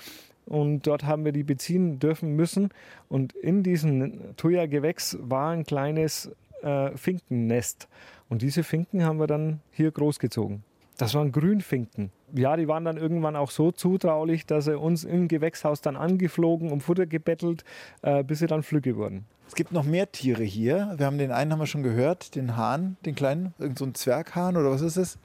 Und 0.47 0.87
dort 0.87 1.05
haben 1.05 1.25
wir 1.25 1.33
die 1.33 1.45
beziehen 1.45 1.99
dürfen 1.99 2.37
müssen. 2.37 2.71
Und 3.09 3.33
in 3.33 3.63
diesem 3.63 4.37
Tuya-Gewächs 4.37 5.19
war 5.21 5.51
ein 5.51 5.65
kleines 5.65 6.31
äh, 6.63 6.97
Finkennest. 6.97 7.89
Und 8.29 8.43
diese 8.43 8.63
Finken 8.63 9.05
haben 9.05 9.19
wir 9.19 9.27
dann 9.27 9.61
hier 9.73 9.91
großgezogen. 9.91 10.63
Das 11.01 11.15
waren 11.15 11.33
Grünfinken. 11.33 12.11
Ja, 12.35 12.57
die 12.59 12.69
waren 12.69 12.85
dann 12.85 12.99
irgendwann 12.99 13.35
auch 13.35 13.51
so 13.51 13.73
zutraulich, 13.73 14.45
dass 14.45 14.67
sie 14.67 14.79
uns 14.79 15.05
im 15.05 15.29
Gewächshaus 15.29 15.81
dann 15.81 15.97
angeflogen, 15.97 16.71
um 16.71 16.83
Futter 16.83 17.07
gebettelt, 17.07 17.65
äh, 18.03 18.23
bis 18.23 18.41
sie 18.41 18.47
dann 18.47 18.63
flügge 18.63 18.97
wurden. 18.97 19.25
Es 19.49 19.55
gibt 19.55 19.73
noch 19.73 19.85
mehr 19.85 20.13
Tiere 20.13 20.43
hier. 20.43 20.95
Wir 20.99 21.07
haben 21.07 21.17
den 21.17 21.33
einen 21.33 21.53
haben 21.53 21.59
wir 21.59 21.67
schon 21.67 21.83
gehört, 21.83 22.35
den 22.35 22.55
Hahn, 22.55 22.99
den 23.07 23.15
kleinen, 23.15 23.55
irgend 23.59 23.79
so 23.79 23.87
ein 23.87 23.95
Zwerghahn 23.95 24.59
oder 24.59 24.71
was 24.71 24.83
ist 24.83 24.99
es? 24.99 25.19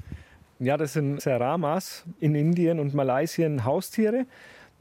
Ja, 0.60 0.78
das 0.78 0.94
sind 0.94 1.20
Seramas 1.20 2.06
in 2.22 2.36
Indien 2.36 2.80
und 2.80 2.94
Malaysia 2.94 3.46
Haustiere. 3.66 4.26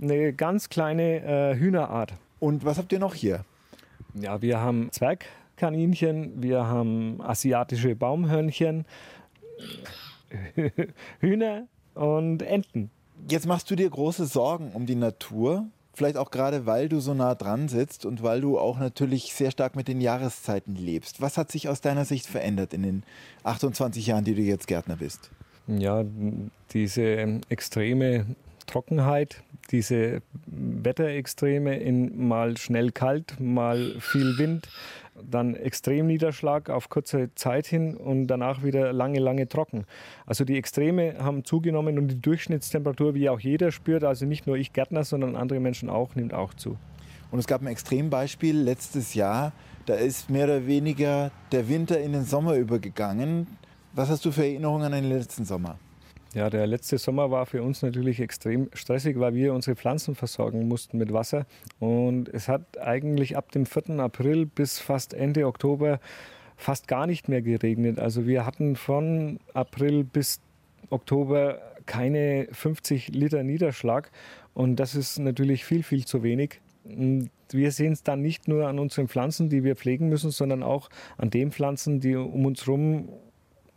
Eine 0.00 0.32
ganz 0.32 0.68
kleine 0.68 1.24
äh, 1.24 1.56
Hühnerart. 1.56 2.14
Und 2.38 2.64
was 2.64 2.78
habt 2.78 2.92
ihr 2.92 3.00
noch 3.00 3.14
hier? 3.14 3.44
Ja, 4.14 4.40
wir 4.40 4.60
haben 4.60 4.92
Zwergkaninchen, 4.92 6.40
wir 6.40 6.68
haben 6.68 7.20
asiatische 7.20 7.96
Baumhörnchen. 7.96 8.84
Hühner 11.20 11.66
und 11.94 12.42
Enten. 12.42 12.90
Jetzt 13.28 13.46
machst 13.46 13.70
du 13.70 13.76
dir 13.76 13.88
große 13.88 14.26
Sorgen 14.26 14.72
um 14.72 14.86
die 14.86 14.96
Natur. 14.96 15.66
Vielleicht 15.94 16.16
auch 16.16 16.32
gerade, 16.32 16.66
weil 16.66 16.88
du 16.88 16.98
so 16.98 17.14
nah 17.14 17.36
dran 17.36 17.68
sitzt 17.68 18.04
und 18.04 18.22
weil 18.24 18.40
du 18.40 18.58
auch 18.58 18.78
natürlich 18.78 19.32
sehr 19.32 19.52
stark 19.52 19.76
mit 19.76 19.86
den 19.86 20.00
Jahreszeiten 20.00 20.74
lebst. 20.74 21.20
Was 21.20 21.38
hat 21.38 21.52
sich 21.52 21.68
aus 21.68 21.80
deiner 21.80 22.04
Sicht 22.04 22.26
verändert 22.26 22.74
in 22.74 22.82
den 22.82 23.02
28 23.44 24.08
Jahren, 24.08 24.24
die 24.24 24.34
du 24.34 24.42
jetzt 24.42 24.66
Gärtner 24.66 24.96
bist? 24.96 25.30
Ja, 25.68 26.04
diese 26.72 27.40
extreme 27.48 28.26
Trockenheit, 28.66 29.42
diese 29.70 30.20
Wetterextreme 30.46 31.76
in 31.78 32.26
mal 32.26 32.56
schnell 32.56 32.90
kalt, 32.90 33.38
mal 33.38 33.94
viel 34.00 34.36
Wind, 34.38 34.68
dann 35.22 35.54
Extremniederschlag 35.54 36.70
auf 36.70 36.88
kurze 36.88 37.34
Zeit 37.34 37.66
hin 37.66 37.96
und 37.96 38.26
danach 38.26 38.62
wieder 38.62 38.92
lange, 38.92 39.20
lange 39.20 39.48
trocken. 39.48 39.84
Also 40.26 40.44
die 40.44 40.56
Extreme 40.56 41.16
haben 41.18 41.44
zugenommen 41.44 41.98
und 41.98 42.08
die 42.08 42.20
Durchschnittstemperatur, 42.20 43.14
wie 43.14 43.28
auch 43.28 43.40
jeder 43.40 43.70
spürt, 43.70 44.04
also 44.04 44.26
nicht 44.26 44.46
nur 44.46 44.56
ich 44.56 44.72
Gärtner, 44.72 45.04
sondern 45.04 45.36
andere 45.36 45.60
Menschen 45.60 45.88
auch, 45.88 46.14
nimmt 46.14 46.34
auch 46.34 46.54
zu. 46.54 46.76
Und 47.30 47.38
es 47.38 47.46
gab 47.46 47.62
ein 47.62 47.66
Extrembeispiel 47.66 48.56
letztes 48.56 49.14
Jahr, 49.14 49.52
da 49.86 49.94
ist 49.94 50.30
mehr 50.30 50.44
oder 50.44 50.66
weniger 50.66 51.30
der 51.52 51.68
Winter 51.68 52.00
in 52.00 52.12
den 52.12 52.24
Sommer 52.24 52.54
übergegangen. 52.54 53.46
Was 53.92 54.08
hast 54.08 54.24
du 54.24 54.32
für 54.32 54.44
Erinnerungen 54.44 54.92
an 54.92 55.02
den 55.02 55.10
letzten 55.10 55.44
Sommer? 55.44 55.78
Ja, 56.34 56.50
der 56.50 56.66
letzte 56.66 56.98
Sommer 56.98 57.30
war 57.30 57.46
für 57.46 57.62
uns 57.62 57.82
natürlich 57.82 58.18
extrem 58.18 58.68
stressig, 58.72 59.20
weil 59.20 59.34
wir 59.34 59.54
unsere 59.54 59.76
Pflanzen 59.76 60.16
versorgen 60.16 60.66
mussten 60.66 60.98
mit 60.98 61.12
Wasser. 61.12 61.46
Und 61.78 62.28
es 62.28 62.48
hat 62.48 62.76
eigentlich 62.78 63.36
ab 63.36 63.52
dem 63.52 63.66
4. 63.66 64.00
April 64.00 64.44
bis 64.44 64.80
fast 64.80 65.14
Ende 65.14 65.46
Oktober 65.46 66.00
fast 66.56 66.88
gar 66.88 67.06
nicht 67.06 67.28
mehr 67.28 67.40
geregnet. 67.40 68.00
Also 68.00 68.26
wir 68.26 68.44
hatten 68.44 68.74
von 68.74 69.38
April 69.52 70.02
bis 70.02 70.40
Oktober 70.90 71.60
keine 71.86 72.48
50 72.50 73.08
Liter 73.08 73.44
Niederschlag. 73.44 74.10
Und 74.54 74.76
das 74.76 74.96
ist 74.96 75.20
natürlich 75.20 75.64
viel, 75.64 75.84
viel 75.84 76.04
zu 76.04 76.24
wenig. 76.24 76.60
Wir 76.84 77.70
sehen 77.70 77.92
es 77.92 78.02
dann 78.02 78.22
nicht 78.22 78.48
nur 78.48 78.66
an 78.66 78.80
unseren 78.80 79.06
Pflanzen, 79.06 79.50
die 79.50 79.62
wir 79.62 79.76
pflegen 79.76 80.08
müssen, 80.08 80.32
sondern 80.32 80.64
auch 80.64 80.90
an 81.16 81.30
den 81.30 81.52
Pflanzen, 81.52 82.00
die 82.00 82.16
um 82.16 82.44
uns 82.44 82.66
herum 82.66 83.08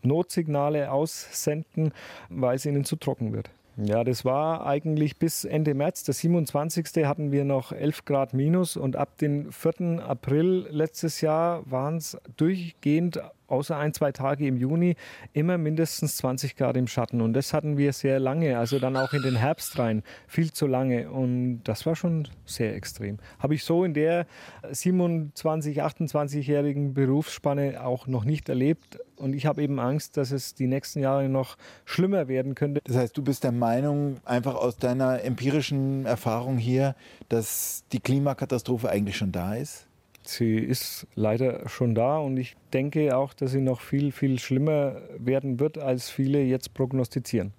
Notsignale 0.08 0.92
aussenden, 0.92 1.92
weil 2.30 2.56
es 2.56 2.66
ihnen 2.66 2.86
zu 2.86 2.96
trocken 2.96 3.34
wird. 3.34 3.50
Ja, 3.78 4.04
das 4.04 4.26
war 4.26 4.66
eigentlich 4.66 5.18
bis 5.18 5.46
Ende 5.46 5.76
März. 5.76 6.04
Der 6.04 6.16
27. 6.16 7.06
hatten 7.06 7.32
wir 7.32 7.46
noch 7.46 7.72
11 7.72 8.06
Grad 8.06 8.34
minus 8.34 8.76
und 8.76 8.96
ab 8.96 9.20
dem 9.20 9.52
4. 9.52 10.04
April 10.04 10.68
letztes 10.72 11.22
Jahr 11.22 11.62
waren 11.70 11.98
es 11.98 12.18
durchgehend 12.38 13.22
außer 13.48 13.78
ein, 13.78 13.94
zwei 13.94 14.12
Tage 14.12 14.48
im 14.48 14.58
Juni, 14.58 14.96
immer 15.34 15.58
mindestens 15.58 16.18
20 16.18 16.56
Grad 16.56 16.78
im 16.78 16.88
Schatten. 16.88 17.22
Und 17.22 17.34
das 17.34 17.54
hatten 17.54 17.78
wir 17.78 17.94
sehr 17.94 18.20
lange, 18.20 18.58
also 18.58 18.80
dann 18.80 18.96
auch 18.96 19.14
in 19.14 19.22
den 19.22 19.36
Herbst 19.36 19.78
rein, 19.80 20.04
viel 20.28 20.52
zu 20.52 20.68
lange. 20.68 21.10
Und 21.10 21.64
das 21.64 21.86
war 21.86 21.96
schon 21.96 22.28
sehr 22.46 22.76
extrem. 22.76 23.18
Habe 23.40 23.56
ich 23.56 23.64
so 23.64 23.84
in 23.84 23.94
der 23.94 24.26
27, 24.70 25.82
28-jährigen 25.82 26.94
Berufsspanne 26.94 27.84
auch 27.84 28.08
noch 28.08 28.26
nicht 28.26 28.50
erlebt. 28.50 29.00
Und 29.16 29.34
ich 29.34 29.46
habe 29.46 29.64
eben 29.64 29.80
Angst, 29.80 30.18
dass 30.18 30.32
es 30.32 30.54
die 30.54 30.68
nächsten 30.68 31.00
Jahre 31.00 31.28
noch 31.28 31.58
schlimmer 31.86 32.28
werden 32.28 32.54
könnte. 32.54 32.82
Das 32.84 32.96
heißt, 32.96 33.18
du 33.18 33.24
bist 33.24 33.44
der 33.44 33.52
Meinung, 33.52 34.18
einfach 34.26 34.56
aus 34.56 34.78
deiner 34.78 35.24
empirischen 35.24 36.06
Erfahrung 36.06 36.58
hier, 36.58 36.96
dass 37.30 37.84
die 37.92 38.00
Klimakatastrophe 38.00 38.90
eigentlich 38.90 39.18
schon 39.18 39.32
da 39.32 39.56
ist? 39.56 39.87
Sie 40.30 40.58
ist 40.58 41.08
leider 41.16 41.68
schon 41.70 41.96
da 41.96 42.18
und 42.18 42.38
ich 42.38 42.56
denke 42.74 43.16
auch, 43.16 43.34
dass 43.34 43.52
sie 43.52 43.62
noch 43.62 43.82
viel, 43.82 44.12
viel 44.12 44.40
schlimmer 44.40 45.02
werden 45.18 45.60
wird, 45.60 45.78
als 45.78 46.10
viele 46.10 46.44
jetzt 46.44 46.74
prognostizieren. 46.74 47.54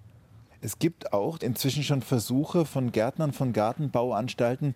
Es 0.61 0.77
gibt 0.77 1.13
auch 1.13 1.39
inzwischen 1.39 1.83
schon 1.83 2.01
Versuche 2.01 2.65
von 2.65 2.91
Gärtnern, 2.91 3.31
von 3.31 3.53
Gartenbauanstalten, 3.53 4.75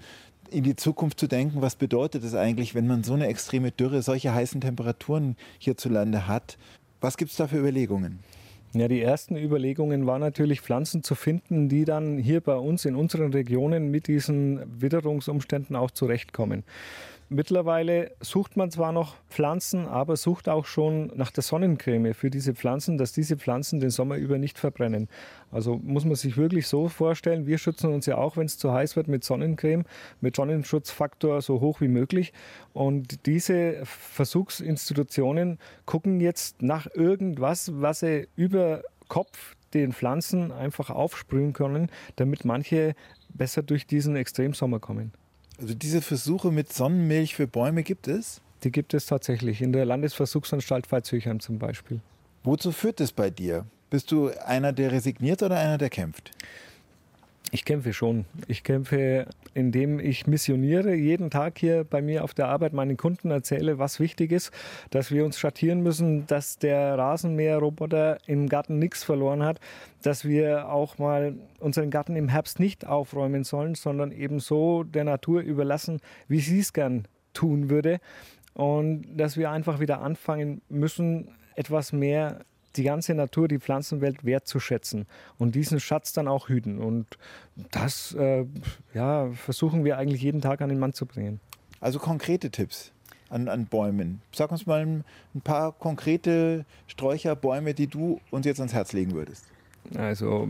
in 0.50 0.64
die 0.64 0.76
Zukunft 0.76 1.20
zu 1.20 1.28
denken, 1.28 1.62
was 1.62 1.76
bedeutet 1.76 2.24
es 2.24 2.36
eigentlich, 2.36 2.76
wenn 2.76 2.88
man 2.88 3.04
so 3.04 3.14
eine 3.14 3.28
extreme 3.28 3.72
Dürre, 3.72 4.02
solche 4.02 4.34
heißen 4.34 4.62
Temperaturen 4.62 5.36
hierzulande 5.60 6.28
hat. 6.28 6.58
Was 7.02 7.18
gibt 7.18 7.32
es 7.32 7.38
da 7.38 7.48
für 7.48 7.58
Überlegungen? 7.58 8.20
Ja, 8.76 8.88
die 8.88 9.02
ersten 9.02 9.36
Überlegungen 9.36 10.08
waren 10.08 10.22
natürlich, 10.22 10.62
Pflanzen 10.62 11.04
zu 11.04 11.14
finden, 11.14 11.70
die 11.70 11.86
dann 11.86 12.18
hier 12.18 12.42
bei 12.42 12.56
uns 12.56 12.86
in 12.86 12.96
unseren 12.96 13.32
Regionen 13.32 13.92
mit 13.92 14.08
diesen 14.08 14.82
Witterungsumständen 14.82 15.76
auch 15.76 15.92
zurechtkommen. 15.92 16.64
Mittlerweile 17.34 18.12
sucht 18.20 18.58
man 18.58 18.70
zwar 18.70 18.92
noch 18.92 19.16
Pflanzen, 19.28 19.88
aber 19.88 20.18
sucht 20.18 20.48
auch 20.48 20.68
schon 20.68 21.12
nach 21.16 21.32
der 21.32 21.42
Sonnencreme 21.42 22.14
für 22.14 22.30
diese 22.30 22.54
Pflanzen, 22.54 23.00
dass 23.00 23.12
diese 23.12 23.38
Pflanzen 23.38 23.80
den 23.80 23.90
Sommer 23.90 24.18
über 24.18 24.38
nicht 24.38 24.60
verbrennen. 24.60 25.10
Also 25.50 25.80
muss 25.82 26.06
man 26.06 26.14
sich 26.14 26.38
wirklich 26.38 26.68
so 26.68 26.90
vorstellen, 26.90 27.48
wir 27.48 27.58
schützen 27.58 27.92
uns 27.92 28.06
ja 28.06 28.20
auch, 28.20 28.38
wenn 28.38 28.46
es 28.46 28.60
zu 28.60 28.72
heiß 28.72 28.96
wird, 28.96 29.08
mit 29.08 29.24
Sonnencreme, 29.24 29.86
mit 30.22 30.36
Sonnenschutzfaktor 30.36 31.42
so 31.42 31.60
hoch 31.60 31.82
wie 31.82 31.88
möglich. 31.88 32.34
Und 32.72 33.26
diese 33.26 33.84
Versuchsinstitutionen 33.84 35.58
gucken 35.88 36.22
jetzt 36.22 36.62
nach 36.62 36.86
irgendwas, 36.94 37.72
was 37.82 38.02
sie 38.02 38.28
über 38.36 38.84
Kopf 39.08 39.56
den 39.74 39.92
Pflanzen 39.92 40.52
einfach 40.52 40.92
aufsprühen 40.92 41.54
können, 41.54 41.90
damit 42.16 42.46
manche 42.46 42.94
besser 43.30 43.64
durch 43.64 43.88
diesen 43.88 44.16
Extremsommer 44.16 44.80
kommen. 44.80 45.14
Also 45.60 45.74
diese 45.74 46.02
Versuche 46.02 46.52
mit 46.52 46.74
Sonnenmilch 46.74 47.36
für 47.36 47.48
Bäume 47.48 47.84
gibt 47.84 48.08
es? 48.08 48.42
Die 48.64 48.72
gibt 48.72 48.94
es 48.94 49.06
tatsächlich 49.06 49.62
in 49.62 49.74
der 49.74 49.86
Landesversuchsanstalt 49.86 50.88
Pfalzhöchheim 50.88 51.40
zum 51.40 51.60
Beispiel. 51.60 52.00
Wozu 52.44 52.72
führt 52.72 53.00
es 53.02 53.12
bei 53.12 53.30
dir? 53.30 53.66
Bist 53.90 54.12
du 54.12 54.30
einer, 54.46 54.74
der 54.74 54.92
resigniert 54.92 55.44
oder 55.44 55.60
einer, 55.60 55.78
der 55.78 55.90
kämpft? 55.90 56.32
Ich 57.54 57.66
kämpfe 57.66 57.94
schon. 57.94 58.26
Ich 58.48 58.64
kämpfe, 58.64 59.28
indem 59.54 60.00
ich 60.00 60.26
missioniere, 60.26 60.96
jeden 60.96 61.30
Tag 61.30 61.60
hier 61.60 61.84
bei 61.84 62.02
mir 62.02 62.24
auf 62.24 62.34
der 62.34 62.48
Arbeit 62.48 62.74
meinen 62.74 62.98
Kunden 62.98 63.30
erzähle, 63.30 63.78
was 63.78 64.00
wichtig 64.00 64.32
ist, 64.32 64.52
dass 64.90 65.12
wir 65.12 65.24
uns 65.24 65.38
schattieren 65.38 65.84
müssen, 65.84 66.26
dass 66.26 66.58
der 66.58 66.98
Rasenmäherroboter 66.98 68.18
im 68.26 68.50
Garten 68.50 68.80
nichts 68.80 69.04
verloren 69.04 69.44
hat, 69.44 69.60
dass 70.02 70.26
wir 70.26 70.68
auch 70.68 70.98
mal 70.98 71.36
unseren 71.60 71.92
Garten 71.92 72.16
im 72.16 72.28
Herbst 72.28 72.60
nicht 72.60 72.88
aufräumen 72.88 73.44
sollen, 73.44 73.76
sondern 73.76 74.12
eben 74.12 74.40
so 74.40 74.82
der 74.82 75.04
Natur 75.04 75.42
überlassen, 75.42 76.00
wie 76.28 76.40
sie 76.40 76.58
es 76.58 76.74
gern 76.74 77.08
tun 77.34 77.70
würde. 77.70 78.00
Und 78.56 79.06
dass 79.16 79.38
wir 79.38 79.52
einfach 79.52 79.80
wieder 79.80 80.02
anfangen 80.02 80.64
müssen, 80.70 81.28
etwas 81.56 81.94
mehr 81.94 82.40
die 82.76 82.84
ganze 82.84 83.14
Natur, 83.14 83.48
die 83.48 83.60
Pflanzenwelt 83.60 84.26
wertzuschätzen 84.26 85.06
und 85.38 85.56
diesen 85.56 85.80
Schatz 85.80 86.14
dann 86.14 86.28
auch 86.28 86.50
hüten. 86.50 86.80
Und 86.80 87.06
das 87.72 88.14
äh, 88.14 88.46
ja, 88.94 89.30
versuchen 89.32 89.84
wir 89.84 89.98
eigentlich 89.98 90.22
jeden 90.22 90.42
Tag 90.42 90.62
an 90.62 90.70
den 90.70 90.80
Mann 90.80 90.94
zu 90.94 91.06
bringen. 91.06 91.40
Also 91.80 92.00
konkrete 92.00 92.50
Tipps 92.50 92.92
an, 93.30 93.48
an 93.50 93.66
Bäumen. 93.66 94.22
Sag 94.34 94.52
uns 94.52 94.66
mal 94.66 94.82
ein, 94.82 95.04
ein 95.36 95.42
paar 95.42 95.72
konkrete 95.74 96.66
Sträucher, 96.88 97.36
Bäume, 97.36 97.74
die 97.74 97.88
du 97.88 98.22
uns 98.32 98.46
jetzt 98.46 98.60
ans 98.60 98.74
Herz 98.74 98.94
legen 98.94 99.14
würdest. 99.14 99.46
Also 99.96 100.48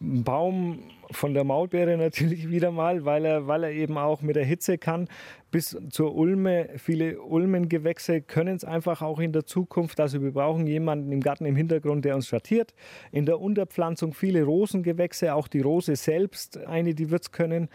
ein 0.00 0.22
Baum 0.24 0.78
von 1.10 1.34
der 1.34 1.44
Maulbeere 1.44 1.96
natürlich 1.96 2.50
wieder 2.50 2.70
mal, 2.70 3.04
weil 3.04 3.24
er, 3.24 3.46
weil 3.46 3.64
er 3.64 3.70
eben 3.70 3.98
auch 3.98 4.22
mit 4.22 4.36
der 4.36 4.44
Hitze 4.44 4.78
kann. 4.78 5.08
Bis 5.50 5.76
zur 5.90 6.14
Ulme, 6.14 6.70
viele 6.76 7.20
Ulmengewächse 7.20 8.20
können 8.20 8.56
es 8.56 8.64
einfach 8.64 9.02
auch 9.02 9.18
in 9.18 9.32
der 9.32 9.44
Zukunft. 9.44 9.98
Also 10.00 10.22
wir 10.22 10.32
brauchen 10.32 10.66
jemanden 10.66 11.10
im 11.10 11.20
Garten 11.20 11.44
im 11.44 11.56
Hintergrund, 11.56 12.04
der 12.04 12.14
uns 12.14 12.28
schattiert. 12.28 12.72
In 13.10 13.26
der 13.26 13.40
Unterpflanzung 13.40 14.14
viele 14.14 14.44
Rosengewächse, 14.44 15.34
auch 15.34 15.48
die 15.48 15.60
Rose 15.60 15.96
selbst, 15.96 16.58
eine, 16.58 16.94
die 16.94 17.10
wird 17.10 17.22
es 17.22 17.32
können. 17.32 17.68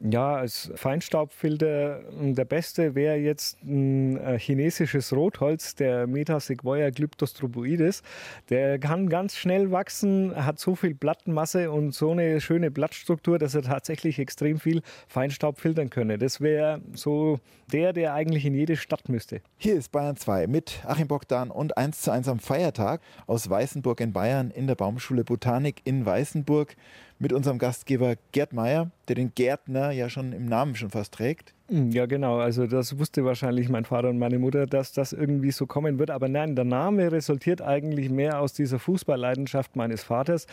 Ja, 0.00 0.36
als 0.36 0.70
Feinstaubfilter 0.74 2.00
hm, 2.18 2.34
der 2.34 2.44
beste 2.44 2.94
wäre 2.94 3.16
jetzt 3.16 3.62
ein 3.62 4.18
äh, 4.18 4.38
chinesisches 4.38 5.12
Rotholz, 5.12 5.74
der 5.74 6.06
Metasequoia 6.06 6.90
glyptostroboides. 6.90 8.02
Der 8.50 8.78
kann 8.78 9.08
ganz 9.08 9.36
schnell 9.36 9.70
wachsen, 9.70 10.32
hat 10.36 10.58
so 10.58 10.74
viel 10.74 10.94
Plattenmasse 10.94 11.70
und 11.70 11.94
so 11.94 12.10
eine 12.10 12.40
schöne 12.42 12.70
Blattstruktur, 12.70 13.38
dass 13.38 13.54
er 13.54 13.62
tatsächlich 13.62 14.18
extrem 14.18 14.60
viel 14.60 14.82
Feinstaub 15.08 15.58
filtern 15.58 15.88
könne. 15.88 16.18
Das 16.18 16.42
wäre 16.42 16.82
so 16.94 17.40
der, 17.72 17.92
der 17.94 18.12
eigentlich 18.12 18.44
in 18.44 18.54
jede 18.54 18.76
Stadt 18.76 19.08
müsste. 19.08 19.40
Hier 19.56 19.76
ist 19.76 19.92
Bayern 19.92 20.16
2 20.16 20.46
mit 20.46 20.82
Achim 20.86 21.08
Bogdan 21.08 21.50
und 21.50 21.78
1 21.78 22.02
zu 22.02 22.10
1 22.10 22.28
am 22.28 22.38
Feiertag 22.38 23.00
aus 23.26 23.48
Weißenburg 23.48 24.00
in 24.00 24.12
Bayern 24.12 24.50
in 24.50 24.66
der 24.66 24.74
Baumschule 24.74 25.24
Botanik 25.24 25.80
in 25.84 26.04
Weißenburg 26.04 26.76
mit 27.18 27.32
unserem 27.32 27.58
Gastgeber 27.58 28.14
Gerd 28.32 28.52
Meyer, 28.52 28.90
der 29.08 29.16
den 29.16 29.32
Gärtner 29.34 29.90
ja 29.90 30.08
schon 30.08 30.32
im 30.32 30.46
Namen 30.46 30.74
schon 30.74 30.90
fast 30.90 31.14
trägt. 31.14 31.54
Hm, 31.68 31.90
ja, 31.90 32.06
genau. 32.06 32.38
Also 32.38 32.66
das 32.66 32.98
wusste 32.98 33.24
wahrscheinlich 33.24 33.68
mein 33.68 33.84
Vater 33.84 34.08
und 34.08 34.18
meine 34.18 34.38
Mutter, 34.38 34.66
dass 34.66 34.92
das 34.92 35.12
irgendwie 35.12 35.50
so 35.50 35.66
kommen 35.66 35.98
wird. 35.98 36.10
Aber 36.10 36.28
nein, 36.28 36.54
der 36.54 36.64
Name 36.64 37.10
resultiert 37.10 37.62
eigentlich 37.62 38.10
mehr 38.10 38.40
aus 38.40 38.52
dieser 38.52 38.78
Fußballleidenschaft 38.78 39.76
meines 39.76 40.02
Vaters 40.02 40.46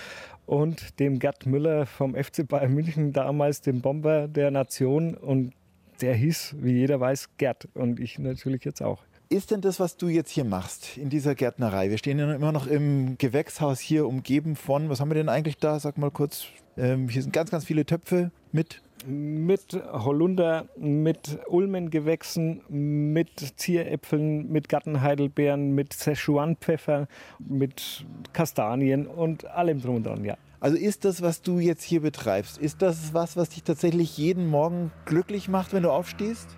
und 0.45 0.99
dem 0.99 1.19
Gerd 1.19 1.45
Müller 1.45 1.85
vom 1.85 2.15
FC 2.15 2.47
Bayern 2.47 2.73
München, 2.73 3.13
damals 3.13 3.61
dem 3.61 3.81
Bomber 3.81 4.27
der 4.27 4.49
Nation. 4.49 5.15
Und 5.15 5.53
der 6.01 6.15
hieß, 6.15 6.55
wie 6.59 6.73
jeder 6.73 6.99
weiß, 6.99 7.29
Gerd. 7.37 7.67
Und 7.73 7.99
ich 7.99 8.17
natürlich 8.19 8.63
jetzt 8.63 8.81
auch 8.81 9.03
ist 9.33 9.49
denn 9.49 9.61
das, 9.61 9.79
was 9.79 9.97
du 9.97 10.07
jetzt 10.07 10.29
hier 10.29 10.45
machst 10.45 10.95
in 10.95 11.09
dieser 11.09 11.33
Gärtnerei? 11.33 11.89
Wir 11.89 11.97
stehen 11.97 12.19
ja 12.19 12.31
immer 12.33 12.51
noch 12.51 12.67
im 12.67 13.17
Gewächshaus 13.17 13.79
hier, 13.79 14.07
umgeben 14.07 14.55
von, 14.55 14.89
was 14.89 14.99
haben 14.99 15.09
wir 15.09 15.15
denn 15.15 15.27
eigentlich 15.27 15.57
da? 15.57 15.79
Sag 15.79 15.97
mal 15.97 16.11
kurz. 16.11 16.45
Ähm, 16.77 17.09
hier 17.09 17.23
sind 17.23 17.33
ganz, 17.33 17.49
ganz 17.49 17.65
viele 17.65 17.85
Töpfe 17.85 18.31
mit. 18.51 18.81
Mit 19.07 19.73
Holunder, 19.91 20.67
mit 20.77 21.39
Ulmengewächsen, 21.47 22.61
mit 22.69 23.59
Zieräpfeln, 23.59 24.51
mit 24.51 24.69
Gartenheidelbeeren, 24.69 25.73
mit 25.73 25.93
Szechuanpfeffer, 25.93 27.07
mit 27.39 28.05
Kastanien 28.31 29.07
und 29.07 29.45
allem 29.45 29.81
drum 29.81 29.95
und 29.95 30.05
dran, 30.05 30.23
ja. 30.23 30.37
Also 30.59 30.77
ist 30.77 31.03
das, 31.03 31.21
was 31.21 31.41
du 31.41 31.59
jetzt 31.59 31.83
hier 31.83 32.01
betreibst, 32.01 32.57
ist 32.59 32.81
das 32.81 33.13
was, 33.13 33.35
was 33.35 33.49
dich 33.49 33.63
tatsächlich 33.63 34.17
jeden 34.17 34.47
Morgen 34.47 34.91
glücklich 35.05 35.49
macht, 35.49 35.73
wenn 35.73 35.83
du 35.83 35.91
aufstehst? 35.91 36.55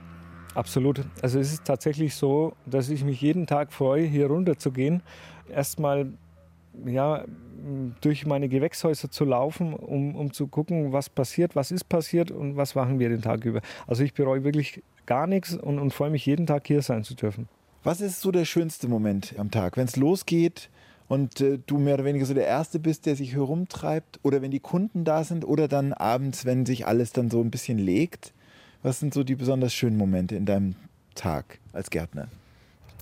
Absolut. 0.55 1.01
Also 1.21 1.39
es 1.39 1.53
ist 1.53 1.65
tatsächlich 1.65 2.15
so, 2.15 2.53
dass 2.65 2.89
ich 2.89 3.03
mich 3.03 3.21
jeden 3.21 3.45
Tag 3.45 3.71
freue, 3.71 4.03
hier 4.03 4.27
runter 4.27 4.57
zu 4.57 4.71
gehen. 4.71 5.03
Erstmal 5.53 6.07
ja, 6.85 7.25
durch 8.01 8.25
meine 8.25 8.47
Gewächshäuser 8.47 9.11
zu 9.11 9.25
laufen, 9.25 9.73
um, 9.73 10.15
um 10.15 10.33
zu 10.33 10.47
gucken, 10.47 10.93
was 10.93 11.09
passiert, 11.09 11.55
was 11.55 11.71
ist 11.71 11.85
passiert 11.85 12.31
und 12.31 12.57
was 12.57 12.75
machen 12.75 12.99
wir 12.99 13.09
den 13.09 13.21
Tag 13.21 13.43
über. 13.45 13.61
Also 13.87 14.03
ich 14.03 14.13
bereue 14.13 14.43
wirklich 14.43 14.81
gar 15.05 15.27
nichts 15.27 15.55
und, 15.55 15.79
und 15.79 15.93
freue 15.93 16.09
mich 16.09 16.25
jeden 16.25 16.47
Tag 16.47 16.67
hier 16.67 16.81
sein 16.81 17.03
zu 17.03 17.15
dürfen. 17.15 17.47
Was 17.83 18.01
ist 18.01 18.21
so 18.21 18.31
der 18.31 18.45
schönste 18.45 18.87
Moment 18.87 19.35
am 19.37 19.51
Tag, 19.51 19.77
wenn 19.77 19.85
es 19.85 19.95
losgeht 19.95 20.69
und 21.07 21.41
äh, 21.41 21.59
du 21.65 21.77
mehr 21.77 21.95
oder 21.95 22.05
weniger 22.05 22.25
so 22.25 22.33
der 22.33 22.47
Erste 22.47 22.79
bist, 22.79 23.05
der 23.05 23.15
sich 23.15 23.33
herumtreibt 23.33 24.19
oder 24.23 24.41
wenn 24.41 24.51
die 24.51 24.59
Kunden 24.59 25.03
da 25.03 25.23
sind 25.23 25.45
oder 25.45 25.67
dann 25.67 25.93
abends, 25.93 26.45
wenn 26.45 26.65
sich 26.65 26.87
alles 26.87 27.11
dann 27.11 27.29
so 27.29 27.41
ein 27.41 27.51
bisschen 27.51 27.77
legt? 27.77 28.33
Was 28.85 28.99
sind 28.99 29.15
so 29.15 29.23
die 29.23 29.33
besonders 29.33 29.73
schönen 29.73 29.97
Momente 29.97 30.35
in 30.35 30.45
deinem 30.45 30.75
Tag 31.15 31.57
als 31.73 31.89
Gärtner? 31.89 32.27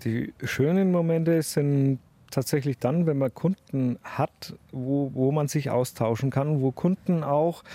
Die 0.05 0.34
schönen 0.41 0.93
Momente 0.93 1.41
sind 1.41 1.99
tatsächlich 2.31 2.77
dann, 2.77 3.05
wenn 3.05 3.17
man 3.17 3.34
Kunden 3.34 3.99
hat, 4.01 4.55
wo, 4.71 5.11
wo 5.13 5.34
man 5.34 5.49
sich 5.49 5.71
austauschen 5.71 6.29
kann, 6.29 6.61
wo 6.61 6.71
Kunden 6.71 7.21
auch 7.21 7.65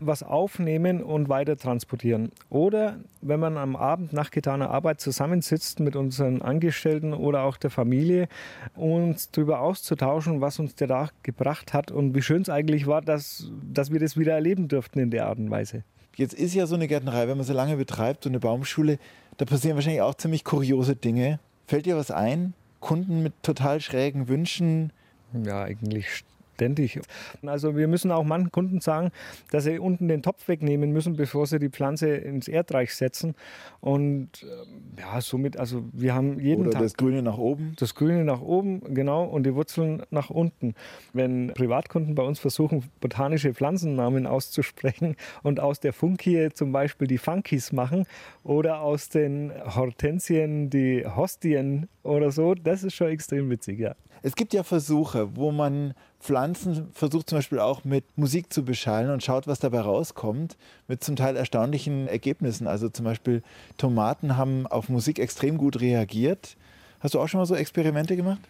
was 0.00 0.22
aufnehmen 0.22 1.02
und 1.02 1.28
weiter 1.28 1.58
transportieren. 1.58 2.32
Oder 2.48 3.00
wenn 3.20 3.38
man 3.38 3.58
am 3.58 3.76
Abend 3.76 4.14
nach 4.14 4.30
getaner 4.30 4.70
Arbeit 4.70 5.02
zusammensitzt 5.02 5.78
mit 5.78 5.94
unseren 5.94 6.40
Angestellten 6.40 7.12
oder 7.12 7.42
auch 7.42 7.58
der 7.58 7.68
Familie, 7.68 8.28
uns 8.76 9.30
darüber 9.30 9.60
auszutauschen, 9.60 10.40
was 10.40 10.58
uns 10.58 10.74
der 10.74 10.88
Tag 10.88 11.12
gebracht 11.22 11.74
hat 11.74 11.90
und 11.90 12.14
wie 12.14 12.22
schön 12.22 12.40
es 12.40 12.48
eigentlich 12.48 12.86
war, 12.86 13.02
dass, 13.02 13.52
dass 13.62 13.92
wir 13.92 14.00
das 14.00 14.16
wieder 14.16 14.32
erleben 14.32 14.68
durften 14.68 15.00
in 15.00 15.10
der 15.10 15.26
Art 15.26 15.36
und 15.36 15.50
Weise. 15.50 15.84
Jetzt 16.18 16.34
ist 16.34 16.52
ja 16.52 16.66
so 16.66 16.74
eine 16.74 16.88
Gärtnerei, 16.88 17.28
wenn 17.28 17.36
man 17.36 17.46
so 17.46 17.52
lange 17.52 17.76
betreibt, 17.76 18.24
so 18.24 18.28
eine 18.28 18.40
Baumschule, 18.40 18.98
da 19.36 19.44
passieren 19.44 19.76
wahrscheinlich 19.76 20.02
auch 20.02 20.16
ziemlich 20.16 20.42
kuriose 20.42 20.96
Dinge. 20.96 21.38
Fällt 21.68 21.86
dir 21.86 21.96
was 21.96 22.10
ein? 22.10 22.54
Kunden 22.80 23.22
mit 23.22 23.34
total 23.44 23.80
schrägen 23.80 24.26
Wünschen? 24.26 24.92
Ja, 25.32 25.62
eigentlich 25.62 26.24
ständig. 26.58 27.00
Also 27.46 27.76
wir 27.76 27.86
müssen 27.86 28.10
auch 28.10 28.24
manchen 28.24 28.50
Kunden 28.50 28.80
sagen, 28.80 29.12
dass 29.52 29.64
sie 29.64 29.78
unten 29.78 30.08
den 30.08 30.22
Topf 30.22 30.48
wegnehmen 30.48 30.90
müssen, 30.92 31.14
bevor 31.14 31.46
sie 31.46 31.60
die 31.60 31.68
Pflanze 31.68 32.08
ins 32.16 32.48
Erdreich 32.48 32.94
setzen. 32.94 33.36
Und 33.80 34.30
ähm, 34.42 34.98
ja, 34.98 35.20
somit, 35.20 35.56
also 35.56 35.84
wir 35.92 36.14
haben 36.14 36.40
jeden 36.40 36.62
Oder 36.62 36.72
Tag... 36.72 36.82
das 36.82 36.94
Grüne 36.94 37.22
nach 37.22 37.38
oben. 37.38 37.74
Das 37.78 37.94
Grüne 37.94 38.24
nach 38.24 38.40
oben, 38.40 38.92
genau, 38.92 39.24
und 39.24 39.44
die 39.44 39.54
Wurzeln 39.54 40.02
nach 40.10 40.30
unten. 40.30 40.74
Wenn 41.12 41.52
Privatkunden 41.54 42.16
bei 42.16 42.24
uns 42.24 42.40
versuchen, 42.40 42.82
botanische 43.00 43.54
Pflanzennamen 43.54 44.26
auszusprechen 44.26 45.14
und 45.44 45.60
aus 45.60 45.78
der 45.78 45.92
Funkie 45.92 46.48
zum 46.52 46.72
Beispiel 46.72 47.06
die 47.06 47.18
Funkies 47.18 47.70
machen 47.70 48.04
oder 48.42 48.80
aus 48.80 49.08
den 49.08 49.52
Hortensien 49.64 50.70
die 50.70 51.06
Hostien 51.06 51.88
oder 52.02 52.32
so, 52.32 52.54
das 52.54 52.82
ist 52.82 52.94
schon 52.94 53.08
extrem 53.08 53.48
witzig, 53.48 53.78
ja. 53.78 53.94
Es 54.22 54.34
gibt 54.34 54.52
ja 54.52 54.62
Versuche, 54.62 55.36
wo 55.36 55.52
man 55.52 55.94
Pflanzen 56.20 56.88
versucht 56.92 57.30
zum 57.30 57.38
Beispiel 57.38 57.60
auch 57.60 57.84
mit 57.84 58.04
Musik 58.16 58.52
zu 58.52 58.64
beschallen 58.64 59.10
und 59.10 59.22
schaut, 59.22 59.46
was 59.46 59.60
dabei 59.60 59.80
rauskommt, 59.80 60.56
mit 60.88 61.04
zum 61.04 61.16
Teil 61.16 61.36
erstaunlichen 61.36 62.08
Ergebnissen. 62.08 62.66
Also 62.66 62.88
zum 62.88 63.04
Beispiel 63.04 63.42
Tomaten 63.76 64.36
haben 64.36 64.66
auf 64.66 64.88
Musik 64.88 65.18
extrem 65.18 65.58
gut 65.58 65.80
reagiert. 65.80 66.56
Hast 67.00 67.14
du 67.14 67.20
auch 67.20 67.28
schon 67.28 67.38
mal 67.38 67.46
so 67.46 67.54
Experimente 67.54 68.16
gemacht? 68.16 68.40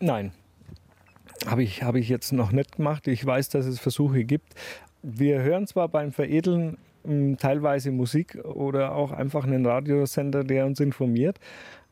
Nein, 0.00 0.32
habe 1.46 1.62
ich, 1.62 1.82
hab 1.82 1.94
ich 1.94 2.08
jetzt 2.08 2.32
noch 2.32 2.52
nicht 2.52 2.76
gemacht. 2.76 3.06
Ich 3.06 3.24
weiß, 3.24 3.48
dass 3.48 3.66
es 3.66 3.78
Versuche 3.78 4.24
gibt. 4.24 4.54
Wir 5.02 5.40
hören 5.40 5.66
zwar 5.66 5.88
beim 5.88 6.12
Veredeln 6.12 6.76
hm, 7.04 7.38
teilweise 7.38 7.90
Musik 7.90 8.38
oder 8.44 8.94
auch 8.94 9.12
einfach 9.12 9.44
einen 9.44 9.64
Radiosender, 9.64 10.44
der 10.44 10.66
uns 10.66 10.80
informiert. 10.80 11.38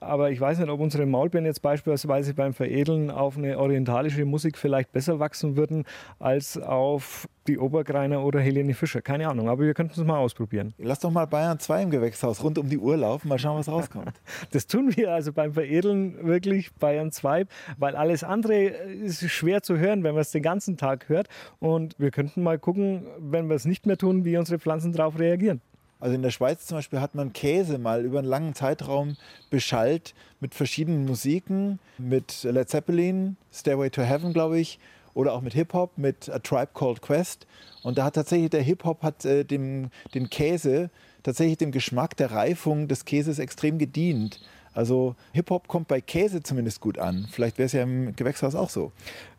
Aber 0.00 0.30
ich 0.30 0.40
weiß 0.40 0.58
nicht, 0.58 0.68
ob 0.68 0.80
unsere 0.80 1.06
Maulbeeren 1.06 1.44
jetzt 1.44 1.62
beispielsweise 1.62 2.34
beim 2.34 2.52
Veredeln 2.54 3.10
auf 3.10 3.36
eine 3.36 3.58
orientalische 3.58 4.24
Musik 4.24 4.56
vielleicht 4.56 4.92
besser 4.92 5.18
wachsen 5.18 5.56
würden 5.56 5.84
als 6.18 6.56
auf 6.56 7.28
die 7.48 7.58
Obergreiner 7.58 8.22
oder 8.22 8.40
Helene 8.40 8.74
Fischer. 8.74 9.00
Keine 9.00 9.28
Ahnung, 9.28 9.48
aber 9.48 9.64
wir 9.64 9.74
könnten 9.74 9.98
es 9.98 10.06
mal 10.06 10.18
ausprobieren. 10.18 10.74
Lass 10.78 11.00
doch 11.00 11.10
mal 11.10 11.26
Bayern 11.26 11.58
2 11.58 11.82
im 11.84 11.90
Gewächshaus 11.90 12.44
rund 12.44 12.58
um 12.58 12.68
die 12.68 12.78
Uhr 12.78 12.96
laufen, 12.96 13.28
mal 13.28 13.38
schauen, 13.38 13.58
was 13.58 13.68
rauskommt. 13.68 14.12
das 14.52 14.66
tun 14.66 14.94
wir 14.94 15.12
also 15.12 15.32
beim 15.32 15.54
Veredeln 15.54 16.26
wirklich 16.26 16.72
Bayern 16.74 17.10
2, 17.10 17.46
weil 17.78 17.96
alles 17.96 18.22
andere 18.22 18.54
ist 18.54 19.28
schwer 19.30 19.62
zu 19.62 19.78
hören, 19.78 20.04
wenn 20.04 20.14
man 20.14 20.20
es 20.20 20.30
den 20.30 20.42
ganzen 20.42 20.76
Tag 20.76 21.08
hört. 21.08 21.28
Und 21.58 21.98
wir 21.98 22.10
könnten 22.10 22.42
mal 22.42 22.58
gucken, 22.58 23.06
wenn 23.18 23.48
wir 23.48 23.56
es 23.56 23.64
nicht 23.64 23.86
mehr 23.86 23.96
tun, 23.96 24.24
wie 24.24 24.36
unsere 24.36 24.58
Pflanzen 24.58 24.92
darauf 24.92 25.18
reagieren. 25.18 25.60
Also 26.00 26.14
in 26.14 26.22
der 26.22 26.30
Schweiz 26.30 26.66
zum 26.66 26.78
Beispiel 26.78 27.00
hat 27.00 27.14
man 27.14 27.32
Käse 27.32 27.78
mal 27.78 28.04
über 28.04 28.20
einen 28.20 28.28
langen 28.28 28.54
Zeitraum 28.54 29.16
beschallt 29.50 30.14
mit 30.40 30.54
verschiedenen 30.54 31.06
Musiken, 31.06 31.80
mit 31.98 32.44
Led 32.44 32.68
Zeppelin, 32.68 33.36
Stairway 33.52 33.90
to 33.90 34.02
Heaven, 34.02 34.32
glaube 34.32 34.60
ich, 34.60 34.78
oder 35.14 35.32
auch 35.32 35.40
mit 35.40 35.54
Hip-Hop, 35.54 35.98
mit 35.98 36.28
A 36.28 36.38
Tribe 36.38 36.70
Called 36.74 37.02
Quest. 37.02 37.46
Und 37.82 37.98
da 37.98 38.04
hat 38.04 38.14
tatsächlich 38.14 38.50
der 38.50 38.62
Hip-Hop 38.62 39.02
hat 39.02 39.24
äh, 39.24 39.44
dem, 39.44 39.90
den 40.14 40.30
Käse, 40.30 40.90
tatsächlich 41.24 41.58
dem 41.58 41.72
Geschmack 41.72 42.16
der 42.16 42.30
Reifung 42.30 42.86
des 42.86 43.04
Käses 43.04 43.40
extrem 43.40 43.78
gedient. 43.78 44.40
Also 44.74 45.16
Hip-Hop 45.32 45.66
kommt 45.66 45.88
bei 45.88 46.00
Käse 46.00 46.40
zumindest 46.40 46.80
gut 46.80 46.98
an. 46.98 47.26
Vielleicht 47.32 47.58
wäre 47.58 47.66
es 47.66 47.72
ja 47.72 47.82
im 47.82 48.14
Gewächshaus 48.14 48.54
auch 48.54 48.70
so. 48.70 48.92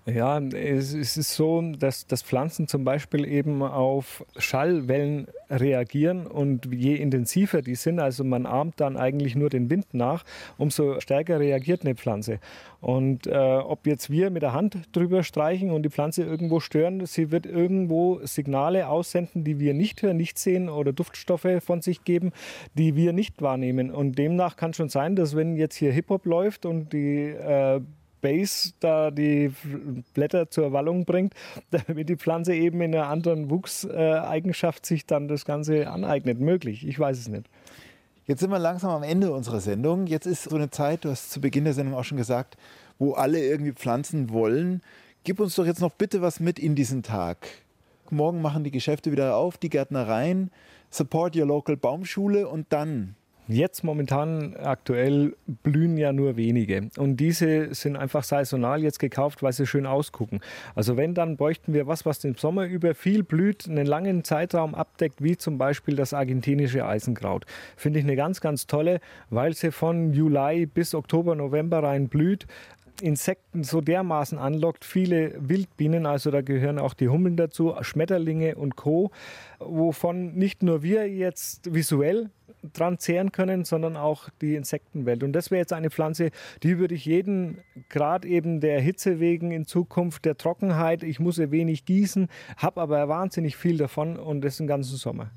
Ja, 0.05 0.39
es, 0.39 0.93
ist 0.93 1.33
so, 1.35 1.61
dass, 1.77 2.07
dass 2.07 2.23
Pflanzen 2.23 2.67
zum 2.67 2.83
Beispiel 2.83 3.27
eben 3.27 3.61
auf 3.61 4.25
Schallwellen 4.37 5.27
reagieren 5.49 6.25
und 6.25 6.73
je 6.73 6.95
intensiver 6.95 7.61
die 7.61 7.75
sind, 7.75 7.99
also 7.99 8.23
man 8.23 8.45
ahmt 8.45 8.79
dann 8.79 8.97
eigentlich 8.97 9.35
nur 9.35 9.49
den 9.49 9.69
Wind 9.69 9.93
nach, 9.93 10.23
umso 10.57 10.99
stärker 10.99 11.39
reagiert 11.39 11.81
eine 11.81 11.95
Pflanze. 11.95 12.39
Und 12.81 13.27
äh, 13.27 13.35
ob 13.35 13.85
jetzt 13.85 14.09
wir 14.09 14.29
mit 14.29 14.41
der 14.41 14.53
Hand 14.53 14.77
drüber 14.93 15.21
streichen 15.23 15.69
und 15.71 15.83
die 15.83 15.89
Pflanze 15.89 16.23
irgendwo 16.23 16.59
stören, 16.59 17.05
sie 17.05 17.29
wird 17.29 17.45
irgendwo 17.45 18.19
Signale 18.23 18.87
aussenden, 18.87 19.43
die 19.43 19.59
wir 19.59 19.73
nicht 19.73 20.01
hören, 20.01 20.17
nicht 20.17 20.37
sehen 20.37 20.69
oder 20.69 20.93
Duftstoffe 20.93 21.47
von 21.59 21.81
sich 21.81 22.03
geben, 22.03 22.31
die 22.73 22.95
wir 22.95 23.13
nicht 23.13 23.41
wahrnehmen. 23.41 23.91
Und 23.91 24.17
demnach 24.17 24.55
kann 24.55 24.73
schon 24.73 24.89
sein, 24.89 25.15
dass 25.15 25.35
wenn 25.35 25.55
jetzt 25.55 25.75
hier 25.75 25.91
Hip-Hop 25.91 26.25
läuft 26.25 26.65
und 26.65 26.93
die 26.93 27.27
äh, 27.27 27.81
Base 28.21 28.73
da 28.79 29.11
die 29.11 29.51
Blätter 30.13 30.49
zur 30.49 30.73
Wallung 30.73 31.05
bringt, 31.05 31.33
damit 31.71 32.09
die 32.09 32.17
Pflanze 32.17 32.53
eben 32.53 32.81
in 32.81 32.93
einer 32.93 33.07
anderen 33.07 33.49
Wuchseigenschaft 33.49 34.85
sich 34.85 35.05
dann 35.05 35.27
das 35.27 35.45
Ganze 35.45 35.89
aneignet. 35.89 36.39
Möglich, 36.39 36.87
ich 36.87 36.99
weiß 36.99 37.17
es 37.17 37.27
nicht. 37.27 37.45
Jetzt 38.25 38.41
sind 38.41 38.51
wir 38.51 38.59
langsam 38.59 38.91
am 38.91 39.03
Ende 39.03 39.31
unserer 39.31 39.59
Sendung. 39.59 40.05
Jetzt 40.05 40.27
ist 40.27 40.43
so 40.43 40.55
eine 40.55 40.69
Zeit, 40.69 41.03
du 41.03 41.09
hast 41.09 41.31
zu 41.31 41.41
Beginn 41.41 41.63
der 41.63 41.73
Sendung 41.73 41.95
auch 41.95 42.03
schon 42.03 42.17
gesagt, 42.17 42.57
wo 42.99 43.13
alle 43.13 43.39
irgendwie 43.43 43.71
pflanzen 43.71 44.29
wollen. 44.29 44.83
Gib 45.23 45.39
uns 45.39 45.55
doch 45.55 45.65
jetzt 45.65 45.81
noch 45.81 45.93
bitte 45.93 46.21
was 46.21 46.39
mit 46.39 46.59
in 46.59 46.75
diesen 46.75 47.01
Tag. 47.01 47.47
Morgen 48.11 48.41
machen 48.41 48.63
die 48.63 48.71
Geschäfte 48.71 49.11
wieder 49.11 49.35
auf, 49.35 49.57
die 49.57 49.69
Gärtnereien. 49.69 50.51
Support 50.91 51.35
your 51.35 51.45
local 51.45 51.75
Baumschule 51.75 52.47
und 52.47 52.67
dann 52.69 53.15
Jetzt 53.51 53.83
momentan 53.83 54.55
aktuell 54.57 55.35
blühen 55.63 55.97
ja 55.97 56.13
nur 56.13 56.37
wenige. 56.37 56.91
Und 56.97 57.17
diese 57.17 57.73
sind 57.73 57.95
einfach 57.95 58.23
saisonal 58.23 58.83
jetzt 58.83 58.99
gekauft, 58.99 59.41
weil 59.41 59.53
sie 59.53 59.65
schön 59.65 59.87
ausgucken. 59.87 60.39
Also 60.75 60.97
wenn, 60.97 61.15
dann 61.15 61.35
bräuchten 61.35 61.73
wir 61.73 61.87
was, 61.87 62.05
was 62.05 62.19
den 62.19 62.35
Sommer 62.35 62.65
über 62.65 62.93
viel 62.93 63.23
blüht, 63.23 63.67
einen 63.67 63.87
langen 63.87 64.23
Zeitraum 64.23 64.75
abdeckt, 64.75 65.23
wie 65.23 65.35
zum 65.35 65.57
Beispiel 65.57 65.95
das 65.95 66.13
argentinische 66.13 66.85
Eisenkraut. 66.85 67.47
Finde 67.75 67.97
ich 67.97 68.05
eine 68.05 68.15
ganz, 68.15 68.39
ganz 68.39 68.67
tolle, 68.67 68.99
weil 69.31 69.55
sie 69.55 69.71
von 69.71 70.13
Juli 70.13 70.67
bis 70.67 70.93
Oktober, 70.93 71.33
November 71.33 71.81
rein 71.81 72.07
blüht. 72.07 72.45
Insekten 73.01 73.63
so 73.63 73.81
dermaßen 73.81 74.37
anlockt, 74.37 74.85
viele 74.85 75.33
Wildbienen, 75.39 76.05
also 76.05 76.29
da 76.29 76.41
gehören 76.41 76.77
auch 76.77 76.93
die 76.93 77.09
Hummeln 77.09 77.35
dazu, 77.35 77.73
Schmetterlinge 77.81 78.55
und 78.55 78.75
Co., 78.75 79.09
wovon 79.59 80.35
nicht 80.35 80.61
nur 80.61 80.83
wir 80.83 81.09
jetzt 81.09 81.73
visuell 81.73 82.29
dran 82.73 82.99
zehren 82.99 83.31
können, 83.31 83.65
sondern 83.65 83.97
auch 83.97 84.29
die 84.41 84.55
Insektenwelt. 84.55 85.23
Und 85.23 85.33
das 85.33 85.51
wäre 85.51 85.59
jetzt 85.59 85.73
eine 85.73 85.89
Pflanze, 85.89 86.31
die 86.63 86.77
würde 86.77 86.95
ich 86.95 87.05
jeden 87.05 87.61
Grad 87.89 88.25
eben 88.25 88.61
der 88.61 88.81
Hitze 88.81 89.19
wegen 89.19 89.51
in 89.51 89.65
Zukunft, 89.65 90.25
der 90.25 90.37
Trockenheit, 90.37 91.03
ich 91.03 91.19
muss 91.19 91.39
ein 91.39 91.51
wenig 91.51 91.85
gießen, 91.85 92.27
habe 92.57 92.81
aber 92.81 93.07
wahnsinnig 93.07 93.55
viel 93.55 93.77
davon 93.77 94.17
und 94.17 94.41
das 94.41 94.57
den 94.57 94.67
ganzen 94.67 94.97
Sommer. 94.97 95.31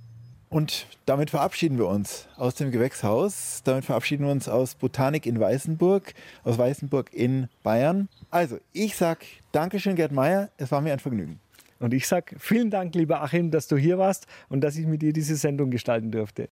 Und 0.53 0.87
damit 1.07 1.31
verabschieden 1.31 1.79
wir 1.79 1.89
uns 1.89 2.29
aus 2.37 2.55
dem 2.57 2.71
Gewächshaus. 2.71 3.63
Damit 3.65 3.87
verabschieden 3.87 4.27
wir 4.27 4.33
uns 4.33 4.51
aus 4.51 4.75
Botanik 4.75 5.25
in 5.25 5.41
Weißenburg, 5.41 6.13
aus 6.45 6.59
Weißenburg 6.59 7.11
in 7.15 7.49
Bayern. 7.63 8.11
Also, 8.31 8.59
ich 8.75 8.95
sage 8.95 9.21
Dankeschön, 9.53 9.97
Gerd 9.97 10.13
Meier. 10.13 10.51
Es 10.59 10.71
war 10.71 10.83
mir 10.83 10.93
ein 10.93 10.99
Vergnügen. 10.99 11.41
Und 11.79 11.95
ich 11.95 12.07
sage 12.07 12.37
vielen 12.39 12.69
Dank, 12.69 12.95
lieber 12.95 13.23
Achim, 13.23 13.51
dass 13.51 13.67
du 13.67 13.79
hier 13.79 13.97
warst 13.97 14.27
und 14.51 14.61
dass 14.61 14.77
ich 14.77 14.87
mit 14.87 15.01
dir 15.01 15.15
diese 15.15 15.37
Sendung 15.37 15.71
gestalten 15.71 16.11
durfte. 16.11 16.51